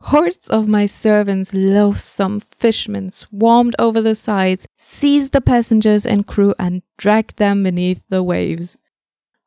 Hordes 0.00 0.48
of 0.48 0.66
my 0.66 0.86
servants, 0.86 1.54
loathsome 1.54 2.40
fishmen, 2.40 3.10
swarmed 3.10 3.76
over 3.78 4.00
the 4.00 4.16
sides, 4.16 4.66
seized 4.76 5.32
the 5.32 5.40
passengers 5.40 6.04
and 6.04 6.26
crew, 6.26 6.54
and 6.58 6.82
dragged 6.96 7.36
them 7.36 7.62
beneath 7.62 8.02
the 8.08 8.22
waves. 8.22 8.76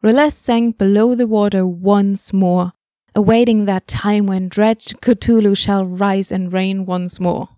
R'lyeh 0.05 0.31
sank 0.31 0.77
below 0.77 1.15
the 1.15 1.25
water 1.25 1.65
once 1.65 2.31
more, 2.31 2.73
awaiting 3.15 3.65
that 3.65 3.87
time 3.87 4.27
when 4.27 4.49
dread 4.49 4.77
Cthulhu 5.01 5.57
shall 5.57 5.83
rise 5.83 6.31
and 6.31 6.53
reign 6.53 6.85
once 6.85 7.19
more. 7.19 7.49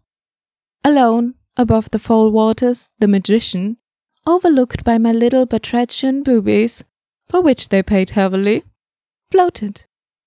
Alone, 0.82 1.36
above 1.58 1.92
the 1.92 2.00
foul 2.00 2.32
waters, 2.32 2.88
the 3.00 3.08
magician, 3.10 3.76
overlooked 4.26 4.86
by 4.86 4.98
my 4.98 5.12
little 5.12 5.46
batrachian 5.46 6.24
boobies, 6.24 6.86
for 7.26 7.42
which 7.42 7.68
they 7.68 7.84
paid 7.84 8.12
heavily, 8.12 8.64
floated, 9.30 9.84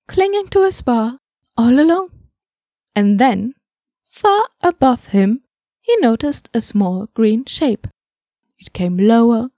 clinging 0.06 0.48
to 0.48 0.64
a 0.64 0.72
spar, 0.72 1.20
all 1.56 1.80
alone. 1.80 2.10
And 2.94 3.18
then, 3.18 3.54
far 4.02 4.46
above 4.62 5.06
him, 5.06 5.40
he 5.80 5.96
noticed 6.00 6.50
a 6.52 6.60
small 6.60 7.08
green 7.14 7.46
shape. 7.46 7.86
It 8.58 8.74
came 8.74 8.98
lower 8.98 9.48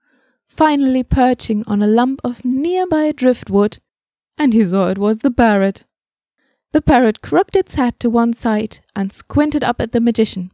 finally 0.54 1.02
perching 1.02 1.64
on 1.66 1.82
a 1.82 1.86
lump 1.86 2.20
of 2.22 2.44
nearby 2.44 3.10
driftwood, 3.12 3.78
and 4.36 4.52
he 4.52 4.62
saw 4.64 4.88
it 4.88 4.98
was 4.98 5.20
the 5.20 5.30
parrot. 5.30 5.86
The 6.72 6.82
parrot 6.82 7.22
crooked 7.22 7.56
its 7.56 7.74
head 7.76 7.98
to 8.00 8.10
one 8.10 8.32
side 8.32 8.80
and 8.94 9.12
squinted 9.12 9.64
up 9.64 9.80
at 9.80 9.92
the 9.92 10.00
magician. 10.00 10.52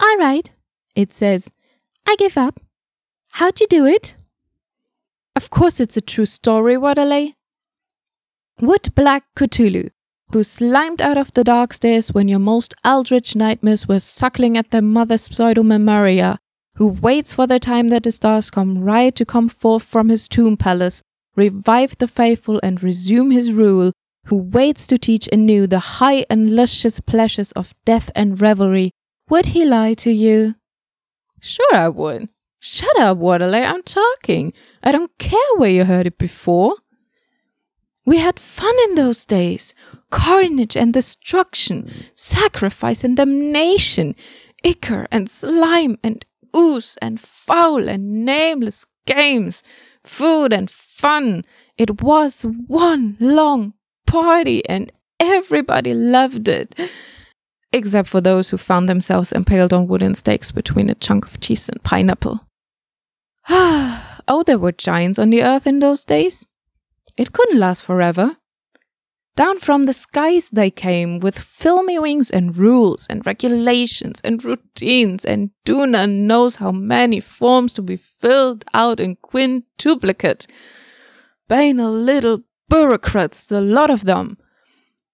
All 0.00 0.16
right, 0.16 0.50
it 0.94 1.12
says. 1.12 1.50
I 2.06 2.16
give 2.18 2.38
up. 2.38 2.60
How'd 3.32 3.60
you 3.60 3.66
do 3.66 3.84
it? 3.84 4.16
Of 5.34 5.50
course, 5.50 5.80
it's 5.80 5.96
a 5.96 6.00
true 6.00 6.26
story, 6.26 6.78
Whateley. 6.78 7.36
Wood 8.60 8.94
Black 8.94 9.24
Cthulhu, 9.36 9.90
who 10.32 10.42
slimed 10.42 11.02
out 11.02 11.18
of 11.18 11.32
the 11.32 11.44
dark 11.44 11.74
stairs 11.74 12.14
when 12.14 12.26
your 12.26 12.38
most 12.38 12.74
eldritch 12.84 13.36
nightmares 13.36 13.86
were 13.86 13.98
suckling 13.98 14.56
at 14.56 14.70
their 14.70 14.82
mother's 14.82 15.28
pseudomemoria, 15.28 16.38
who 16.76 16.86
waits 16.86 17.34
for 17.34 17.46
the 17.46 17.58
time 17.58 17.88
that 17.88 18.02
the 18.02 18.10
stars 18.10 18.50
come 18.50 18.78
right 18.78 19.14
to 19.14 19.24
come 19.24 19.48
forth 19.48 19.82
from 19.82 20.08
his 20.08 20.28
tomb 20.28 20.56
palace, 20.56 21.02
revive 21.34 21.96
the 21.98 22.08
faithful, 22.08 22.60
and 22.62 22.82
resume 22.82 23.30
his 23.30 23.52
rule, 23.52 23.92
who 24.26 24.36
waits 24.36 24.86
to 24.86 24.98
teach 24.98 25.28
anew 25.32 25.66
the 25.66 25.78
high 25.78 26.24
and 26.28 26.54
luscious 26.54 27.00
pleasures 27.00 27.52
of 27.52 27.74
death 27.84 28.10
and 28.14 28.40
revelry, 28.40 28.90
would 29.28 29.46
he 29.46 29.64
lie 29.64 29.94
to 29.94 30.10
you? 30.10 30.54
Sure, 31.40 31.74
I 31.74 31.88
would. 31.88 32.28
Shut 32.58 32.98
up, 32.98 33.18
Whateley, 33.18 33.60
I'm 33.60 33.82
talking. 33.82 34.52
I 34.82 34.92
don't 34.92 35.16
care 35.18 35.54
where 35.56 35.70
you 35.70 35.84
heard 35.84 36.06
it 36.06 36.18
before. 36.18 36.76
We 38.04 38.18
had 38.18 38.38
fun 38.38 38.74
in 38.84 38.94
those 38.94 39.26
days 39.26 39.74
carnage 40.10 40.76
and 40.76 40.92
destruction, 40.92 41.90
sacrifice 42.14 43.02
and 43.02 43.16
damnation, 43.16 44.14
ichor 44.64 45.06
and 45.10 45.28
slime 45.28 45.98
and 46.02 46.24
ooze 46.56 46.96
and 47.02 47.20
foul 47.20 47.88
and 47.88 48.24
nameless 48.24 48.86
games, 49.06 49.62
food 50.04 50.52
and 50.52 50.70
fun. 50.70 51.44
It 51.76 52.00
was 52.02 52.42
one 52.66 53.16
long 53.20 53.74
party 54.06 54.66
and 54.68 54.90
everybody 55.20 55.94
loved 55.94 56.48
it. 56.48 56.74
Except 57.72 58.08
for 58.08 58.20
those 58.20 58.50
who 58.50 58.56
found 58.56 58.88
themselves 58.88 59.32
impaled 59.32 59.72
on 59.72 59.86
wooden 59.86 60.14
stakes 60.14 60.50
between 60.50 60.88
a 60.88 60.94
chunk 60.94 61.26
of 61.26 61.40
cheese 61.40 61.68
and 61.68 61.82
pineapple. 61.82 62.46
oh, 63.48 64.42
there 64.46 64.58
were 64.58 64.72
giants 64.72 65.18
on 65.18 65.30
the 65.30 65.42
earth 65.42 65.66
in 65.66 65.80
those 65.80 66.04
days. 66.04 66.46
It 67.16 67.32
couldn't 67.32 67.60
last 67.60 67.84
forever. 67.84 68.36
Down 69.36 69.58
from 69.58 69.84
the 69.84 69.92
skies 69.92 70.48
they 70.48 70.70
came 70.70 71.18
with 71.18 71.38
filmy 71.38 71.98
wings 71.98 72.30
and 72.30 72.56
rules 72.56 73.06
and 73.10 73.24
regulations 73.26 74.22
and 74.24 74.42
routines, 74.42 75.26
and 75.26 75.50
Duna 75.66 76.10
knows 76.10 76.56
how 76.56 76.72
many 76.72 77.20
forms 77.20 77.74
to 77.74 77.82
be 77.82 77.96
filled 77.96 78.64
out 78.72 78.98
in 78.98 79.16
quintuplicate. 79.16 80.46
Banal 81.48 81.92
little 81.92 82.44
bureaucrats, 82.70 83.44
the 83.44 83.60
lot 83.60 83.90
of 83.90 84.06
them. 84.06 84.38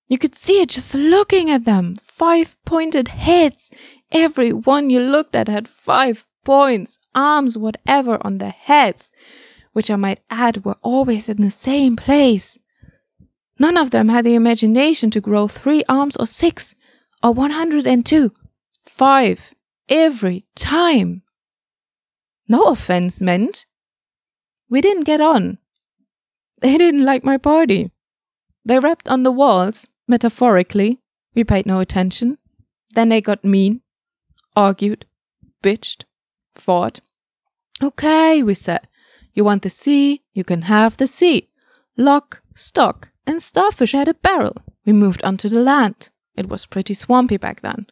You 0.07 0.19
could 0.19 0.37
see 0.37 0.63
it 0.63 0.69
just 0.69 0.95
looking 0.95 1.51
at 1.51 1.65
them. 1.65 1.97
Five 2.01 2.57
pointed 2.65 3.09
heads. 3.09 3.73
Every 4.13 4.53
one 4.53 4.89
you 4.89 5.01
looked 5.01 5.35
at 5.35 5.49
had 5.49 5.67
five 5.67 6.27
points, 6.45 6.99
arms, 7.13 7.59
whatever 7.59 8.25
on 8.25 8.39
their 8.39 8.51
heads, 8.51 9.11
which 9.73 9.91
I 9.91 9.97
might 9.97 10.21
add 10.31 10.65
were 10.65 10.77
always 10.81 11.29
in 11.29 11.41
the 11.41 11.51
same 11.51 11.97
place. 11.97 12.59
None 13.63 13.77
of 13.77 13.93
them 13.93 14.09
had 14.09 14.25
the 14.25 14.35
imagination 14.35 15.09
to 15.13 15.21
grow 15.21 15.47
three 15.47 15.85
arms 15.89 16.17
or 16.17 16.27
six 16.27 16.75
or 17.23 17.33
102. 17.33 18.33
Five 18.83 19.55
every 19.89 20.47
time. 20.57 21.23
No 22.49 22.65
offense 22.65 23.23
meant. 23.23 23.67
We 24.69 24.81
didn't 24.81 25.05
get 25.05 25.21
on. 25.21 25.59
They 26.61 26.77
didn't 26.77 27.05
like 27.05 27.23
my 27.23 27.39
party. 27.39 27.93
They 28.65 28.81
rapped 28.81 29.09
on 29.09 29.23
the 29.23 29.31
walls, 29.31 29.89
metaphorically. 30.09 30.99
We 31.33 31.45
paid 31.45 31.65
no 31.65 31.79
attention. 31.79 32.39
Then 32.97 33.11
they 33.11 33.21
got 33.21 33.45
mean, 33.45 33.83
argued, 34.57 35.07
bitched, 35.63 36.03
fought. 36.57 37.01
Okay, 37.81 38.43
we 38.43 38.55
said. 38.55 38.89
You 39.35 39.45
want 39.45 39.63
the 39.63 39.71
sea? 39.71 40.23
You 40.33 40.43
can 40.43 40.63
have 40.63 40.97
the 40.97 41.07
sea. 41.07 41.49
Lock, 41.97 42.43
stock, 42.57 43.12
and 43.27 43.43
starfish 43.43 43.93
had 43.93 44.09
a 44.09 44.15
barrel. 44.15 44.57
We 44.85 44.93
moved 44.93 45.23
onto 45.25 45.49
the 45.49 45.61
land. 45.61 46.11
It 46.37 46.49
was 46.49 46.67
pretty 46.67 46.95
swampy 46.95 47.37
back 47.37 47.61
then. 47.61 47.87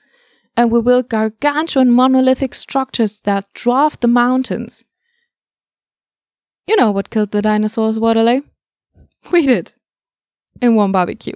And 0.56 0.70
we 0.70 0.82
built 0.82 1.08
gargantuan 1.08 1.90
monolithic 1.90 2.54
structures 2.54 3.20
that 3.22 3.52
dwarfed 3.54 4.00
the 4.00 4.08
mountains. 4.08 4.84
You 6.66 6.76
know 6.76 6.90
what 6.90 7.10
killed 7.10 7.30
the 7.30 7.42
dinosaurs, 7.42 7.98
Whateley? 7.98 8.42
We 9.32 9.46
did. 9.46 9.74
In 10.60 10.74
one 10.74 10.92
barbecue. 10.92 11.34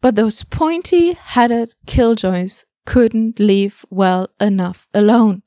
But 0.00 0.16
those 0.16 0.44
pointy 0.44 1.12
headed 1.12 1.74
killjoys 1.86 2.64
couldn't 2.84 3.38
leave 3.38 3.84
well 3.90 4.28
enough 4.40 4.88
alone. 4.92 5.42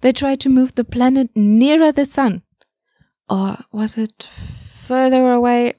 They 0.00 0.12
tried 0.12 0.40
to 0.40 0.48
move 0.48 0.74
the 0.74 0.84
planet 0.84 1.30
nearer 1.34 1.92
the 1.92 2.04
sun. 2.04 2.42
Or 3.28 3.58
was 3.72 3.96
it 3.96 4.22
further 4.22 5.32
away? 5.32 5.74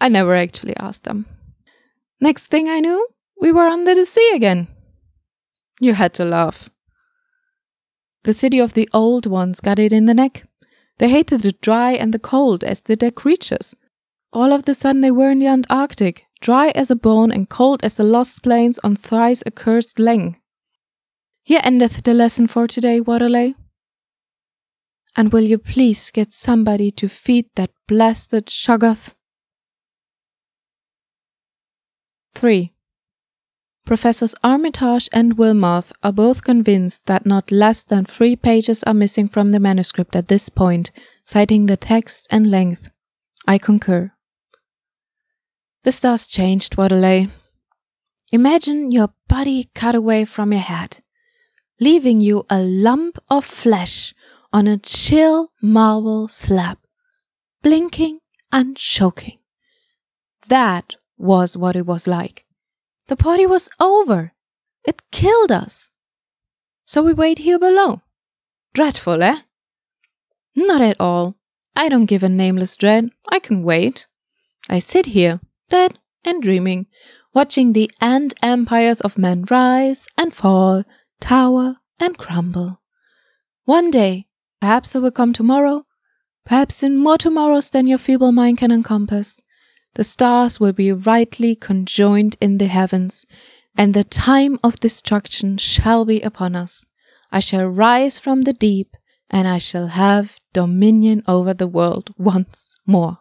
I 0.00 0.08
never 0.08 0.34
actually 0.34 0.76
asked 0.76 1.04
them. 1.04 1.26
Next 2.20 2.46
thing 2.46 2.68
I 2.68 2.80
knew, 2.80 3.06
we 3.40 3.52
were 3.52 3.66
under 3.66 3.94
the 3.94 4.06
sea 4.06 4.32
again. 4.34 4.68
You 5.80 5.94
had 5.94 6.14
to 6.14 6.24
laugh. 6.24 6.70
The 8.24 8.34
city 8.34 8.58
of 8.58 8.74
the 8.74 8.88
old 8.92 9.26
ones 9.26 9.60
got 9.60 9.78
it 9.78 9.92
in 9.92 10.06
the 10.06 10.14
neck. 10.14 10.44
They 10.98 11.08
hated 11.10 11.42
the 11.42 11.52
dry 11.52 11.92
and 11.92 12.14
the 12.14 12.18
cold 12.18 12.64
as 12.64 12.80
did 12.80 13.00
their 13.00 13.10
creatures. 13.10 13.74
All 14.32 14.52
of 14.52 14.64
the 14.64 14.74
sudden 14.74 15.02
they 15.02 15.10
were 15.10 15.30
in 15.30 15.40
the 15.40 15.46
Antarctic, 15.46 16.24
dry 16.40 16.68
as 16.74 16.90
a 16.90 16.96
bone 16.96 17.30
and 17.30 17.48
cold 17.48 17.84
as 17.84 17.96
the 17.96 18.04
lost 18.04 18.42
plains 18.42 18.78
on 18.82 18.96
thrice 18.96 19.42
accursed 19.46 19.98
Leng. 19.98 20.36
Here 21.42 21.60
endeth 21.62 22.02
the 22.02 22.14
lesson 22.14 22.46
for 22.46 22.66
today, 22.66 23.00
Whateley. 23.00 23.54
And 25.16 25.32
will 25.32 25.44
you 25.44 25.58
please 25.58 26.10
get 26.10 26.32
somebody 26.32 26.90
to 26.92 27.08
feed 27.08 27.46
that 27.56 27.70
blasted 27.86 28.46
Shoggoth? 28.46 29.12
3. 32.34 32.72
Professors 33.84 34.34
Armitage 34.42 35.08
and 35.12 35.36
Wilmoth 35.36 35.92
are 36.02 36.12
both 36.12 36.42
convinced 36.42 37.04
that 37.06 37.26
not 37.26 37.50
less 37.50 37.82
than 37.82 38.04
three 38.04 38.34
pages 38.34 38.82
are 38.84 38.94
missing 38.94 39.28
from 39.28 39.52
the 39.52 39.60
manuscript 39.60 40.16
at 40.16 40.28
this 40.28 40.48
point, 40.48 40.90
citing 41.26 41.66
the 41.66 41.76
text 41.76 42.26
and 42.30 42.50
length. 42.50 42.90
I 43.46 43.58
concur. 43.58 44.12
The 45.82 45.92
stars 45.92 46.26
changed, 46.26 46.76
Whateley. 46.78 47.28
Imagine 48.32 48.90
your 48.90 49.10
body 49.28 49.68
cut 49.74 49.94
away 49.94 50.24
from 50.24 50.50
your 50.50 50.62
head, 50.62 51.02
leaving 51.78 52.22
you 52.22 52.46
a 52.48 52.58
lump 52.58 53.18
of 53.28 53.44
flesh 53.44 54.14
on 54.50 54.66
a 54.66 54.78
chill 54.78 55.52
marble 55.60 56.26
slab, 56.28 56.78
blinking 57.62 58.20
and 58.50 58.76
choking. 58.78 59.38
That 60.48 60.96
was 61.16 61.56
what 61.56 61.76
it 61.76 61.86
was 61.86 62.06
like. 62.06 62.44
The 63.08 63.16
party 63.16 63.46
was 63.46 63.70
over. 63.80 64.32
It 64.84 65.02
killed 65.10 65.52
us. 65.52 65.90
So 66.86 67.02
we 67.02 67.12
wait 67.12 67.40
here 67.40 67.58
below. 67.58 68.02
Dreadful, 68.72 69.22
eh? 69.22 69.40
Not 70.56 70.80
at 70.80 71.00
all. 71.00 71.36
I 71.76 71.88
don't 71.88 72.06
give 72.06 72.22
a 72.22 72.28
nameless 72.28 72.76
dread. 72.76 73.10
I 73.28 73.38
can 73.38 73.62
wait. 73.62 74.06
I 74.68 74.78
sit 74.78 75.06
here, 75.06 75.40
dead 75.68 75.98
and 76.24 76.42
dreaming, 76.42 76.86
watching 77.34 77.72
the 77.72 77.90
ant 78.00 78.34
empires 78.42 79.00
of 79.00 79.18
men 79.18 79.44
rise 79.50 80.08
and 80.16 80.34
fall, 80.34 80.84
tower 81.20 81.76
and 82.00 82.16
crumble. 82.16 82.80
One 83.64 83.90
day, 83.90 84.26
perhaps 84.60 84.94
it 84.94 85.00
will 85.00 85.10
come 85.10 85.32
tomorrow, 85.32 85.84
perhaps 86.44 86.82
in 86.82 86.96
more 86.96 87.18
tomorrows 87.18 87.70
than 87.70 87.86
your 87.86 87.98
feeble 87.98 88.32
mind 88.32 88.58
can 88.58 88.70
encompass. 88.70 89.42
The 89.94 90.04
stars 90.04 90.58
will 90.58 90.72
be 90.72 90.92
rightly 90.92 91.54
conjoined 91.54 92.36
in 92.40 92.58
the 92.58 92.66
heavens, 92.66 93.26
and 93.76 93.94
the 93.94 94.04
time 94.04 94.58
of 94.62 94.80
destruction 94.80 95.56
shall 95.58 96.04
be 96.04 96.20
upon 96.20 96.56
us. 96.56 96.84
I 97.30 97.40
shall 97.40 97.66
rise 97.66 98.18
from 98.18 98.42
the 98.42 98.52
deep, 98.52 98.96
and 99.30 99.46
I 99.48 99.58
shall 99.58 99.88
have 99.88 100.38
dominion 100.52 101.22
over 101.26 101.54
the 101.54 101.66
world 101.66 102.12
once 102.16 102.76
more. 102.86 103.18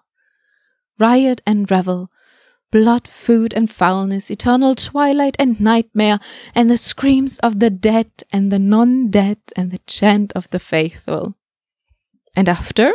Riot 1.00 1.42
and 1.46 1.70
revel, 1.70 2.10
blood, 2.72 3.08
food, 3.08 3.54
and 3.54 3.70
foulness, 3.70 4.32
eternal 4.32 4.74
twilight 4.74 5.36
and 5.38 5.62
nightmare, 5.62 6.20
and 6.56 6.70
the 6.70 6.78
screams 6.78 7.38
of 7.40 7.60
the 7.60 7.70
dead 7.70 8.12
and 8.32 8.52
the 8.52 8.60
non 8.60 9.10
dead, 9.10 9.38
and 9.56 9.70
the 9.70 9.82
chant 9.86 10.34
of 10.34 10.50
the 10.50 10.60
faithful. 10.60 11.36
And 12.36 12.50
after? 12.50 12.94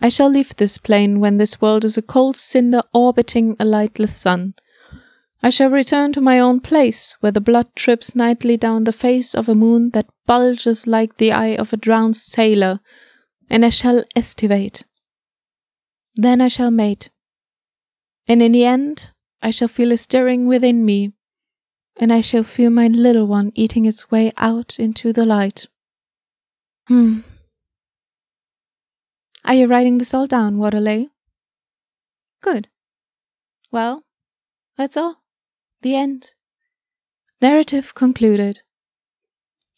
I 0.00 0.08
shall 0.08 0.28
leave 0.28 0.56
this 0.56 0.78
plane 0.78 1.20
when 1.20 1.36
this 1.36 1.60
world 1.60 1.84
is 1.84 1.96
a 1.96 2.02
cold 2.02 2.36
cinder 2.36 2.82
orbiting 2.92 3.56
a 3.58 3.64
lightless 3.64 4.16
sun. 4.16 4.54
I 5.42 5.50
shall 5.50 5.70
return 5.70 6.12
to 6.14 6.20
my 6.20 6.38
own 6.38 6.60
place, 6.60 7.16
where 7.20 7.32
the 7.32 7.40
blood 7.40 7.74
trips 7.76 8.16
nightly 8.16 8.56
down 8.56 8.84
the 8.84 8.92
face 8.92 9.34
of 9.34 9.48
a 9.48 9.54
moon 9.54 9.90
that 9.90 10.08
bulges 10.26 10.86
like 10.86 11.18
the 11.18 11.32
eye 11.32 11.54
of 11.56 11.72
a 11.72 11.76
drowned 11.76 12.16
sailor, 12.16 12.80
and 13.50 13.64
I 13.64 13.68
shall 13.68 14.04
estivate. 14.16 14.84
Then 16.14 16.40
I 16.40 16.48
shall 16.48 16.70
mate. 16.70 17.10
And 18.26 18.42
in 18.42 18.52
the 18.52 18.64
end, 18.64 19.12
I 19.42 19.50
shall 19.50 19.68
feel 19.68 19.92
a 19.92 19.98
stirring 19.98 20.46
within 20.46 20.84
me, 20.84 21.12
and 21.98 22.12
I 22.12 22.22
shall 22.22 22.42
feel 22.42 22.70
my 22.70 22.88
little 22.88 23.26
one 23.26 23.52
eating 23.54 23.84
its 23.84 24.10
way 24.10 24.32
out 24.38 24.78
into 24.78 25.12
the 25.12 25.26
light. 25.26 25.66
Hmm. 26.88 27.20
Are 29.44 29.54
you 29.54 29.66
writing 29.66 29.98
this 29.98 30.14
all 30.14 30.26
down, 30.26 30.58
Whateley? 30.58 31.10
Good. 32.40 32.68
Well, 33.70 34.04
that's 34.76 34.96
all. 34.96 35.22
The 35.82 35.94
end. 35.94 36.34
Narrative 37.42 37.94
concluded. 37.94 38.62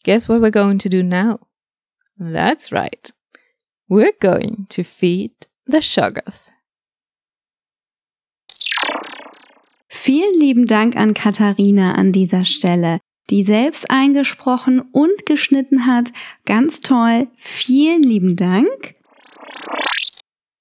Guess 0.05 0.29
what 0.29 0.41
we're 0.41 0.51
going 0.51 0.79
to 0.79 0.89
do 0.89 1.03
now? 1.03 1.41
That's 2.17 2.71
right. 2.71 3.11
We're 3.89 4.13
going 4.21 4.67
to 4.71 4.85
feed 4.85 5.33
the 5.67 5.79
Shoggoth. 5.79 6.51
Vielen 9.89 10.39
lieben 10.39 10.67
Dank 10.67 10.95
an 10.95 11.15
Katharina 11.15 11.95
an 11.95 12.13
dieser 12.13 12.45
Stelle, 12.45 13.01
die 13.31 13.43
selbst 13.43 13.91
eingesprochen 13.91 14.81
und 14.93 15.27
geschnitten 15.27 15.87
hat. 15.87 16.13
Ganz 16.45 16.81
toll. 16.81 17.27
Vielen 17.37 18.05
lieben 18.05 18.37
Dank. 18.37 18.95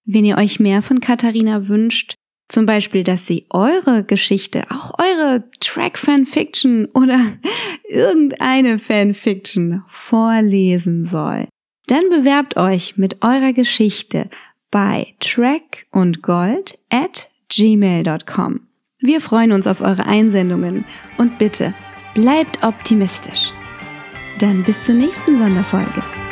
Wenn 0.06 0.26
ihr 0.26 0.38
euch 0.38 0.60
mehr 0.60 0.82
von 0.82 1.00
Katharina 1.00 1.68
wünscht, 1.68 2.16
zum 2.48 2.66
Beispiel, 2.66 3.04
dass 3.04 3.26
sie 3.26 3.48
eure 3.50 4.04
Geschichte, 4.04 4.66
auch 4.70 4.94
eure 5.00 5.50
Track-Fanfiction 5.60 6.86
oder 6.94 7.20
irgendeine 7.90 8.78
Fanfiction 8.78 9.84
vorlesen 9.88 11.06
soll, 11.06 11.48
dann 11.88 12.10
bewerbt 12.10 12.58
euch 12.58 12.98
mit 12.98 13.24
eurer 13.24 13.54
Geschichte 13.54 14.30
bei 14.72 15.16
track 15.20 15.88
und 15.92 16.22
gold 16.22 16.78
at 16.90 17.30
gmail.com. 17.50 18.62
Wir 19.00 19.22
freuen 19.22 19.52
uns 19.52 19.68
auf 19.68 19.82
eure 19.82 20.06
Einsendungen 20.06 20.86
und 21.18 21.38
bitte 21.38 21.74
bleibt 22.14 22.64
optimistisch. 22.64 23.52
Dann 24.40 24.64
bis 24.64 24.84
zur 24.86 24.96
nächsten 24.96 25.38
Sonderfolge. 25.38 26.25